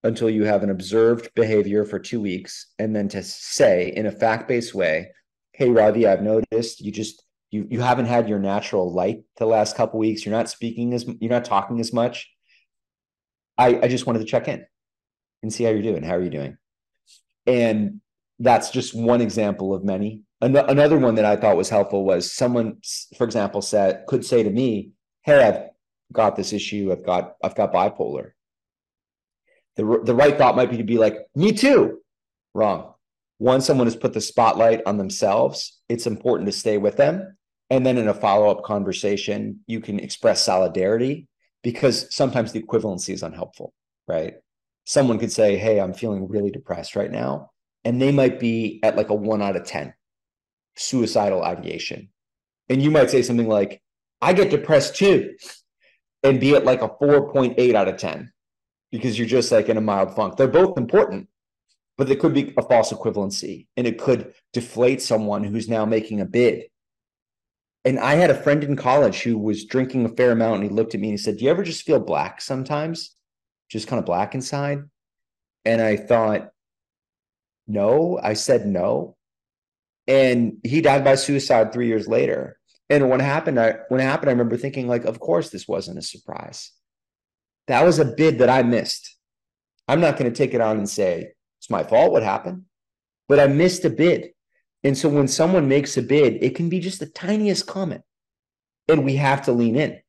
until 0.03 0.29
you 0.29 0.45
have 0.45 0.63
an 0.63 0.71
observed 0.71 1.33
behavior 1.35 1.85
for 1.85 1.99
two 1.99 2.21
weeks, 2.21 2.73
and 2.79 2.95
then 2.95 3.09
to 3.09 3.23
say 3.23 3.93
in 3.95 4.07
a 4.07 4.13
fact 4.13 4.49
based 4.49 4.75
way, 4.75 5.13
Hey, 5.53 5.71
Ravi, 5.71 6.07
I've 6.07 6.23
noticed 6.23 6.81
you 6.81 6.91
just 6.91 7.23
you 7.51 7.67
you 7.71 7.81
haven't 7.81 8.07
had 8.07 8.29
your 8.29 8.39
natural 8.39 8.93
light 8.93 9.25
the 9.37 9.47
last 9.47 9.77
couple 9.77 9.99
weeks. 9.99 10.25
You're 10.25 10.35
not 10.35 10.49
speaking 10.49 10.95
as 10.95 11.07
you're 11.21 11.31
not 11.31 11.45
talking 11.45 11.79
as 11.81 11.93
much. 11.93 12.31
I, 13.59 13.81
I 13.83 13.89
just 13.89 14.07
wanted 14.07 14.21
to 14.21 14.25
check 14.25 14.49
in 14.49 14.65
and 15.43 15.53
see 15.53 15.65
how 15.65 15.71
you're 15.71 15.83
doing. 15.83 16.03
How 16.03 16.15
are 16.15 16.23
you 16.23 16.31
doing? 16.31 16.57
And 17.47 18.01
that's 18.39 18.71
just 18.71 18.95
one 18.95 19.21
example 19.21 19.75
of 19.75 19.85
many. 19.85 20.23
An- 20.41 20.57
another 20.57 20.99
one 20.99 21.17
that 21.17 21.25
I 21.27 21.37
thought 21.37 21.57
was 21.57 21.69
helpful 21.69 22.05
was 22.05 22.33
someone, 22.33 22.79
for 23.17 23.25
example, 23.25 23.61
said 23.61 24.05
could 24.09 24.25
say 24.25 24.43
to 24.43 24.51
me, 24.51 24.93
"Hey, 25.23 25.43
I've 25.43 25.69
got 26.13 26.35
this 26.37 26.53
issue. 26.55 26.91
I've 26.93 27.05
got 27.05 27.35
I've 27.45 27.55
got 27.55 27.73
bipolar." 27.73 28.33
The 29.77 30.01
the 30.03 30.15
right 30.15 30.37
thought 30.37 30.57
might 30.57 30.71
be 30.71 30.79
to 30.79 30.85
be 30.85 30.99
like, 30.99 31.19
"Me 31.35 31.53
too." 31.53 32.01
Wrong. 32.55 32.92
Once 33.43 33.67
someone 33.67 33.87
has 33.87 33.97
put 33.97 34.13
the 34.13 34.21
spotlight 34.21 34.81
on 34.87 34.99
themselves, 34.99 35.81
it's 35.89 36.07
important 36.07 36.47
to 36.47 36.53
stay 36.53 36.79
with 36.79 36.97
them. 36.97 37.37
And 37.71 37.85
then 37.85 37.99
in 37.99 38.09
a 38.09 38.15
follow 38.15 38.49
up 38.51 38.63
conversation, 38.63 39.61
you 39.67 39.81
can 39.81 39.99
express 39.99 40.45
solidarity 40.45 41.27
because 41.63 42.15
sometimes 42.15 42.53
the 42.53 42.63
equivalency 42.63 43.13
is 43.13 43.23
unhelpful, 43.23 43.73
right? 44.07 44.35
someone 44.85 45.19
could 45.19 45.33
say, 45.33 45.57
Hey, 45.57 45.81
I'm 45.81 45.95
feeling 45.95 46.29
really 46.29 46.51
depressed 46.51 46.97
right 46.97 47.11
now. 47.11 47.51
And 47.85 48.01
they 48.01 48.13
might 48.13 48.39
be 48.39 48.81
at 48.83 48.97
like 48.97 49.11
a 49.11 49.15
one 49.15 49.43
out 49.43 49.57
of 49.57 49.65
10 49.65 49.93
suicidal 50.77 51.43
ideation. 51.43 52.11
And 52.69 52.83
you 52.83 52.91
might 52.91 53.11
say 53.11 53.23
something 53.23 53.49
like, 53.49 53.83
I 54.21 54.33
get 54.33 54.51
depressed 54.51 54.95
too, 54.95 55.35
and 56.23 56.41
be 56.41 56.55
at 56.55 56.65
like 56.65 56.81
a 56.81 56.89
4.8 56.89 57.75
out 57.75 57.89
of 57.89 57.97
10 57.97 58.33
because 58.93 59.19
you're 59.19 59.27
just 59.27 59.51
like 59.51 59.69
in 59.69 59.77
a 59.77 59.81
mild 59.81 60.15
funk. 60.15 60.37
They're 60.37 60.47
both 60.47 60.79
important, 60.79 61.29
but 61.99 62.07
there 62.07 62.17
could 62.17 62.35
be 62.35 62.53
a 62.57 62.63
false 62.63 62.93
equivalency 62.93 63.67
and 63.77 63.87
it 63.87 63.99
could 63.99 64.35
deflate 64.53 65.03
someone 65.03 65.45
who's 65.45 65.69
now 65.69 65.85
making 65.85 66.21
a 66.21 66.25
bid. 66.25 66.65
And 67.85 67.99
I 67.99 68.15
had 68.15 68.31
a 68.31 68.43
friend 68.43 68.63
in 68.63 68.77
college 68.77 69.23
who 69.23 69.39
was 69.39 69.65
drinking 69.65 70.05
a 70.05 70.09
fair 70.09 70.33
amount 70.33 70.63
and 70.63 70.65
he 70.65 70.71
looked 70.71 70.95
at 70.95 71.01
me 71.01 71.09
and 71.09 71.19
he 71.19 71.23
said, 71.23 71.39
Do 71.39 71.45
you 71.45 71.51
ever 71.51 71.65
just 71.65 71.85
feel 71.85 72.01
black 72.01 72.41
sometimes? 72.41 73.17
just 73.73 73.89
kind 73.89 73.99
of 73.99 74.05
black 74.05 74.35
inside. 74.35 74.85
And 75.65 75.81
I 75.81 75.97
thought, 75.97 76.51
no, 77.67 78.21
I 78.23 78.35
said 78.35 78.67
no. 78.67 79.17
And 80.07 80.59
he 80.63 80.81
died 80.83 81.05
by 81.05 81.15
suicide 81.15 81.73
three 81.73 81.87
years 81.87 82.07
later. 82.07 82.59
And 82.91 83.09
when 83.09 83.21
it 83.21 83.25
happened, 83.25 83.59
I 83.59 83.77
when 83.89 84.01
it 84.01 84.05
happened, 84.05 84.29
I 84.29 84.33
remember 84.33 84.57
thinking, 84.57 84.87
like, 84.87 85.05
of 85.05 85.19
course 85.19 85.49
this 85.49 85.67
wasn't 85.67 85.99
a 85.99 86.03
surprise. 86.03 86.73
That 87.69 87.85
was 87.85 87.99
a 87.99 88.05
bid 88.05 88.41
that 88.41 88.51
I 88.51 88.63
missed. 88.63 89.17
I'm 89.89 90.01
not 90.01 90.19
going 90.19 90.31
to 90.31 90.37
take 90.37 90.53
it 90.53 90.61
on 90.61 90.77
and 90.77 90.89
say 90.89 91.33
it's 91.63 91.71
my 91.71 91.83
fault 91.83 92.13
what 92.13 92.23
happened, 92.23 92.65
but 93.29 93.41
I 93.41 93.47
missed 93.47 93.85
a 93.85 93.91
bid. 93.91 94.33
And 94.85 94.99
so 94.99 95.09
when 95.09 95.29
someone 95.29 95.69
makes 95.69 95.97
a 95.97 96.03
bid, 96.03 96.43
it 96.43 96.55
can 96.55 96.69
be 96.69 96.81
just 96.81 97.01
the 97.01 97.07
tiniest 97.07 97.67
comment. 97.67 98.03
And 98.89 99.05
we 99.05 99.17
have 99.17 99.43
to 99.43 99.53
lean 99.53 99.77
in. 99.77 100.01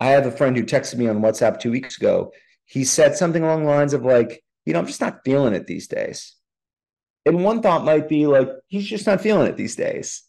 I 0.00 0.08
have 0.08 0.26
a 0.26 0.32
friend 0.32 0.56
who 0.56 0.64
texted 0.64 0.98
me 0.98 1.08
on 1.08 1.20
WhatsApp 1.20 1.60
two 1.60 1.70
weeks 1.70 1.96
ago 1.96 2.32
he 2.66 2.84
said 2.84 3.16
something 3.16 3.42
along 3.42 3.62
the 3.62 3.70
lines 3.70 3.94
of 3.94 4.04
like, 4.04 4.44
you 4.66 4.72
know, 4.72 4.80
I'm 4.80 4.86
just 4.86 5.00
not 5.00 5.20
feeling 5.24 5.54
it 5.54 5.66
these 5.66 5.86
days. 5.86 6.34
And 7.24 7.42
one 7.42 7.62
thought 7.62 7.84
might 7.84 8.08
be 8.08 8.26
like, 8.26 8.48
he's 8.66 8.86
just 8.86 9.06
not 9.06 9.20
feeling 9.20 9.46
it 9.48 9.56
these 9.56 9.76
days. 9.76 10.22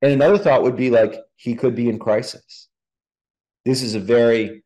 And 0.00 0.12
another 0.12 0.38
thought 0.38 0.62
would 0.62 0.76
be 0.76 0.90
like, 0.90 1.14
he 1.36 1.54
could 1.54 1.74
be 1.74 1.88
in 1.88 1.98
crisis. 1.98 2.68
This 3.64 3.82
is 3.82 3.94
a 3.94 4.00
very 4.00 4.64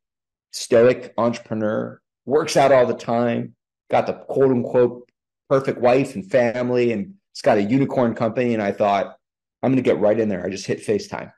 stoic 0.51 1.15
entrepreneur, 1.17 2.01
works 2.27 2.57
out 2.57 2.73
all 2.73 2.87
the 2.87 2.95
time, 2.95 3.55
got 3.91 4.07
the 4.07 4.13
quote 4.13 4.51
unquote 4.51 5.09
perfect 5.53 5.79
wife 5.79 6.15
and 6.15 6.31
family, 6.31 6.93
and 6.93 7.15
it's 7.33 7.43
got 7.43 7.59
a 7.59 7.63
unicorn 7.63 8.15
company. 8.15 8.55
And 8.55 8.63
I 8.63 8.73
thought, 8.73 9.17
I'm 9.63 9.71
going 9.71 9.83
to 9.83 9.91
get 9.91 10.01
right 10.01 10.19
in 10.19 10.29
there. 10.29 10.45
I 10.45 10.49
just 10.49 10.67
hit 10.67 10.85
FaceTime, 10.85 11.33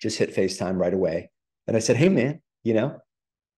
just 0.00 0.18
hit 0.18 0.34
FaceTime 0.34 0.78
right 0.78 0.94
away. 0.94 1.30
And 1.66 1.76
I 1.76 1.80
said, 1.80 1.96
Hey, 1.96 2.08
man, 2.08 2.40
you 2.62 2.74
know, 2.74 2.98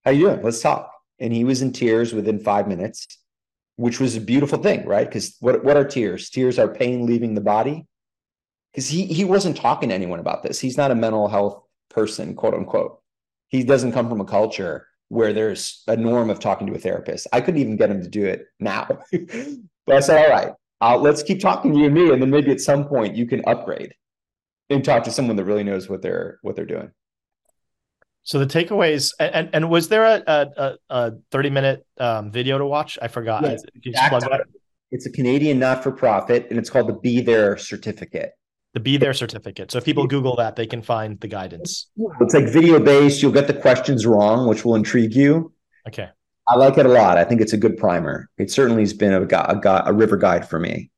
how 0.05 0.13
you 0.13 0.27
doing? 0.27 0.43
Let's 0.43 0.63
talk 0.63 0.91
and 1.21 1.33
he 1.33 1.45
was 1.45 1.63
in 1.63 1.73
tears 1.73 2.13
within 2.15 2.39
five 2.41 2.67
minutes, 2.67 3.07
which 3.77 4.01
was 4.01 4.17
a 4.17 4.21
beautiful 4.21 4.59
thing, 4.59 4.87
right? 4.87 5.07
Because 5.07 5.37
what 5.41 5.63
what 5.63 5.77
are 5.77 5.85
tears? 5.85 6.31
Tears 6.31 6.59
are 6.59 6.69
pain 6.69 7.07
leaving 7.07 7.35
the 7.35 7.41
body. 7.41 7.87
Because 8.73 8.89
he 8.89 9.05
he 9.07 9.25
wasn't 9.25 9.57
talking 9.57 9.91
to 9.91 9.95
anyone 9.95 10.21
about 10.21 10.43
this. 10.43 10.59
He's 10.59 10.77
not 10.77 10.91
a 10.91 10.95
mental 10.95 11.29
health 11.29 11.63
person, 11.91 12.35
quote 12.35 12.55
unquote. 12.55 13.01
He 13.49 13.63
doesn't 13.63 13.93
come 13.93 14.09
from 14.09 14.21
a 14.21 14.25
culture 14.25 14.87
where 15.11 15.33
there's 15.33 15.83
a 15.89 15.97
norm 15.97 16.31
of 16.31 16.39
talking 16.39 16.69
to 16.69 16.73
a 16.73 16.79
therapist. 16.79 17.27
I 17.33 17.41
couldn't 17.41 17.61
even 17.61 17.77
get 17.77 17.91
him 17.91 18.01
to 18.01 18.09
do 18.09 18.27
it 18.27 18.47
now. 18.61 18.87
but 19.87 19.97
I 19.97 20.01
said, 20.01 20.25
all 20.25 20.31
right, 20.31 20.53
uh, 20.81 20.97
let's 20.97 21.23
keep 21.23 21.41
talking 21.41 21.73
to 21.73 21.79
you 21.79 21.87
and 21.87 21.95
me, 21.95 22.11
and 22.13 22.23
then 22.23 22.31
maybe 22.31 22.53
at 22.53 22.61
some 22.61 22.87
point 22.87 23.17
you 23.17 23.27
can 23.27 23.43
upgrade 23.47 23.93
and 24.71 24.85
talk 24.85 25.03
to 25.05 25.11
someone 25.11 25.35
that 25.37 25.45
really 25.45 25.65
knows 25.65 25.89
what 25.89 26.01
they're 26.01 26.39
what 26.43 26.55
they're 26.55 26.65
doing. 26.65 26.93
So 28.23 28.39
the 28.39 28.47
takeaways, 28.47 29.13
and 29.19 29.51
and 29.53 29.69
was 29.69 29.89
there 29.89 30.05
a 30.05 30.23
a, 30.27 30.77
a 30.89 31.13
thirty 31.33 31.51
minute 31.51 31.85
um, 31.99 32.31
video 32.31 32.59
to 32.59 32.65
watch? 32.65 32.97
I 33.03 33.09
forgot. 33.09 33.43
Yes, 33.43 33.63
it's 34.93 35.07
a 35.07 35.11
Canadian 35.11 35.59
not 35.59 35.83
for 35.83 35.91
profit, 35.91 36.47
and 36.51 36.59
it's 36.59 36.71
called 36.71 36.89
the 36.89 36.95
Be 36.95 37.21
There 37.21 37.57
Certificate. 37.57 38.33
The 38.75 38.81
Be 38.81 38.97
There 38.97 39.15
Certificate. 39.15 39.71
So 39.71 39.79
if 39.79 39.85
people 39.85 40.07
Google 40.07 40.37
that, 40.37 40.57
they 40.57 40.67
can 40.67 40.83
find 40.83 41.19
the 41.21 41.29
guidance. 41.29 41.91
It's 42.21 42.35
like 42.35 42.47
video 42.49 42.79
based. 42.79 43.23
You'll 43.23 43.33
get 43.33 43.47
the 43.47 43.55
questions 43.55 44.07
wrong, 44.07 44.49
which 44.49 44.65
will 44.65 44.75
intrigue 44.75 45.15
you. 45.15 45.53
Okay. 45.89 46.09
I 46.49 46.57
like 46.57 46.79
it 46.79 46.87
a 46.87 46.89
lot. 46.89 47.19
I 47.19 47.25
think 47.25 47.41
it's 47.41 47.53
a 47.53 47.57
good 47.57 47.77
primer. 47.77 48.29
It 48.39 48.51
certainly 48.51 48.83
has 48.83 48.93
been 48.93 49.13
a, 49.13 49.23
a, 49.23 49.83
a 49.87 49.93
river 49.93 50.17
guide 50.17 50.49
for 50.49 50.59
me. 50.59 50.91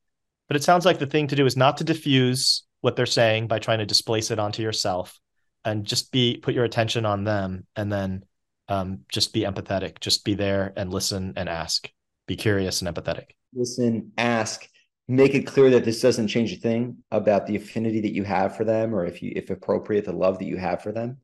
But 0.47 0.57
it 0.57 0.63
sounds 0.63 0.85
like 0.85 0.99
the 0.99 1.07
thing 1.07 1.27
to 1.27 1.35
do 1.35 1.45
is 1.45 1.57
not 1.57 1.77
to 1.77 1.83
diffuse 1.83 2.63
what 2.81 2.95
they're 2.95 3.05
saying 3.05 3.47
by 3.47 3.59
trying 3.59 3.79
to 3.79 3.85
displace 3.85 4.29
it 4.29 4.39
onto 4.39 4.61
yourself, 4.61 5.19
and 5.65 5.85
just 5.85 6.11
be 6.11 6.37
put 6.37 6.53
your 6.53 6.65
attention 6.65 7.05
on 7.05 7.23
them 7.23 7.65
and 7.75 7.91
then 7.91 8.23
um, 8.67 8.99
just 9.09 9.33
be 9.33 9.41
empathetic 9.41 9.99
just 9.99 10.25
be 10.25 10.35
there 10.35 10.73
and 10.75 10.91
listen 10.91 11.33
and 11.35 11.49
ask 11.49 11.89
be 12.27 12.35
curious 12.35 12.81
and 12.81 12.93
empathetic 12.93 13.31
listen 13.53 14.11
ask 14.17 14.67
make 15.07 15.35
it 15.35 15.45
clear 15.45 15.69
that 15.71 15.85
this 15.85 16.01
doesn't 16.01 16.27
change 16.27 16.53
a 16.53 16.55
thing 16.55 16.97
about 17.11 17.45
the 17.45 17.55
affinity 17.55 18.01
that 18.01 18.13
you 18.13 18.23
have 18.23 18.55
for 18.55 18.63
them 18.63 18.95
or 18.95 19.05
if 19.05 19.21
you 19.21 19.33
if 19.35 19.49
appropriate 19.49 20.05
the 20.05 20.13
love 20.13 20.39
that 20.39 20.45
you 20.45 20.57
have 20.57 20.81
for 20.81 20.91
them 20.91 21.17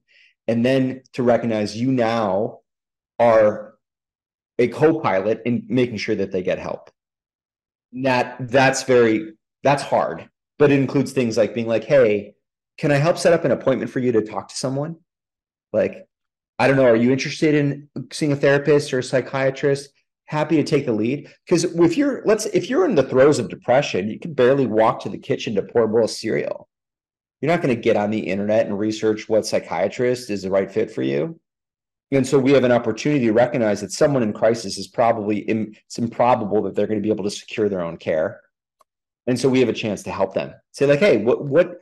and 0.50 0.66
then 0.66 1.02
to 1.14 1.22
recognize 1.22 1.78
you 1.78 1.92
now 1.92 2.60
are 3.20 3.76
a 4.58 4.68
co-pilot 4.68 5.42
in 5.46 5.64
making 5.70 5.98
sure 5.98 6.16
that 6.16 6.32
they 6.32 6.42
get 6.42 6.58
help. 6.58 6.90
That 7.94 8.36
that's 8.50 8.84
very 8.84 9.34
that's 9.64 9.84
hard, 9.84 10.28
but 10.58 10.72
it 10.72 10.80
includes 10.80 11.12
things 11.12 11.38
like 11.38 11.54
being 11.54 11.68
like, 11.68 11.84
"Hey, 11.84 12.34
can 12.78 12.92
I 12.92 12.96
help 12.96 13.18
set 13.18 13.34
up 13.34 13.46
an 13.46 13.52
appointment 13.52 13.92
for 13.92 14.00
you 14.00 14.12
to 14.12 14.22
talk 14.22 14.50
to 14.50 14.56
someone?" 14.56 14.98
Like, 15.72 16.08
I 16.58 16.68
don't 16.68 16.78
know, 16.78 16.86
are 16.86 16.96
you 16.96 17.12
interested 17.12 17.56
in 17.56 17.90
seeing 18.12 18.32
a 18.32 18.36
therapist 18.36 18.94
or 18.94 19.00
a 19.00 19.04
psychiatrist? 19.04 19.90
Happy 20.30 20.58
to 20.58 20.64
take 20.64 20.86
the 20.86 20.94
lead 20.94 21.28
because 21.44 21.64
if 21.64 21.98
you're 21.98 22.22
let's 22.24 22.46
if 22.46 22.70
you're 22.70 22.86
in 22.86 22.94
the 22.94 23.02
throes 23.02 23.40
of 23.40 23.50
depression, 23.50 24.08
you 24.08 24.20
can 24.20 24.32
barely 24.36 24.68
walk 24.68 25.00
to 25.00 25.10
the 25.10 25.18
kitchen 25.18 25.56
to 25.56 25.64
pour 25.64 25.86
a 25.86 25.88
bowl 25.88 26.04
of 26.04 26.12
cereal. 26.12 26.70
You're 27.42 27.52
not 27.52 27.64
going 27.64 27.76
to 27.76 27.82
get 27.82 27.98
on 27.98 28.12
the 28.12 28.20
internet 28.20 28.68
and 28.68 28.78
research 28.78 29.28
what 29.28 29.48
psychiatrist 29.48 30.30
is 30.30 30.44
the 30.44 30.52
right 30.52 30.72
fit 30.72 30.92
for 30.92 31.02
you. 31.02 31.40
And 32.12 32.28
so 32.28 32.38
we 32.38 32.52
have 32.52 32.64
an 32.64 32.72
opportunity 32.72 33.26
to 33.26 33.32
recognize 33.32 33.82
that 33.82 33.92
someone 33.92 34.22
in 34.22 34.32
crisis 34.32 34.78
is 34.78 34.88
probably 34.88 35.40
it's 35.40 35.98
improbable 35.98 36.62
that 36.62 36.76
they're 36.76 36.86
going 36.86 37.00
to 37.00 37.04
be 37.04 37.12
able 37.12 37.24
to 37.24 37.32
secure 37.32 37.68
their 37.68 37.82
own 37.82 37.98
care. 37.98 38.40
And 39.26 39.40
so 39.40 39.50
we 39.50 39.62
have 39.62 39.70
a 39.70 39.74
chance 39.74 40.04
to 40.04 40.12
help 40.12 40.36
them. 40.36 40.54
Say 40.74 40.86
like, 40.86 41.00
hey, 41.00 41.18
what 41.18 41.44
what 41.46 41.80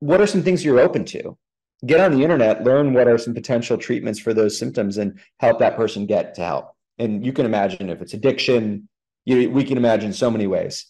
what 0.00 0.20
are 0.20 0.26
some 0.26 0.42
things 0.42 0.62
you're 0.62 0.80
open 0.80 1.06
to? 1.06 1.38
Get 1.86 2.00
on 2.00 2.12
the 2.12 2.22
internet, 2.22 2.62
learn 2.62 2.92
what 2.92 3.08
are 3.08 3.16
some 3.16 3.32
potential 3.32 3.78
treatments 3.78 4.18
for 4.18 4.34
those 4.34 4.58
symptoms 4.58 4.98
and 4.98 5.18
help 5.38 5.60
that 5.60 5.76
person 5.76 6.04
get 6.04 6.34
to 6.34 6.44
help. 6.44 6.74
And 7.00 7.24
you 7.24 7.32
can 7.32 7.46
imagine 7.46 7.88
if 7.88 8.02
it's 8.02 8.12
addiction, 8.14 8.88
you, 9.24 9.50
we 9.50 9.64
can 9.64 9.78
imagine 9.78 10.12
so 10.12 10.30
many 10.30 10.46
ways 10.46 10.86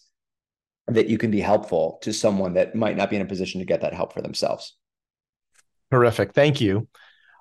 that 0.87 1.07
you 1.07 1.17
can 1.17 1.31
be 1.31 1.39
helpful 1.39 1.99
to 2.01 2.11
someone 2.11 2.53
that 2.55 2.75
might 2.75 2.97
not 2.97 3.09
be 3.09 3.15
in 3.15 3.21
a 3.21 3.25
position 3.25 3.59
to 3.59 3.65
get 3.65 3.81
that 3.81 3.93
help 3.93 4.13
for 4.13 4.21
themselves. 4.21 4.75
Terrific. 5.89 6.33
Thank 6.33 6.59
you. 6.59 6.87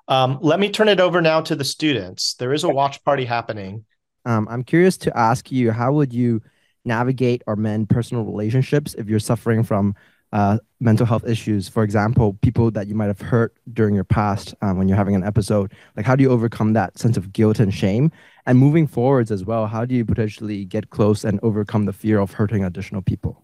Um, 0.06 0.38
let 0.40 0.60
me 0.60 0.70
turn 0.70 0.88
it 0.88 1.00
over 1.00 1.20
now 1.20 1.40
to 1.40 1.56
the 1.56 1.64
students. 1.64 2.34
There 2.34 2.52
is 2.52 2.62
a 2.62 2.68
watch 2.68 3.02
party 3.04 3.24
happening. 3.24 3.84
Um, 4.24 4.46
I'm 4.48 4.62
curious 4.62 4.96
to 4.98 5.18
ask 5.18 5.50
you 5.50 5.72
how 5.72 5.92
would 5.92 6.12
you 6.12 6.40
navigate 6.84 7.42
or 7.46 7.56
mend 7.56 7.88
personal 7.88 8.24
relationships 8.24 8.94
if 8.94 9.08
you're 9.08 9.18
suffering 9.18 9.64
from 9.64 9.94
uh, 10.32 10.58
mental 10.80 11.06
health 11.06 11.26
issues? 11.26 11.68
For 11.68 11.82
example, 11.82 12.34
people 12.42 12.70
that 12.72 12.86
you 12.86 12.94
might 12.94 13.06
have 13.06 13.20
hurt 13.20 13.54
during 13.72 13.94
your 13.94 14.04
past 14.04 14.54
um, 14.62 14.78
when 14.78 14.88
you're 14.88 14.96
having 14.96 15.14
an 15.14 15.24
episode. 15.24 15.72
Like, 15.96 16.06
how 16.06 16.16
do 16.16 16.22
you 16.22 16.30
overcome 16.30 16.72
that 16.74 16.98
sense 16.98 17.16
of 17.16 17.32
guilt 17.32 17.58
and 17.58 17.72
shame? 17.72 18.12
And 18.46 18.58
moving 18.58 18.86
forwards 18.86 19.30
as 19.30 19.44
well, 19.44 19.66
how 19.66 19.84
do 19.84 19.94
you 19.94 20.04
potentially 20.04 20.64
get 20.64 20.90
close 20.90 21.24
and 21.24 21.38
overcome 21.42 21.84
the 21.84 21.92
fear 21.92 22.18
of 22.18 22.32
hurting 22.32 22.64
additional 22.64 23.02
people? 23.02 23.42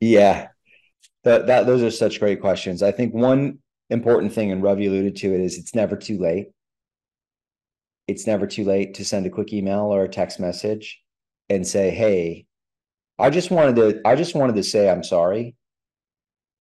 Yeah, 0.00 0.48
that, 1.24 1.46
that 1.46 1.66
those 1.66 1.82
are 1.82 1.90
such 1.90 2.18
great 2.18 2.40
questions. 2.40 2.82
I 2.82 2.90
think 2.90 3.14
one 3.14 3.58
important 3.90 4.32
thing, 4.32 4.50
and 4.50 4.62
Ravi 4.62 4.86
alluded 4.86 5.16
to 5.16 5.34
it, 5.34 5.40
is 5.40 5.58
it's 5.58 5.74
never 5.74 5.96
too 5.96 6.18
late. 6.18 6.48
It's 8.08 8.26
never 8.26 8.46
too 8.46 8.64
late 8.64 8.94
to 8.94 9.04
send 9.04 9.26
a 9.26 9.30
quick 9.30 9.52
email 9.52 9.94
or 9.94 10.04
a 10.04 10.08
text 10.08 10.40
message 10.40 11.00
and 11.48 11.64
say, 11.64 11.90
"Hey, 11.90 12.46
I 13.18 13.30
just 13.30 13.50
wanted 13.50 13.76
to 13.76 14.00
I 14.04 14.16
just 14.16 14.34
wanted 14.34 14.56
to 14.56 14.64
say 14.64 14.88
I'm 14.90 15.04
sorry 15.04 15.54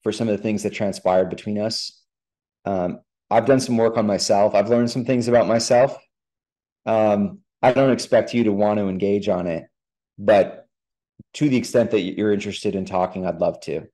for 0.03 0.11
some 0.11 0.27
of 0.27 0.35
the 0.35 0.43
things 0.43 0.63
that 0.63 0.73
transpired 0.73 1.29
between 1.29 1.59
us. 1.59 2.01
Um, 2.65 2.99
I've 3.29 3.45
done 3.45 3.59
some 3.59 3.77
work 3.77 3.97
on 3.97 4.05
myself. 4.05 4.55
I've 4.55 4.69
learned 4.69 4.91
some 4.91 5.05
things 5.05 5.27
about 5.27 5.47
myself. 5.47 5.97
Um, 6.85 7.39
I 7.61 7.71
don't 7.71 7.91
expect 7.91 8.33
you 8.33 8.43
to 8.45 8.51
want 8.51 8.79
to 8.79 8.87
engage 8.87 9.29
on 9.29 9.47
it, 9.47 9.65
but 10.17 10.67
to 11.35 11.47
the 11.47 11.57
extent 11.57 11.91
that 11.91 12.01
you're 12.01 12.33
interested 12.33 12.75
in 12.75 12.85
talking, 12.85 13.25
I'd 13.25 13.39
love 13.39 13.59
to 13.61 13.87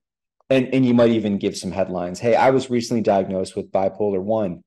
and 0.50 0.72
and 0.74 0.84
you 0.86 0.94
might 0.94 1.10
even 1.10 1.38
give 1.38 1.56
some 1.56 1.70
headlines. 1.70 2.20
Hey, 2.20 2.34
I 2.34 2.50
was 2.50 2.70
recently 2.70 3.02
diagnosed 3.02 3.56
with 3.56 3.72
bipolar 3.72 4.20
one, 4.20 4.62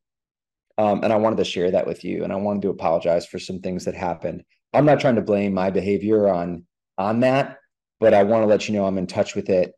um, 0.78 1.04
and 1.04 1.12
I 1.12 1.18
wanted 1.18 1.38
to 1.38 1.46
share 1.46 1.72
that 1.72 1.88
with 1.88 2.04
you, 2.04 2.24
and 2.24 2.32
I 2.32 2.36
wanted 2.38 2.62
to 2.64 2.70
apologize 2.70 3.26
for 3.26 3.40
some 3.40 3.60
things 3.60 3.86
that 3.86 3.96
happened. 3.96 4.44
I'm 4.74 4.86
not 4.86 5.00
trying 5.00 5.16
to 5.16 5.22
blame 5.22 5.54
my 5.54 5.70
behavior 5.70 6.30
on 6.30 6.66
on 6.98 7.22
that, 7.22 7.58
but 8.00 8.14
I 8.14 8.24
want 8.24 8.44
to 8.44 8.48
let 8.48 8.68
you 8.68 8.76
know 8.76 8.86
I'm 8.86 8.98
in 8.98 9.08
touch 9.08 9.36
with 9.36 9.50
it. 9.50 9.74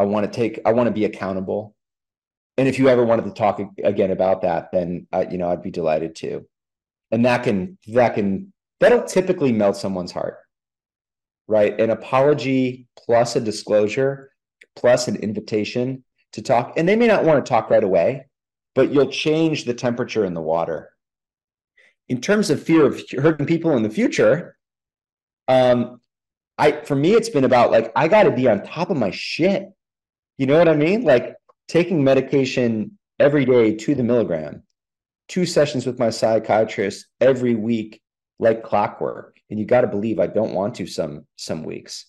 I 0.00 0.04
want 0.04 0.24
to 0.24 0.32
take, 0.32 0.58
I 0.64 0.72
want 0.72 0.86
to 0.86 0.92
be 0.92 1.04
accountable. 1.04 1.76
And 2.56 2.66
if 2.66 2.78
you 2.78 2.88
ever 2.88 3.04
wanted 3.04 3.26
to 3.26 3.32
talk 3.32 3.60
again 3.84 4.10
about 4.10 4.40
that, 4.42 4.70
then 4.72 5.06
I, 5.12 5.24
you 5.24 5.36
know 5.36 5.50
I'd 5.50 5.62
be 5.62 5.70
delighted 5.70 6.14
to. 6.16 6.46
And 7.10 7.26
that 7.26 7.42
can 7.42 7.76
that 7.88 8.14
can 8.14 8.52
that'll 8.80 9.04
typically 9.04 9.52
melt 9.52 9.76
someone's 9.76 10.12
heart, 10.12 10.38
right? 11.46 11.78
An 11.78 11.90
apology 11.90 12.88
plus 12.96 13.36
a 13.36 13.40
disclosure 13.40 14.32
plus 14.74 15.06
an 15.06 15.16
invitation 15.16 16.02
to 16.32 16.40
talk. 16.40 16.72
And 16.78 16.88
they 16.88 16.96
may 16.96 17.06
not 17.06 17.24
want 17.24 17.44
to 17.44 17.48
talk 17.48 17.68
right 17.68 17.84
away, 17.84 18.26
but 18.74 18.92
you'll 18.92 19.10
change 19.10 19.64
the 19.64 19.74
temperature 19.74 20.24
in 20.24 20.32
the 20.32 20.40
water. 20.40 20.90
In 22.08 22.22
terms 22.22 22.48
of 22.48 22.62
fear 22.62 22.86
of 22.86 23.02
hurting 23.18 23.46
people 23.46 23.76
in 23.76 23.82
the 23.82 23.90
future, 23.90 24.56
um, 25.46 26.00
I 26.56 26.72
for 26.72 26.96
me 26.96 27.12
it's 27.12 27.28
been 27.28 27.44
about 27.44 27.70
like 27.70 27.92
I 27.94 28.08
got 28.08 28.22
to 28.24 28.30
be 28.30 28.48
on 28.48 28.62
top 28.62 28.88
of 28.88 28.96
my 28.96 29.10
shit. 29.10 29.70
You 30.40 30.46
know 30.46 30.56
what 30.56 30.70
I 30.70 30.74
mean? 30.74 31.02
Like 31.02 31.36
taking 31.68 32.02
medication 32.02 32.98
every 33.18 33.44
day 33.44 33.74
to 33.74 33.94
the 33.94 34.02
milligram, 34.02 34.62
two 35.28 35.44
sessions 35.44 35.84
with 35.84 35.98
my 35.98 36.08
psychiatrist 36.08 37.06
every 37.20 37.54
week, 37.54 38.00
like 38.38 38.62
clockwork. 38.62 39.36
And 39.50 39.58
you 39.58 39.66
got 39.66 39.82
to 39.82 39.86
believe 39.86 40.18
I 40.18 40.28
don't 40.28 40.54
want 40.54 40.76
to 40.76 40.86
some 40.86 41.26
some 41.36 41.62
weeks 41.62 42.06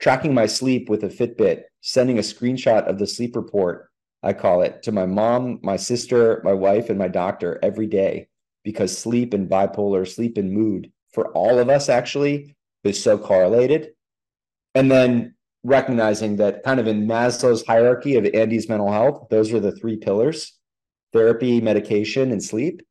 tracking 0.00 0.34
my 0.34 0.46
sleep 0.46 0.88
with 0.88 1.04
a 1.04 1.08
Fitbit, 1.08 1.62
sending 1.82 2.18
a 2.18 2.22
screenshot 2.22 2.88
of 2.88 2.98
the 2.98 3.06
sleep 3.06 3.36
report, 3.36 3.88
I 4.24 4.32
call 4.32 4.62
it, 4.62 4.82
to 4.82 4.92
my 4.92 5.06
mom, 5.06 5.60
my 5.62 5.76
sister, 5.76 6.40
my 6.44 6.52
wife, 6.52 6.90
and 6.90 6.98
my 6.98 7.08
doctor 7.08 7.60
every 7.62 7.86
day 7.86 8.26
because 8.64 8.98
sleep 8.98 9.32
and 9.32 9.48
bipolar, 9.48 10.12
sleep 10.12 10.36
and 10.36 10.52
mood 10.52 10.90
for 11.12 11.28
all 11.28 11.60
of 11.60 11.68
us 11.68 11.88
actually 11.88 12.56
is 12.82 13.00
so 13.00 13.16
correlated. 13.16 13.92
And 14.74 14.90
then 14.90 15.35
recognizing 15.66 16.36
that 16.36 16.62
kind 16.62 16.80
of 16.80 16.86
in 16.86 17.06
Maslow's 17.06 17.66
hierarchy 17.66 18.16
of 18.16 18.26
Andy's 18.32 18.68
mental 18.68 18.90
health, 18.90 19.26
those 19.30 19.52
are 19.52 19.60
the 19.60 19.72
three 19.72 19.96
pillars 19.96 20.52
therapy, 21.12 21.60
medication, 21.60 22.30
and 22.32 22.42
sleep. 22.42 22.82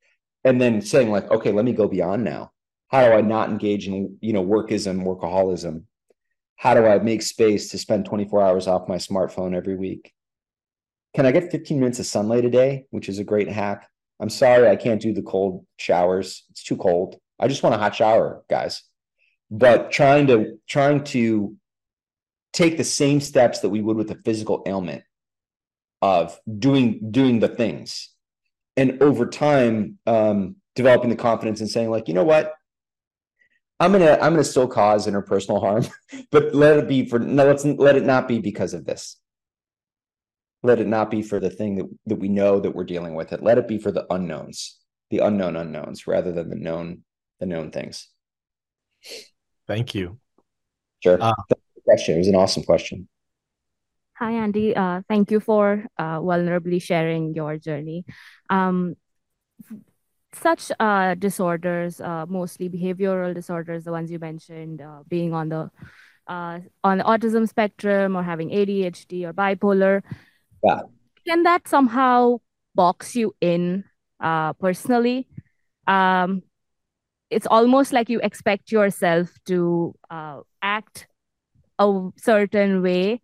And 0.44 0.60
then 0.60 0.82
saying, 0.82 1.12
like, 1.12 1.30
okay, 1.32 1.52
let 1.52 1.66
me 1.66 1.74
go 1.74 1.88
beyond 1.88 2.24
now. 2.24 2.52
How 2.90 3.06
do 3.06 3.14
I 3.14 3.22
not 3.22 3.50
engage 3.50 3.88
in, 3.88 4.18
you 4.22 4.34
know, 4.34 4.46
workism, 4.46 5.04
workaholism? 5.04 5.84
how 6.58 6.74
do 6.74 6.86
I 6.86 7.00
make 7.00 7.22
space 7.22 7.70
to 7.70 7.78
spend 7.78 8.06
24 8.06 8.42
hours 8.42 8.68
off 8.68 8.88
my 8.88 8.98
smartphone 8.98 9.56
every 9.56 9.76
week? 9.76 10.14
Can 11.16 11.26
I 11.26 11.32
get 11.32 11.52
15 11.52 11.80
minutes 11.80 12.00
of 12.00 12.06
sunlight 12.06 12.46
a 12.46 12.50
day, 12.50 12.86
which 12.92 13.10
is 13.10 13.20
a 13.20 13.24
great 13.24 13.50
hack? 13.50 13.90
I'm 14.20 14.30
sorry 14.30 14.68
I 14.68 14.76
can't 14.76 15.02
do 15.02 15.14
the 15.14 15.22
cold 15.22 15.66
showers. 15.78 16.44
It's 16.52 16.64
too 16.64 16.78
cold. 16.78 17.18
I 17.40 17.48
just 17.48 17.64
want 17.64 17.76
a 17.76 17.78
hot 17.78 17.96
shower, 17.96 18.44
guys. 18.50 18.84
But 19.52 19.92
trying 19.92 20.28
to 20.28 20.58
trying 20.68 21.04
to 21.06 21.56
take 22.56 22.78
the 22.78 22.84
same 22.84 23.20
steps 23.20 23.60
that 23.60 23.70
we 23.70 23.82
would 23.82 23.98
with 23.98 24.10
a 24.12 24.20
physical 24.24 24.64
ailment 24.66 25.04
of 26.02 26.40
doing 26.60 27.12
doing 27.12 27.40
the 27.40 27.48
things 27.48 28.10
and 28.78 29.02
over 29.02 29.26
time 29.26 29.98
um, 30.08 30.56
developing 30.76 31.10
the 31.10 31.16
confidence 31.16 31.60
and 31.60 31.70
saying 31.70 31.90
like 31.90 32.08
you 32.08 32.14
know 32.14 32.24
what 32.24 32.54
I'm 33.80 33.92
gonna 33.92 34.14
I'm 34.22 34.32
gonna 34.32 34.44
still 34.44 34.68
cause 34.68 35.06
interpersonal 35.06 35.60
harm, 35.60 35.86
but 36.32 36.56
let 36.56 36.78
it 36.78 36.88
be 36.88 37.08
for 37.08 37.20
no. 37.20 37.46
Let's 37.46 37.66
let 37.66 37.98
it 37.98 38.04
not 38.04 38.28
be 38.28 38.40
because 38.40 38.74
of 38.74 38.86
this. 38.86 39.18
Let 40.64 40.80
it 40.80 40.88
not 40.88 41.12
be 41.12 41.22
for 41.22 41.40
the 41.40 41.50
thing 41.50 41.76
that 41.76 41.86
that 42.06 42.16
we 42.16 42.30
know 42.30 42.60
that 42.62 42.74
we're 42.74 42.86
dealing 42.86 43.16
with. 43.16 43.34
It 43.34 43.44
let 43.44 43.58
it 43.58 43.68
be 43.68 43.78
for 43.78 43.92
the 43.92 44.06
unknowns, 44.10 44.80
the 45.10 45.20
unknown 45.20 45.58
unknowns, 45.58 46.08
rather 46.08 46.32
than 46.32 46.50
the 46.50 46.56
known 46.56 47.04
the 47.42 47.46
known 47.46 47.72
things. 47.72 48.08
Thank 49.68 49.94
you. 49.94 50.20
Sure. 51.04 51.22
Uh, 51.22 51.34
question. 51.86 52.16
It 52.16 52.20
was 52.20 52.28
an 52.28 52.36
awesome 52.36 52.64
question. 52.64 53.08
Hi, 54.18 54.32
Andy. 54.32 54.76
Uh, 54.76 55.02
thank 55.08 55.32
you 55.32 55.40
for 55.40 55.86
uh, 55.98 56.20
vulnerably 56.20 56.82
sharing 56.82 57.34
your 57.34 57.58
journey. 57.58 58.06
Um, 58.50 58.96
such 60.34 60.72
uh, 60.80 61.16
disorders, 61.16 62.02
uh, 62.02 62.26
mostly 62.28 62.70
behavioral 62.70 63.34
disorders, 63.34 63.84
the 63.84 63.92
ones 63.92 64.12
you 64.12 64.20
mentioned, 64.20 64.82
uh, 64.82 65.04
being 65.08 65.34
on 65.34 65.50
the 65.50 65.70
uh, 66.28 66.60
on 66.84 66.98
the 66.98 67.04
autism 67.04 67.48
spectrum 67.48 68.16
or 68.16 68.24
having 68.24 68.50
ADHD 68.50 69.26
or 69.26 69.34
bipolar, 69.34 70.02
yeah. 70.64 70.82
can 71.28 71.44
that 71.44 71.68
somehow 71.68 72.38
box 72.74 73.16
you 73.16 73.36
in 73.42 73.84
uh, 74.20 74.54
personally? 74.54 75.28
Um, 75.88 76.42
it's 77.30 77.48
almost 77.48 77.94
like 77.94 78.10
you 78.10 78.20
expect 78.22 78.72
yourself 78.72 79.30
to 79.46 79.94
uh, 80.10 80.42
act 80.62 81.08
a 81.80 82.10
certain 82.18 82.82
way 82.82 83.22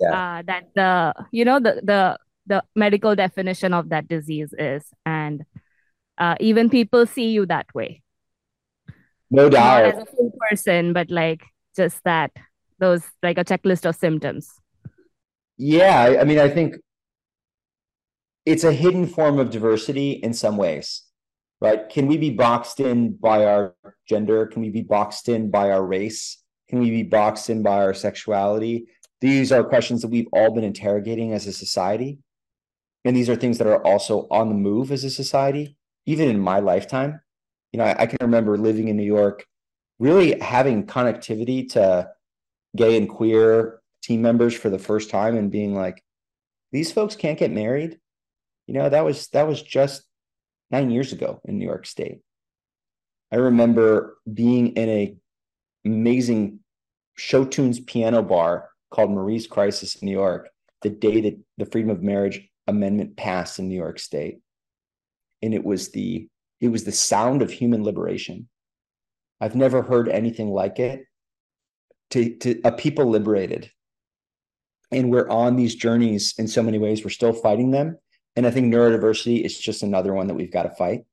yeah. 0.00 0.42
that 0.46 0.64
the 0.74 1.14
you 1.32 1.44
know 1.44 1.58
the 1.58 1.80
the 1.82 2.18
the 2.46 2.62
medical 2.74 3.14
definition 3.14 3.74
of 3.74 3.90
that 3.90 4.08
disease 4.08 4.54
is 4.58 4.84
and 5.04 5.44
uh, 6.18 6.34
even 6.40 6.70
people 6.70 7.06
see 7.06 7.30
you 7.30 7.46
that 7.46 7.66
way 7.74 8.02
no 9.30 9.48
doubt 9.48 9.84
Not 9.84 9.94
as 9.94 10.02
a 10.02 10.06
full 10.06 10.32
person 10.50 10.92
but 10.92 11.10
like 11.10 11.42
just 11.76 12.02
that 12.04 12.32
those 12.78 13.02
like 13.22 13.38
a 13.38 13.44
checklist 13.44 13.86
of 13.88 13.96
symptoms 13.96 14.50
yeah 15.56 16.18
i 16.20 16.24
mean 16.24 16.38
i 16.38 16.48
think 16.48 16.76
it's 18.46 18.64
a 18.64 18.72
hidden 18.72 19.06
form 19.06 19.38
of 19.38 19.50
diversity 19.50 20.12
in 20.12 20.32
some 20.32 20.56
ways 20.56 21.08
right? 21.60 21.88
Can 21.88 22.06
we 22.06 22.16
be 22.16 22.30
boxed 22.30 22.80
in 22.80 23.14
by 23.14 23.44
our 23.44 23.74
gender? 24.08 24.46
Can 24.46 24.62
we 24.62 24.70
be 24.70 24.82
boxed 24.82 25.28
in 25.28 25.50
by 25.50 25.70
our 25.70 25.84
race? 25.84 26.38
Can 26.68 26.80
we 26.80 26.90
be 26.90 27.02
boxed 27.02 27.50
in 27.50 27.62
by 27.62 27.82
our 27.82 27.94
sexuality? 27.94 28.86
These 29.20 29.52
are 29.52 29.64
questions 29.64 30.02
that 30.02 30.08
we've 30.08 30.28
all 30.32 30.52
been 30.52 30.64
interrogating 30.64 31.32
as 31.32 31.46
a 31.46 31.52
society. 31.52 32.18
And 33.04 33.16
these 33.16 33.28
are 33.28 33.36
things 33.36 33.58
that 33.58 33.66
are 33.66 33.84
also 33.84 34.26
on 34.30 34.48
the 34.48 34.54
move 34.54 34.92
as 34.92 35.04
a 35.04 35.10
society, 35.10 35.76
even 36.06 36.28
in 36.28 36.38
my 36.38 36.60
lifetime. 36.60 37.20
You 37.72 37.78
know, 37.78 37.84
I, 37.84 38.02
I 38.02 38.06
can 38.06 38.18
remember 38.20 38.56
living 38.56 38.88
in 38.88 38.96
New 38.96 39.02
York, 39.02 39.46
really 39.98 40.38
having 40.40 40.86
connectivity 40.86 41.70
to 41.72 42.10
gay 42.76 42.96
and 42.96 43.08
queer 43.08 43.80
team 44.02 44.22
members 44.22 44.54
for 44.54 44.70
the 44.70 44.78
first 44.78 45.10
time 45.10 45.36
and 45.36 45.50
being 45.50 45.74
like, 45.74 46.02
these 46.72 46.92
folks 46.92 47.16
can't 47.16 47.38
get 47.38 47.50
married. 47.50 47.98
You 48.66 48.74
know, 48.74 48.88
that 48.88 49.04
was 49.04 49.28
that 49.28 49.48
was 49.48 49.62
just 49.62 50.02
nine 50.70 50.90
years 50.90 51.12
ago 51.12 51.40
in 51.44 51.58
New 51.58 51.64
York 51.64 51.86
State. 51.86 52.20
I 53.32 53.36
remember 53.36 54.18
being 54.32 54.68
in 54.76 54.88
a 54.88 55.16
amazing 55.84 56.60
show 57.16 57.44
tunes 57.44 57.80
piano 57.80 58.22
bar 58.22 58.68
called 58.90 59.10
Marie's 59.10 59.46
Crisis 59.46 59.96
in 59.96 60.06
New 60.06 60.12
York 60.12 60.48
the 60.82 60.90
day 60.90 61.20
that 61.22 61.38
the 61.56 61.66
Freedom 61.66 61.90
of 61.90 62.02
Marriage 62.02 62.48
Amendment 62.66 63.16
passed 63.16 63.58
in 63.58 63.68
New 63.68 63.74
York 63.76 63.98
State. 63.98 64.40
And 65.42 65.54
it 65.54 65.64
was 65.64 65.90
the 65.90 66.28
it 66.60 66.68
was 66.68 66.84
the 66.84 66.92
sound 66.92 67.42
of 67.42 67.50
human 67.50 67.84
liberation. 67.84 68.48
I've 69.40 69.54
never 69.54 69.82
heard 69.82 70.08
anything 70.08 70.50
like 70.50 70.78
it. 70.78 71.04
To, 72.10 72.34
to 72.38 72.60
a 72.64 72.72
people 72.72 73.06
liberated. 73.06 73.70
And 74.90 75.10
we're 75.10 75.28
on 75.28 75.56
these 75.56 75.74
journeys 75.74 76.34
in 76.38 76.48
so 76.48 76.62
many 76.62 76.78
ways. 76.78 77.04
We're 77.04 77.10
still 77.10 77.34
fighting 77.34 77.70
them. 77.70 77.98
And 78.34 78.46
I 78.46 78.50
think 78.50 78.72
neurodiversity 78.72 79.44
is 79.44 79.58
just 79.58 79.82
another 79.82 80.14
one 80.14 80.28
that 80.28 80.34
we've 80.34 80.52
got 80.52 80.62
to 80.62 80.70
fight. 80.70 81.04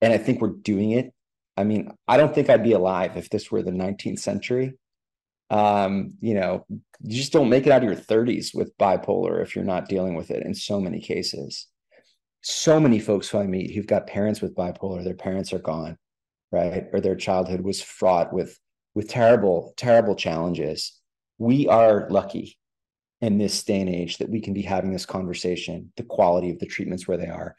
And 0.00 0.12
I 0.12 0.18
think 0.18 0.40
we're 0.40 0.48
doing 0.48 0.92
it. 0.92 1.12
I 1.56 1.64
mean, 1.64 1.90
I 2.06 2.16
don't 2.16 2.34
think 2.34 2.50
I'd 2.50 2.62
be 2.62 2.72
alive 2.72 3.16
if 3.16 3.30
this 3.30 3.50
were 3.50 3.62
the 3.62 3.70
19th 3.70 4.18
century. 4.18 4.74
Um, 5.48 6.14
you 6.20 6.34
know, 6.34 6.66
you 6.68 7.16
just 7.16 7.32
don't 7.32 7.48
make 7.48 7.66
it 7.66 7.72
out 7.72 7.82
of 7.82 7.88
your 7.88 7.96
30s 7.96 8.54
with 8.54 8.76
bipolar 8.78 9.42
if 9.42 9.54
you're 9.54 9.64
not 9.64 9.88
dealing 9.88 10.14
with 10.14 10.30
it 10.30 10.44
in 10.44 10.54
so 10.54 10.80
many 10.80 11.00
cases. 11.00 11.68
So 12.42 12.78
many 12.78 12.98
folks 12.98 13.28
who 13.28 13.38
I 13.38 13.46
meet 13.46 13.74
who've 13.74 13.86
got 13.86 14.06
parents 14.06 14.40
with 14.40 14.54
bipolar, 14.54 15.02
their 15.02 15.14
parents 15.14 15.52
are 15.52 15.58
gone, 15.58 15.96
right? 16.52 16.84
Or 16.92 17.00
their 17.00 17.16
childhood 17.16 17.60
was 17.60 17.82
fraught 17.82 18.32
with 18.32 18.58
with 18.94 19.08
terrible, 19.08 19.74
terrible 19.76 20.16
challenges. 20.16 20.98
We 21.38 21.68
are 21.68 22.08
lucky 22.10 22.56
in 23.20 23.38
this 23.38 23.62
day 23.62 23.80
and 23.80 23.90
age 23.90 24.18
that 24.18 24.30
we 24.30 24.40
can 24.40 24.54
be 24.54 24.62
having 24.62 24.90
this 24.90 25.06
conversation, 25.06 25.92
the 25.96 26.02
quality 26.02 26.50
of 26.50 26.58
the 26.58 26.66
treatments 26.66 27.06
where 27.06 27.18
they 27.18 27.28
are. 27.28 27.54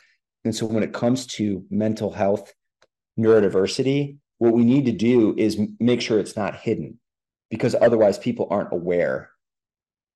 And 0.45 0.55
so 0.55 0.65
when 0.65 0.83
it 0.83 0.93
comes 0.93 1.27
to 1.27 1.63
mental 1.69 2.11
health, 2.11 2.53
neurodiversity, 3.17 4.17
what 4.37 4.53
we 4.53 4.63
need 4.63 4.85
to 4.85 4.91
do 4.91 5.33
is 5.37 5.59
make 5.79 6.01
sure 6.01 6.19
it's 6.19 6.35
not 6.35 6.55
hidden 6.55 6.99
because 7.49 7.75
otherwise 7.79 8.17
people 8.17 8.47
aren't 8.49 8.73
aware 8.73 9.31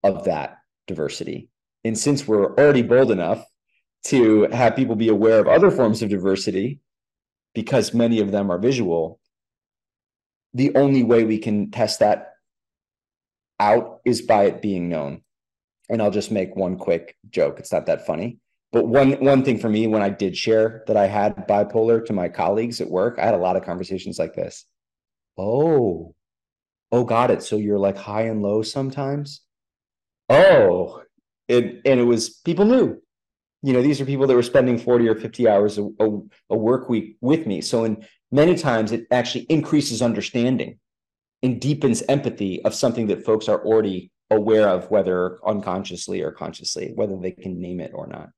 of 0.04 0.26
that 0.26 0.58
diversity. 0.88 1.50
And 1.84 1.98
since 1.98 2.28
we're 2.28 2.54
already 2.56 2.82
bold 2.82 3.12
enough 3.12 3.46
to 4.06 4.44
have 4.52 4.76
people 4.76 4.96
be 4.96 5.10
aware 5.10 5.40
of 5.40 5.48
other 5.48 5.72
forms 5.72 6.02
of 6.02 6.10
diversity, 6.10 6.80
because 7.54 7.94
many 7.94 8.20
of 8.20 8.32
them 8.32 8.52
are 8.52 8.58
visual, 8.58 9.20
the 10.54 10.76
only 10.76 11.04
way 11.04 11.24
we 11.24 11.38
can 11.38 11.72
test 11.72 12.00
that 12.00 12.34
out 13.60 14.02
is 14.06 14.22
by 14.22 14.46
it 14.46 14.62
being 14.62 14.90
known 14.90 15.22
and 15.92 16.02
I'll 16.02 16.10
just 16.10 16.32
make 16.32 16.56
one 16.56 16.78
quick 16.78 17.18
joke. 17.30 17.60
It's 17.60 17.74
not 17.74 17.86
that 17.88 18.08
funny. 18.08 18.40
But 18.72 18.88
one 18.88 19.14
one 19.14 19.44
thing 19.44 19.60
for 19.60 19.70
me 19.70 19.88
when 19.88 20.02
I 20.02 20.10
did 20.10 20.38
share 20.38 20.84
that 20.88 20.96
I 20.96 21.08
had 21.08 21.48
bipolar 21.48 22.06
to 22.06 22.14
my 22.14 22.30
colleagues 22.30 22.80
at 22.80 22.90
work, 22.90 23.20
I 23.20 23.26
had 23.26 23.34
a 23.34 23.38
lot 23.38 23.58
of 23.58 23.66
conversations 23.66 24.18
like 24.18 24.34
this. 24.34 24.66
Oh, 25.38 26.16
oh, 26.92 27.04
got 27.04 27.32
it. 27.32 27.44
So 27.44 27.58
you're 27.58 27.80
like 27.80 27.98
high 27.98 28.24
and 28.24 28.42
low 28.42 28.62
sometimes. 28.62 29.42
Oh, 30.30 31.04
it 31.50 31.82
and 31.86 32.00
it 32.00 32.06
was 32.06 32.30
people 32.30 32.66
knew. 32.66 33.02
You 33.64 33.74
know, 33.74 33.82
these 33.82 34.02
are 34.02 34.06
people 34.06 34.26
that 34.26 34.36
were 34.36 34.42
spending 34.42 34.80
40 34.80 35.08
or 35.08 35.16
50 35.16 35.48
hours 35.48 35.78
a, 35.78 35.84
a, 36.00 36.20
a 36.50 36.58
work 36.58 36.90
week 36.90 37.18
with 37.22 37.46
me. 37.46 37.62
So 37.62 37.84
in 37.84 38.06
many 38.32 38.56
times 38.56 38.92
it 38.92 39.06
actually 39.12 39.44
increases 39.44 40.02
understanding 40.02 40.80
and 41.44 41.62
deepens 41.62 42.02
empathy 42.04 42.64
of 42.64 42.74
something 42.74 43.08
that 43.08 43.24
folks 43.24 43.48
are 43.48 43.64
already 43.64 44.12
aware 44.32 44.68
of 44.68 44.90
whether 44.90 45.38
unconsciously 45.46 46.22
or 46.22 46.32
consciously, 46.32 46.94
whether 46.96 47.18
they 47.18 47.32
can 47.32 47.60
name 47.60 47.80
it 47.80 47.92
or 47.94 48.08
not. 48.08 48.30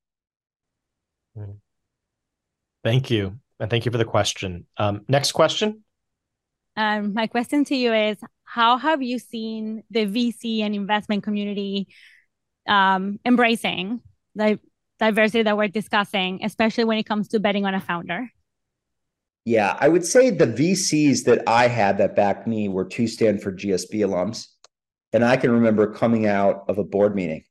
Hmm. 1.36 1.52
Thank 2.84 3.10
you. 3.10 3.40
And 3.60 3.70
thank 3.70 3.86
you 3.86 3.92
for 3.92 3.98
the 3.98 4.06
question. 4.06 4.66
Um, 4.78 5.06
next 5.08 5.32
question. 5.32 5.84
Um, 6.76 7.14
my 7.14 7.28
question 7.28 7.66
to 7.66 7.76
you 7.76 7.94
is 7.94 8.18
How 8.44 8.78
have 8.78 9.02
you 9.02 9.20
seen 9.20 9.84
the 9.90 10.06
VC 10.06 10.62
and 10.62 10.76
investment 10.76 11.24
community 11.24 11.88
um, 12.68 13.20
embracing 13.26 14.02
the 14.36 14.60
diversity 15.00 15.44
that 15.44 15.58
we're 15.58 15.68
discussing, 15.68 16.44
especially 16.44 16.84
when 16.84 16.98
it 16.98 17.06
comes 17.06 17.30
to 17.30 17.40
betting 17.40 17.66
on 17.66 17.76
a 17.76 17.82
founder? 17.82 18.30
Yeah, 19.46 19.78
I 19.80 19.90
would 19.90 20.06
say 20.06 20.30
the 20.30 20.48
VCs 20.48 21.26
that 21.26 21.44
I 21.48 21.68
had 21.68 21.98
that 21.98 22.16
backed 22.16 22.48
me 22.48 22.70
were 22.70 22.86
two 22.86 23.08
Stanford 23.08 23.60
GSB 23.60 24.00
alums. 24.00 24.48
And 25.12 25.24
I 25.24 25.38
can 25.38 25.52
remember 25.52 25.94
coming 25.94 26.26
out 26.26 26.64
of 26.70 26.80
a 26.80 26.84
board 26.84 27.16
meeting, 27.16 27.44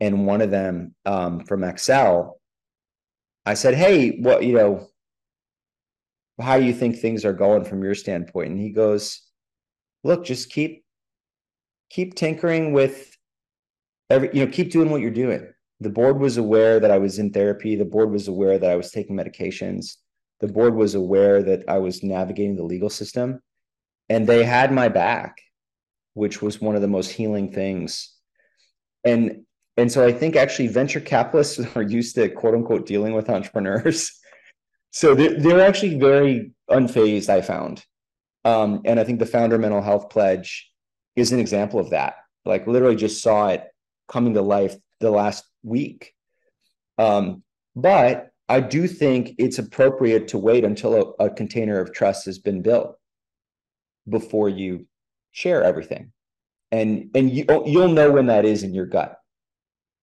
and 0.00 0.26
one 0.26 0.40
of 0.40 0.50
them 0.50 0.94
um, 1.04 1.44
from 1.44 1.60
Accel, 1.60 2.34
I 3.46 3.54
said, 3.54 3.74
"Hey, 3.74 4.18
what 4.20 4.44
you 4.44 4.54
know? 4.54 4.88
How 6.40 6.58
do 6.58 6.64
you 6.64 6.72
think 6.72 6.96
things 6.96 7.24
are 7.24 7.32
going 7.32 7.64
from 7.64 7.82
your 7.82 7.94
standpoint?" 7.94 8.50
And 8.50 8.60
he 8.60 8.70
goes, 8.70 9.20
"Look, 10.04 10.24
just 10.24 10.50
keep 10.50 10.84
keep 11.90 12.14
tinkering 12.14 12.72
with 12.72 13.16
every 14.08 14.30
you 14.32 14.44
know 14.44 14.52
keep 14.52 14.70
doing 14.70 14.90
what 14.90 15.00
you're 15.00 15.10
doing." 15.10 15.52
The 15.80 15.90
board 15.90 16.20
was 16.20 16.36
aware 16.36 16.78
that 16.80 16.90
I 16.90 16.98
was 16.98 17.18
in 17.18 17.32
therapy. 17.32 17.76
The 17.76 17.84
board 17.84 18.10
was 18.10 18.28
aware 18.28 18.58
that 18.58 18.70
I 18.70 18.76
was 18.76 18.90
taking 18.90 19.16
medications. 19.16 19.96
The 20.40 20.48
board 20.48 20.74
was 20.74 20.94
aware 20.94 21.42
that 21.42 21.64
I 21.68 21.78
was 21.78 22.02
navigating 22.02 22.56
the 22.56 22.64
legal 22.64 22.90
system, 22.90 23.40
and 24.08 24.26
they 24.26 24.44
had 24.44 24.72
my 24.72 24.88
back 24.88 25.36
which 26.14 26.42
was 26.42 26.60
one 26.60 26.74
of 26.74 26.82
the 26.82 26.88
most 26.88 27.10
healing 27.10 27.52
things. 27.52 28.14
And 29.04 29.44
and 29.76 29.90
so 29.90 30.06
I 30.06 30.12
think 30.12 30.36
actually 30.36 30.68
venture 30.68 31.00
capitalists 31.00 31.60
are 31.76 31.82
used 31.82 32.14
to 32.16 32.28
quote 32.28 32.54
unquote 32.54 32.86
dealing 32.86 33.14
with 33.14 33.30
entrepreneurs. 33.30 34.12
so 34.90 35.14
they're, 35.14 35.38
they're 35.38 35.66
actually 35.66 35.98
very 35.98 36.52
unfazed, 36.70 37.28
I 37.28 37.40
found. 37.40 37.84
Um, 38.44 38.80
and 38.84 38.98
I 38.98 39.04
think 39.04 39.18
the 39.18 39.26
founder 39.26 39.58
mental 39.58 39.82
health 39.82 40.10
pledge 40.10 40.70
is 41.16 41.32
an 41.32 41.40
example 41.40 41.78
of 41.78 41.90
that. 41.90 42.14
Like 42.44 42.66
literally 42.66 42.96
just 42.96 43.22
saw 43.22 43.48
it 43.48 43.64
coming 44.08 44.34
to 44.34 44.42
life 44.42 44.74
the 45.00 45.10
last 45.10 45.44
week. 45.62 46.14
Um, 46.98 47.42
but 47.76 48.30
I 48.48 48.60
do 48.60 48.88
think 48.88 49.34
it's 49.38 49.58
appropriate 49.58 50.28
to 50.28 50.38
wait 50.38 50.64
until 50.64 51.14
a, 51.20 51.26
a 51.26 51.30
container 51.30 51.78
of 51.78 51.92
trust 51.92 52.24
has 52.24 52.38
been 52.38 52.62
built 52.62 52.96
before 54.08 54.48
you 54.48 54.86
share 55.32 55.62
everything 55.62 56.12
and 56.72 57.10
and 57.14 57.30
you 57.30 57.44
you'll 57.66 57.88
know 57.88 58.10
when 58.10 58.26
that 58.26 58.44
is 58.44 58.62
in 58.62 58.74
your 58.74 58.86
gut 58.86 59.19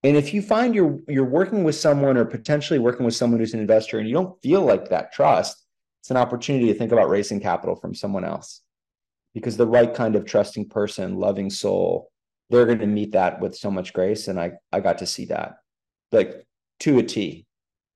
and 0.04 0.16
if 0.16 0.32
you 0.32 0.42
find 0.42 0.74
you're 0.74 0.98
you're 1.08 1.24
working 1.24 1.64
with 1.64 1.74
someone 1.74 2.16
or 2.16 2.24
potentially 2.24 2.78
working 2.78 3.04
with 3.04 3.14
someone 3.14 3.40
who's 3.40 3.54
an 3.54 3.60
investor 3.60 3.98
and 3.98 4.08
you 4.08 4.14
don't 4.14 4.40
feel 4.42 4.62
like 4.62 4.88
that 4.88 5.12
trust 5.12 5.66
it's 6.00 6.10
an 6.10 6.16
opportunity 6.16 6.66
to 6.66 6.74
think 6.74 6.92
about 6.92 7.10
raising 7.10 7.40
capital 7.40 7.76
from 7.76 7.94
someone 7.94 8.24
else. 8.24 8.62
Because 9.34 9.56
the 9.56 9.66
right 9.66 9.92
kind 9.92 10.16
of 10.16 10.24
trusting 10.24 10.68
person 10.68 11.16
loving 11.16 11.50
soul 11.50 12.10
they're 12.50 12.64
going 12.64 12.78
to 12.78 12.86
meet 12.86 13.12
that 13.12 13.40
with 13.40 13.54
so 13.54 13.70
much 13.70 13.92
grace. 13.92 14.28
And 14.28 14.40
i 14.40 14.52
i 14.72 14.80
got 14.80 14.98
to 14.98 15.06
see 15.06 15.26
that 15.26 15.56
like 16.12 16.46
to 16.80 16.98
a 16.98 17.02
t 17.02 17.46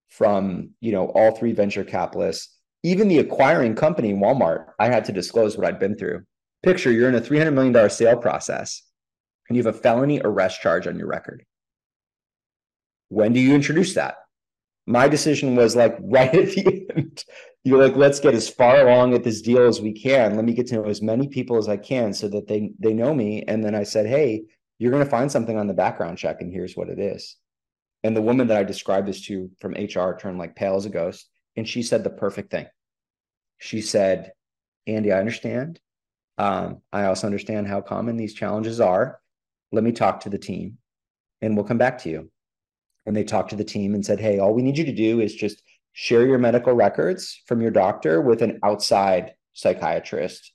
from 0.09 0.70
you 0.80 0.92
know 0.92 1.07
all 1.07 1.34
three 1.34 1.53
venture 1.53 1.84
capitalists 1.84 2.59
even 2.82 3.09
the 3.09 3.20
acquiring 3.20 3.74
company 3.74 4.12
walmart. 4.12 4.66
I 4.78 4.88
had 4.88 5.05
to 5.07 5.12
disclose 5.12 5.57
what 5.57 5.66
i'd 5.66 5.78
been 5.78 5.96
through. 5.96 6.24
Picture 6.62 6.92
you're 6.92 7.09
in 7.09 7.14
a 7.14 7.20
$300 7.20 7.55
million 7.55 7.90
sale 7.90 8.16
process 8.16 8.82
and 9.48 9.57
you 9.57 9.64
have 9.64 9.74
a 9.74 9.78
felony 9.78 10.20
arrest 10.22 10.61
charge 10.61 10.86
on 10.86 10.98
your 10.98 11.09
record. 11.09 11.44
When 13.12 13.34
do 13.34 13.40
you 13.40 13.54
introduce 13.54 13.92
that? 13.94 14.14
My 14.86 15.06
decision 15.06 15.54
was 15.54 15.76
like 15.76 15.98
right 16.00 16.34
at 16.34 16.54
the 16.54 16.86
end. 16.96 17.24
You're 17.62 17.86
like, 17.86 17.94
let's 17.94 18.20
get 18.20 18.32
as 18.32 18.48
far 18.48 18.80
along 18.80 19.12
at 19.12 19.22
this 19.22 19.42
deal 19.42 19.66
as 19.66 19.82
we 19.82 19.92
can. 19.92 20.34
Let 20.34 20.46
me 20.46 20.54
get 20.54 20.68
to 20.68 20.76
know 20.76 20.84
as 20.84 21.02
many 21.02 21.28
people 21.28 21.58
as 21.58 21.68
I 21.68 21.76
can 21.76 22.14
so 22.14 22.26
that 22.28 22.48
they 22.48 22.72
they 22.78 22.94
know 22.94 23.14
me. 23.14 23.42
And 23.46 23.62
then 23.62 23.74
I 23.74 23.82
said, 23.82 24.06
hey, 24.06 24.44
you're 24.78 24.90
going 24.90 25.04
to 25.04 25.10
find 25.10 25.30
something 25.30 25.58
on 25.58 25.66
the 25.66 25.74
background 25.74 26.16
check, 26.16 26.40
and 26.40 26.50
here's 26.50 26.74
what 26.74 26.88
it 26.88 26.98
is. 26.98 27.36
And 28.02 28.16
the 28.16 28.22
woman 28.22 28.46
that 28.46 28.56
I 28.56 28.64
described 28.64 29.06
this 29.06 29.20
to 29.26 29.50
from 29.60 29.74
HR 29.74 30.16
turned 30.18 30.38
like 30.38 30.56
pale 30.56 30.76
as 30.76 30.86
a 30.86 30.90
ghost, 30.90 31.28
and 31.54 31.68
she 31.68 31.82
said 31.82 32.02
the 32.02 32.10
perfect 32.10 32.50
thing. 32.50 32.66
She 33.58 33.82
said, 33.82 34.32
Andy, 34.86 35.12
I 35.12 35.20
understand. 35.20 35.78
Um, 36.38 36.80
I 36.92 37.04
also 37.04 37.26
understand 37.26 37.68
how 37.68 37.82
common 37.82 38.16
these 38.16 38.32
challenges 38.32 38.80
are. 38.80 39.20
Let 39.70 39.84
me 39.84 39.92
talk 39.92 40.20
to 40.20 40.30
the 40.30 40.38
team 40.38 40.78
and 41.42 41.56
we'll 41.56 41.66
come 41.66 41.78
back 41.78 41.98
to 41.98 42.08
you. 42.08 42.32
And 43.07 43.16
they 43.16 43.24
talked 43.24 43.50
to 43.50 43.57
the 43.57 43.64
team 43.64 43.94
and 43.94 44.05
said, 44.05 44.20
Hey, 44.20 44.38
all 44.38 44.55
we 44.55 44.62
need 44.62 44.78
you 44.78 44.84
to 44.84 44.92
do 44.92 45.20
is 45.20 45.34
just 45.34 45.62
share 45.92 46.26
your 46.26 46.38
medical 46.38 46.72
records 46.72 47.42
from 47.46 47.61
your 47.61 47.70
doctor 47.70 48.20
with 48.20 48.42
an 48.42 48.59
outside 48.62 49.34
psychiatrist 49.53 50.53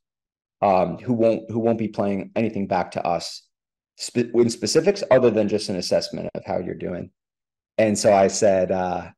um, 0.62 0.98
who 0.98 1.14
won't 1.14 1.50
who 1.52 1.60
won't 1.60 1.78
be 1.78 1.88
playing 1.88 2.32
anything 2.36 2.68
back 2.68 2.92
to 2.92 3.06
us 3.06 3.44
spe- 3.98 4.34
in 4.34 4.50
specifics 4.50 5.04
other 5.12 5.30
than 5.30 5.48
just 5.48 5.70
an 5.70 5.76
assessment 5.76 6.30
of 6.34 6.44
how 6.46 6.60
you're 6.60 6.76
doing. 6.76 7.12
And 7.78 7.98
so 7.98 8.14
I 8.14 8.28
said, 8.28 8.72
uh, 8.72 9.10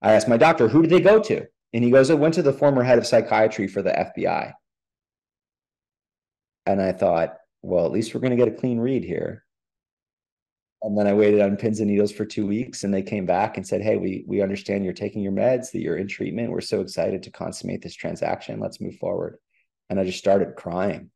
I 0.00 0.12
asked 0.12 0.28
my 0.28 0.36
doctor, 0.36 0.68
who 0.68 0.82
did 0.82 0.90
they 0.90 1.00
go 1.00 1.20
to? 1.20 1.46
And 1.72 1.84
he 1.84 1.90
goes, 1.90 2.10
it 2.10 2.18
went 2.18 2.34
to 2.34 2.42
the 2.42 2.52
former 2.52 2.82
head 2.82 2.98
of 2.98 3.06
psychiatry 3.06 3.68
for 3.68 3.80
the 3.82 3.92
FBI. 3.92 4.52
And 6.66 6.82
I 6.82 6.92
thought, 6.92 7.36
well, 7.62 7.86
at 7.86 7.92
least 7.92 8.12
we're 8.12 8.20
going 8.20 8.36
to 8.36 8.44
get 8.44 8.52
a 8.52 8.56
clean 8.56 8.78
read 8.78 9.04
here. 9.04 9.44
And 10.84 10.98
then 10.98 11.06
I 11.06 11.14
waited 11.14 11.40
on 11.40 11.56
pins 11.56 11.78
and 11.78 11.88
needles 11.88 12.10
for 12.10 12.24
two 12.24 12.44
weeks, 12.44 12.82
and 12.82 12.92
they 12.92 13.02
came 13.02 13.24
back 13.24 13.56
and 13.56 13.66
said, 13.66 13.82
"Hey, 13.82 13.96
we 13.96 14.24
we 14.26 14.42
understand 14.42 14.84
you're 14.84 14.92
taking 14.92 15.22
your 15.22 15.32
meds, 15.32 15.70
that 15.70 15.80
you're 15.80 15.96
in 15.96 16.08
treatment. 16.08 16.50
We're 16.50 16.60
so 16.60 16.80
excited 16.80 17.22
to 17.22 17.30
consummate 17.30 17.82
this 17.82 17.94
transaction. 17.94 18.58
Let's 18.58 18.80
move 18.80 18.96
forward." 18.96 19.38
And 19.88 20.00
I 20.00 20.04
just 20.04 20.18
started 20.18 20.56
crying 20.56 21.10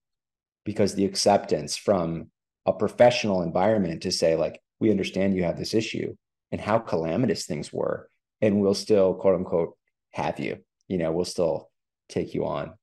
because 0.65 0.95
the 0.95 1.05
acceptance 1.05 1.77
from 1.77 2.31
a 2.65 2.73
professional 2.73 3.43
environment 3.43 4.03
to 4.03 4.13
say, 4.13 4.37
like, 4.37 4.61
we 4.79 4.91
understand 4.91 5.35
you 5.35 5.45
have 5.45 5.59
this 5.59 5.75
issue 5.75 6.15
and 6.53 6.61
how 6.61 6.79
calamitous 6.79 7.47
things 7.47 7.73
were, 7.73 8.09
and 8.41 8.61
we'll 8.61 8.75
still 8.75 9.15
quote 9.15 9.35
unquote 9.35 9.77
have 10.11 10.39
you. 10.39 10.59
You 10.87 10.99
know, 10.99 11.11
we'll 11.11 11.25
still 11.25 11.71
take 12.09 12.35
you 12.35 12.47
on. 12.47 12.75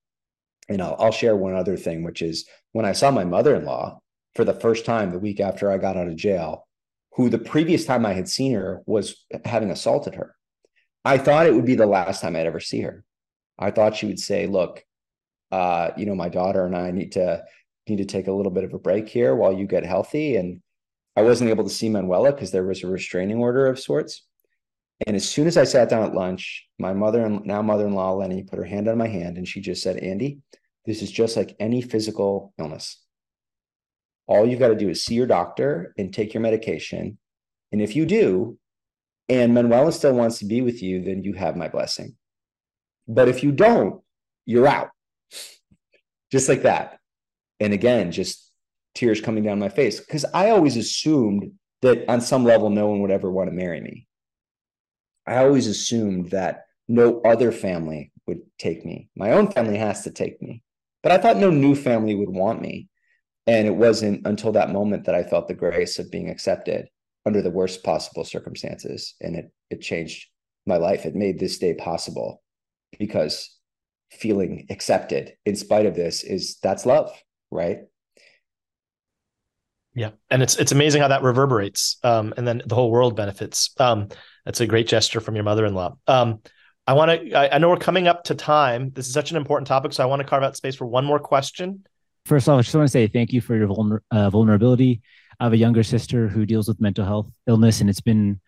And 0.68 0.82
I'll, 0.82 0.96
I'll 1.00 1.12
share 1.12 1.36
one 1.36 1.56
other 1.56 1.78
thing, 1.78 2.04
which 2.04 2.22
is 2.22 2.46
when 2.74 2.86
I 2.86 2.92
saw 2.92 3.12
my 3.12 3.24
mother-in-law 3.24 4.00
for 4.36 4.44
the 4.44 4.54
first 4.54 4.86
time 4.86 5.12
the 5.12 5.20
week 5.20 5.40
after 5.40 5.72
I 5.72 5.78
got 5.78 5.98
out 5.98 6.08
of 6.08 6.16
jail, 6.16 6.68
who 7.16 7.30
the 7.30 7.38
previous 7.38 7.86
time 7.86 8.06
I 8.06 8.14
had 8.14 8.28
seen 8.28 8.54
her 8.54 8.82
was 8.86 9.26
having 9.46 9.70
assaulted 9.72 10.16
her. 10.16 10.36
I 11.06 11.18
thought 11.18 11.46
it 11.46 11.54
would 11.54 11.66
be 11.66 11.76
the 11.76 11.86
last 11.86 12.22
time 12.22 12.36
I'd 12.36 12.48
ever 12.48 12.60
see 12.60 12.82
her. 12.82 13.04
I 13.60 13.72
thought 13.72 13.96
she 13.96 14.08
would 14.08 14.20
say, 14.20 14.48
"Look, 14.48 14.84
uh, 15.52 15.92
you 15.98 16.06
know, 16.06 16.16
my 16.16 16.30
daughter 16.30 16.66
and 16.66 16.76
I 16.76 16.92
need 16.92 17.14
to 17.14 17.44
need 17.88 17.98
to 17.98 18.06
take 18.06 18.28
a 18.28 18.32
little 18.32 18.52
bit 18.52 18.64
of 18.64 18.74
a 18.74 18.80
break 18.80 19.10
here 19.10 19.36
while 19.36 19.54
you 19.54 19.68
get 19.68 19.86
healthy." 19.86 20.38
And 20.38 20.62
I 21.16 21.22
wasn't 21.22 21.52
able 21.52 21.66
to 21.66 21.70
see 21.70 21.90
Manuela 21.90 22.32
because 22.32 22.52
there 22.52 22.66
was 22.66 22.84
a 22.84 22.88
restraining 22.88 23.38
order 23.38 23.68
of 23.68 23.80
sorts. 23.80 24.26
And 25.06 25.16
as 25.16 25.28
soon 25.30 25.48
as 25.48 25.58
I 25.58 25.66
sat 25.66 25.90
down 25.90 26.04
at 26.04 26.16
lunch, 26.16 26.68
my 26.80 26.94
mother 26.94 27.26
and 27.26 27.46
now 27.46 27.62
mother-in-law 27.62 28.14
Lenny 28.14 28.44
put 28.44 28.58
her 28.58 28.66
hand 28.66 28.88
on 28.88 28.98
my 28.98 29.08
hand 29.08 29.38
and 29.38 29.48
she 29.48 29.62
just 29.62 29.84
said, 29.84 29.98
"Andy, 29.98 30.40
this 30.86 31.02
is 31.02 31.12
just 31.12 31.38
like 31.38 31.56
any 31.60 31.82
physical 31.82 32.54
illness. 32.58 33.03
All 34.34 34.48
you've 34.48 34.60
got 34.60 34.70
to 34.70 34.76
do 34.76 34.90
is 34.90 35.06
see 35.06 35.14
your 35.14 35.28
doctor 35.28 35.94
and 35.96 36.12
take 36.12 36.34
your 36.34 36.42
medication. 36.42 37.20
And 37.72 37.80
if 37.84 37.96
you 37.96 38.04
do, 38.08 38.58
and 39.30 39.54
Manuela 39.54 39.92
still 39.92 40.14
wants 40.14 40.40
to 40.40 40.46
be 40.46 40.62
with 40.62 40.82
you, 40.82 41.04
then 41.04 41.24
you 41.24 41.34
have 41.34 41.56
my 41.56 41.68
blessing. 41.68 42.16
But 43.08 43.28
if 43.28 43.44
you 43.44 43.52
don't, 43.52 44.02
you're 44.48 44.66
out. 44.66 44.90
Just 46.32 46.50
like 46.50 46.64
that. 46.64 46.98
And 47.60 47.74
again, 47.74 48.12
just 48.12 48.52
tears 48.96 49.22
coming 49.22 49.44
down 49.44 49.60
my 49.60 49.70
face 49.70 50.00
because 50.00 50.26
I 50.34 50.50
always 50.50 50.78
assumed 50.78 51.52
that 51.84 52.10
on 52.10 52.20
some 52.20 52.44
level, 52.44 52.72
no 52.72 52.88
one 52.88 53.02
would 53.02 53.12
ever 53.12 53.30
want 53.30 53.52
to 53.52 53.56
marry 53.56 53.82
me. 53.82 54.08
I 55.28 55.38
always 55.38 55.68
assumed 55.68 56.32
that 56.32 56.66
no 56.88 57.22
other 57.22 57.52
family 57.52 58.12
would 58.26 58.42
take 58.58 58.84
me. 58.84 59.10
My 59.16 59.34
own 59.34 59.52
family 59.52 59.78
has 59.78 60.04
to 60.06 60.12
take 60.12 60.42
me. 60.42 60.64
But 61.04 61.12
I 61.12 61.20
thought 61.20 61.38
no 61.38 61.52
new 61.52 61.76
family 61.76 62.16
would 62.16 62.30
want 62.30 62.64
me. 62.64 62.90
And 63.46 63.68
it 63.68 63.76
wasn't 63.76 64.26
until 64.26 64.54
that 64.54 64.72
moment 64.72 65.06
that 65.06 65.16
I 65.16 65.24
felt 65.24 65.48
the 65.48 65.54
grace 65.54 66.00
of 66.00 66.12
being 66.12 66.30
accepted 66.30 66.88
under 67.26 67.42
the 67.42 67.52
worst 67.52 67.84
possible 67.84 68.24
circumstances. 68.24 69.16
And 69.22 69.36
it 69.36 69.52
it 69.70 69.82
changed 69.82 70.28
my 70.66 70.78
life. 70.78 71.06
It 71.06 71.16
made 71.16 71.40
this 71.40 71.58
day 71.58 71.74
possible 71.74 72.42
because 73.00 73.58
feeling 74.12 74.68
accepted 74.70 75.34
in 75.46 75.56
spite 75.56 75.86
of 75.86 75.96
this 75.96 76.24
is 76.24 76.58
that's 76.62 76.86
love, 76.86 77.12
right? 77.52 77.80
Yeah, 79.96 80.12
and 80.30 80.42
it's 80.42 80.58
it's 80.58 80.72
amazing 80.72 81.02
how 81.02 81.10
that 81.10 81.22
reverberates, 81.22 81.98
um, 82.04 82.34
and 82.36 82.48
then 82.48 82.64
the 82.66 82.76
whole 82.76 82.90
world 82.90 83.16
benefits. 83.16 83.76
Um, 83.80 84.10
that's 84.44 84.60
a 84.60 84.68
great 84.68 84.88
gesture 84.88 85.20
from 85.20 85.36
your 85.36 85.44
mother-in-law. 85.44 85.98
Um, 86.08 86.40
I 86.88 86.94
want 86.94 87.12
to. 87.12 87.34
I, 87.34 87.56
I, 87.56 87.58
know 87.60 87.70
we're 87.70 87.78
coming 87.78 88.08
up 88.08 88.24
to 88.26 88.36
time. 88.36 88.92
This 88.94 89.08
is 89.08 89.14
such 89.14 89.30
an 89.30 89.38
important 89.38 89.68
topic, 89.68 89.94
so 89.94 90.04
I 90.04 90.08
want 90.08 90.22
to 90.22 90.28
carve 90.28 90.44
out 90.44 90.58
space 90.58 90.76
for 90.76 90.88
one 90.88 91.06
more 91.06 91.20
question. 91.20 91.86
First 92.26 92.48
off, 92.48 92.60
I 92.60 92.62
just 92.62 92.76
want 92.76 92.88
to 92.88 92.92
say 92.92 93.08
thank 93.08 93.34
you 93.34 93.42
for 93.42 93.56
your 93.56 93.68
vulner, 93.68 94.00
uh, 94.12 94.30
vulnerability. 94.30 95.02
I 95.40 95.46
have 95.46 95.54
a 95.54 95.58
younger 95.58 95.84
sister 95.84 96.28
who 96.28 96.46
deals 96.46 96.68
with 96.68 96.80
mental 96.80 97.06
health 97.06 97.30
illness, 97.48 97.82
and 97.82 97.90
it's 97.90 98.02
been 98.02 98.40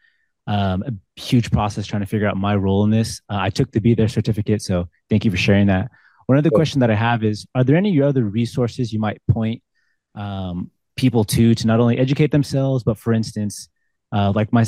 um, 0.47 0.83
a 0.83 1.19
huge 1.19 1.51
process 1.51 1.85
trying 1.85 2.01
to 2.01 2.05
figure 2.05 2.27
out 2.27 2.37
my 2.37 2.55
role 2.55 2.83
in 2.83 2.91
this. 2.91 3.21
Uh, 3.29 3.37
I 3.39 3.49
took 3.49 3.71
the 3.71 3.81
Be 3.81 3.93
There 3.93 4.07
certificate, 4.07 4.61
so 4.61 4.87
thank 5.09 5.25
you 5.25 5.31
for 5.31 5.37
sharing 5.37 5.67
that. 5.67 5.89
One 6.27 6.37
other 6.37 6.49
question 6.49 6.79
that 6.79 6.89
I 6.89 6.95
have 6.95 7.23
is: 7.23 7.45
Are 7.53 7.63
there 7.63 7.75
any 7.75 8.01
other 8.01 8.23
resources 8.23 8.93
you 8.93 8.99
might 8.99 9.21
point 9.29 9.61
um, 10.15 10.71
people 10.95 11.23
to 11.25 11.53
to 11.53 11.67
not 11.67 11.79
only 11.79 11.97
educate 11.97 12.31
themselves, 12.31 12.83
but 12.83 12.97
for 12.97 13.13
instance, 13.13 13.69
uh, 14.11 14.31
like 14.33 14.53
my 14.53 14.63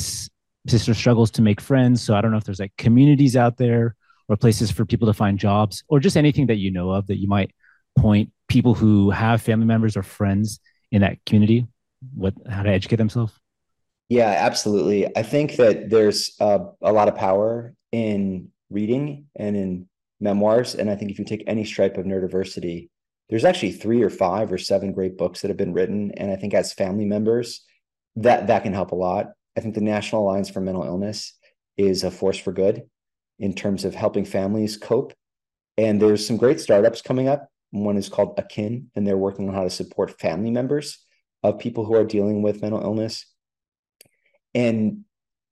sister 0.68 0.93
struggles 0.93 1.32
to 1.32 1.41
make 1.41 1.62
friends. 1.62 2.01
So 2.01 2.16
I 2.16 2.22
don't 2.22 2.32
know 2.32 2.38
if 2.38 2.43
there's 2.43 2.60
like 2.60 2.74
communities 2.78 3.36
out 3.36 3.58
there 3.58 3.95
or 4.28 4.36
places 4.36 4.72
for 4.72 4.86
people 4.86 5.08
to 5.08 5.14
find 5.14 5.39
jobs 5.39 5.84
or 5.88 5.99
just 5.99 6.18
anything 6.18 6.47
that 6.47 6.58
you 6.58 6.72
know 6.72 6.91
of 6.91 7.08
that 7.08 7.18
you 7.18 7.28
might 7.28 7.51
point 7.97 8.32
people 8.48 8.74
who 8.74 9.10
have 9.10 9.41
family 9.41 9.66
members 9.66 9.98
or 9.98 10.04
friends 10.04 10.60
in 10.91 11.02
that 11.02 11.18
community 11.26 11.68
what 12.14 12.34
how 12.50 12.64
to 12.64 12.70
educate 12.70 12.98
themselves? 12.98 13.34
Yeah 14.10 14.36
absolutely. 14.39 15.16
I 15.18 15.24
think 15.24 15.56
that 15.56 15.89
there's 15.89 16.36
uh, 16.39 16.60
a 16.82 16.93
lot 16.93 17.08
of 17.08 17.16
power 17.16 17.74
in 17.91 18.50
reading 18.70 19.26
and 19.36 19.56
in 19.56 19.89
memoirs. 20.20 20.76
And 20.76 20.89
i 20.89 20.95
think 20.95 21.12
if 21.12 21.20
you 21.20 21.26
take 21.26 21.43
any 21.48 21.64
stripe 21.64 21.98
of 21.98 22.06
neurodiversity 22.06 22.89
there's 23.30 23.43
actually 23.43 23.74
three 23.74 24.02
or 24.02 24.10
five 24.10 24.54
or 24.54 24.58
seven 24.58 24.93
great 24.93 25.18
books 25.18 25.41
that 25.41 25.50
have 25.50 25.58
been 25.58 25.74
written. 25.74 26.12
And 26.18 26.32
i 26.32 26.36
think 26.36 26.54
as 26.54 26.74
family 26.74 27.06
members 27.06 27.66
that 28.18 28.48
that 28.48 28.64
can 28.64 28.74
help 28.74 28.91
a 28.91 28.95
lot. 28.95 29.28
I 29.56 29.62
think 29.62 29.76
the 29.76 29.82
National 29.82 30.24
Alliance 30.24 30.50
for 30.50 30.60
Mental 30.60 30.84
Illness 30.84 31.34
is 31.78 32.04
a 32.04 32.12
force 32.12 32.38
for 32.38 32.52
good 32.52 32.84
in 33.39 33.54
terms 33.54 33.86
of 33.86 33.95
helping 33.95 34.26
families 34.26 34.78
cope. 34.78 35.14
And 35.78 36.02
there's 36.02 36.26
some 36.26 36.38
great 36.38 36.60
startups 36.60 37.02
coming 37.02 37.28
up. 37.28 37.48
One 37.72 37.97
is 37.97 38.09
called 38.09 38.36
Akin, 38.38 38.89
and 38.95 39.05
they're 39.05 39.18
working 39.18 39.47
on 39.47 39.55
how 39.55 39.63
to 39.63 39.70
support 39.70 40.20
family 40.20 40.51
members 40.51 41.05
of 41.43 41.59
people 41.59 41.86
who 41.86 41.95
are 41.95 42.03
dealing 42.03 42.41
with 42.41 42.61
mental 42.61 42.82
illness. 42.82 43.26
And 44.55 45.03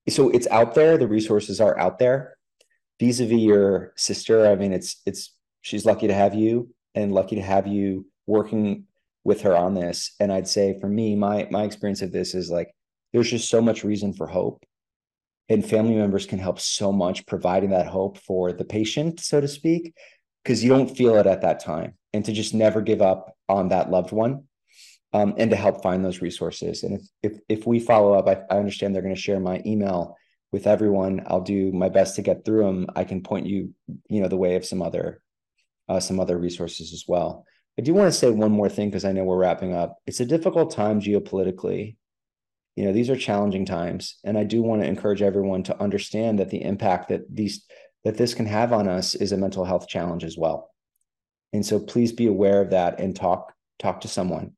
so 0.09 0.29
it's 0.29 0.47
out 0.47 0.75
there, 0.75 0.97
the 0.97 1.07
resources 1.07 1.59
are 1.59 1.77
out 1.79 1.99
there. 1.99 2.37
Vis-a-vis 2.99 3.39
your 3.39 3.93
sister, 3.97 4.47
I 4.47 4.55
mean, 4.55 4.71
it's 4.71 5.01
it's 5.05 5.35
she's 5.61 5.85
lucky 5.85 6.07
to 6.07 6.13
have 6.13 6.33
you 6.33 6.73
and 6.93 7.11
lucky 7.11 7.35
to 7.35 7.41
have 7.41 7.67
you 7.67 8.07
working 8.25 8.85
with 9.23 9.41
her 9.41 9.55
on 9.55 9.73
this. 9.73 10.15
And 10.19 10.31
I'd 10.31 10.47
say 10.47 10.79
for 10.79 10.87
me, 10.87 11.15
my 11.15 11.47
my 11.51 11.63
experience 11.63 12.01
of 12.01 12.11
this 12.11 12.33
is 12.33 12.49
like 12.49 12.73
there's 13.11 13.29
just 13.29 13.49
so 13.49 13.61
much 13.61 13.83
reason 13.83 14.13
for 14.13 14.27
hope. 14.27 14.63
And 15.49 15.63
family 15.63 15.95
members 15.95 16.25
can 16.25 16.39
help 16.39 16.59
so 16.59 16.91
much 16.91 17.25
providing 17.27 17.69
that 17.69 17.87
hope 17.87 18.17
for 18.17 18.51
the 18.51 18.65
patient, 18.65 19.19
so 19.19 19.39
to 19.39 19.47
speak, 19.47 19.93
because 20.45 20.63
you 20.63 20.69
don't 20.69 20.95
feel 20.95 21.15
it 21.15 21.25
at 21.25 21.41
that 21.41 21.59
time. 21.59 21.95
And 22.13 22.23
to 22.25 22.31
just 22.31 22.53
never 22.53 22.81
give 22.81 23.01
up 23.01 23.35
on 23.49 23.69
that 23.69 23.89
loved 23.89 24.11
one 24.11 24.43
um, 25.11 25.33
and 25.37 25.49
to 25.49 25.57
help 25.57 25.81
find 25.81 26.05
those 26.05 26.21
resources. 26.21 26.83
And 26.83 26.99
if 26.99 27.07
if, 27.23 27.39
if 27.49 27.67
we 27.67 27.79
follow 27.79 28.13
up, 28.13 28.27
I, 28.27 28.53
I 28.53 28.59
understand 28.59 28.93
they're 28.93 29.01
going 29.01 29.15
to 29.15 29.19
share 29.21 29.39
my 29.39 29.61
email 29.65 30.15
with 30.51 30.67
everyone. 30.67 31.23
I'll 31.27 31.41
do 31.41 31.71
my 31.73 31.89
best 31.89 32.15
to 32.15 32.21
get 32.21 32.45
through 32.45 32.63
them. 32.63 32.87
I 32.95 33.03
can 33.03 33.21
point 33.21 33.47
you, 33.47 33.73
you 34.07 34.21
know, 34.21 34.29
the 34.29 34.37
way 34.37 34.55
of 34.55 34.65
some 34.65 34.81
other 34.81 35.21
uh, 35.89 35.99
some 35.99 36.19
other 36.19 36.37
resources 36.37 36.93
as 36.93 37.03
well. 37.07 37.45
I 37.77 37.81
do 37.81 37.93
want 37.93 38.07
to 38.07 38.17
say 38.17 38.29
one 38.29 38.51
more 38.51 38.69
thing 38.69 38.89
because 38.89 39.03
I 39.03 39.11
know 39.11 39.25
we're 39.25 39.37
wrapping 39.37 39.73
up. 39.73 39.97
It's 40.05 40.21
a 40.21 40.25
difficult 40.25 40.71
time 40.71 41.01
geopolitically 41.01 41.97
you 42.75 42.83
know 42.83 42.91
these 42.91 43.09
are 43.09 43.15
challenging 43.15 43.65
times 43.65 44.19
and 44.23 44.37
i 44.37 44.43
do 44.43 44.61
want 44.61 44.81
to 44.81 44.87
encourage 44.87 45.21
everyone 45.21 45.63
to 45.63 45.81
understand 45.81 46.39
that 46.39 46.49
the 46.49 46.61
impact 46.61 47.09
that 47.09 47.21
these 47.33 47.65
that 48.05 48.17
this 48.17 48.33
can 48.33 48.45
have 48.45 48.71
on 48.71 48.87
us 48.87 49.15
is 49.15 49.31
a 49.31 49.37
mental 49.37 49.65
health 49.65 49.87
challenge 49.87 50.23
as 50.23 50.37
well. 50.37 50.71
And 51.51 51.65
so 51.65 51.79
please 51.79 52.11
be 52.11 52.27
aware 52.27 52.61
of 52.61 52.69
that 52.69 52.99
and 52.99 53.15
talk 53.15 53.51
talk 53.79 54.01
to 54.01 54.07
someone. 54.07 54.53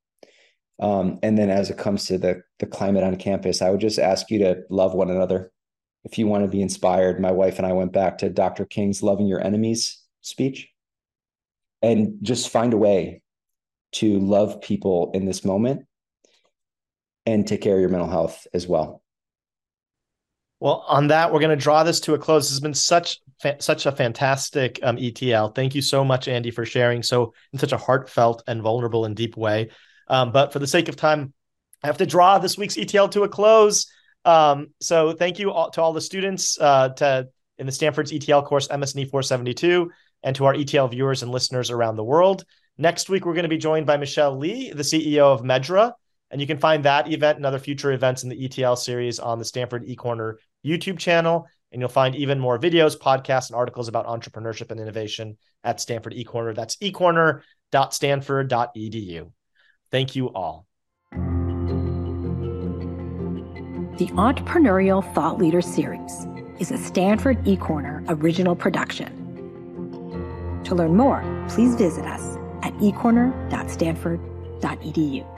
Um, 0.80 1.18
and 1.24 1.36
then 1.36 1.50
as 1.50 1.72
it 1.72 1.78
comes 1.78 2.06
to 2.06 2.20
the 2.20 2.44
the 2.60 2.68
climate 2.68 3.04
on 3.04 3.16
campus 3.16 3.64
i 3.64 3.72
would 3.72 3.80
just 3.80 3.98
ask 3.98 4.30
you 4.30 4.40
to 4.40 4.62
love 4.70 4.94
one 4.94 5.10
another. 5.10 5.52
If 6.04 6.20
you 6.20 6.28
want 6.28 6.44
to 6.44 6.50
be 6.50 6.62
inspired 6.62 7.20
my 7.20 7.32
wife 7.32 7.58
and 7.58 7.66
i 7.66 7.74
went 7.74 7.94
back 7.94 8.20
to 8.20 8.30
dr 8.30 8.64
king's 8.66 9.02
loving 9.02 9.28
your 9.28 9.44
enemies 9.44 10.04
speech. 10.22 10.70
And 11.82 12.18
just 12.22 12.50
find 12.50 12.74
a 12.74 12.78
way 12.78 13.22
to 13.94 14.20
love 14.20 14.62
people 14.62 15.12
in 15.14 15.26
this 15.26 15.46
moment 15.46 15.86
and 17.26 17.48
take 17.48 17.62
care 17.62 17.76
of 17.76 17.80
your 17.80 17.90
mental 17.90 18.10
health 18.10 18.48
as 18.54 18.68
well. 18.68 19.04
Well, 20.60 20.84
on 20.88 21.08
that, 21.08 21.32
we're 21.32 21.40
going 21.40 21.58
to 21.58 21.64
draw 21.64 21.84
this 21.84 22.00
to 22.02 22.16
a 22.16 22.18
close. 22.18 22.46
This 22.46 22.52
has 22.52 22.60
been 22.60 22.74
such 22.74 23.20
fa- 23.42 23.58
such 23.60 23.86
a 23.86 23.92
fantastic 23.92 24.80
um, 24.82 24.98
ETL. 24.98 25.50
Thank 25.50 25.76
you 25.76 25.82
so 25.82 26.04
much, 26.04 26.28
Andy, 26.28 26.52
for 26.52 26.66
sharing 26.66 27.04
so 27.04 27.34
in 27.54 27.60
such 27.60 27.74
a 27.74 27.78
heartfelt 27.78 28.44
and 28.48 28.62
vulnerable 28.62 29.06
and 29.06 29.16
deep 29.16 29.38
way. 29.38 29.70
Um, 30.08 30.32
but 30.32 30.54
for 30.54 30.60
the 30.60 30.68
sake 30.68 30.90
of 30.90 30.96
time, 30.96 31.34
I 31.84 31.88
have 31.88 31.98
to 31.98 32.06
draw 32.06 32.40
this 32.40 32.58
week's 32.58 32.78
ETL 32.78 33.10
to 33.10 33.24
a 33.24 33.30
close. 33.30 33.86
Um, 34.26 34.70
so 34.82 35.14
thank 35.14 35.38
you 35.38 35.52
all, 35.52 35.70
to 35.72 35.82
all 35.82 35.94
the 35.94 36.02
students, 36.02 36.60
uh, 36.60 36.90
to 36.90 37.30
in 37.60 37.66
the 37.66 37.72
Stanford's 37.72 38.12
ETL 38.12 38.44
course, 38.44 38.68
MS&E 38.70 39.06
472, 39.06 39.92
and 40.24 40.36
to 40.36 40.46
our 40.46 40.54
ETL 40.54 40.88
viewers 40.88 41.24
and 41.24 41.32
listeners 41.32 41.72
around 41.72 41.96
the 41.96 42.04
world. 42.04 42.46
Next 42.78 43.10
week, 43.10 43.26
we're 43.26 43.34
going 43.34 43.44
to 43.44 43.50
be 43.50 43.58
joined 43.58 43.88
by 43.88 43.98
Michelle 43.98 44.38
Lee, 44.38 44.72
the 44.72 44.84
CEO 44.84 45.34
of 45.34 45.42
Medra. 45.42 45.94
And 46.30 46.42
you 46.42 46.48
can 46.48 46.58
find 46.58 46.84
that 46.84 47.10
event 47.12 47.38
and 47.38 47.46
other 47.46 47.60
future 47.60 47.94
events 47.94 48.24
in 48.24 48.30
the 48.30 48.46
ETL 48.46 48.76
series 48.76 49.20
on 49.20 49.40
the 49.40 49.46
Stanford 49.46 49.88
eCorner 49.88 50.34
YouTube 50.66 51.00
channel. 51.00 51.48
And 51.72 51.82
you'll 51.82 51.88
find 51.90 52.16
even 52.16 52.40
more 52.40 52.58
videos, 52.58 52.98
podcasts, 52.98 53.50
and 53.50 53.56
articles 53.56 53.88
about 53.88 54.08
entrepreneurship 54.08 54.72
and 54.72 54.80
innovation 54.80 55.38
at 55.64 55.80
Stanford 55.80 56.14
eCorner. 56.14 56.56
That's 56.56 56.78
ecorner.stanford.edu. 56.78 59.32
Thank 59.92 60.16
you 60.16 60.34
all. 60.34 60.66
The 63.98 64.08
Entrepreneurial 64.10 65.14
Thought 65.14 65.38
Leader 65.40 65.62
Series 65.62 66.28
is 66.60 66.72
a 66.72 66.78
Stanford 66.78 67.44
eCorner 67.46 68.06
original 68.10 68.56
production. 68.56 69.14
To 70.66 70.76
learn 70.76 70.96
more, 70.96 71.24
please 71.50 71.74
visit 71.76 72.06
us 72.06 72.38
at 72.62 72.74
ecorner.stanford.edu. 72.76 75.37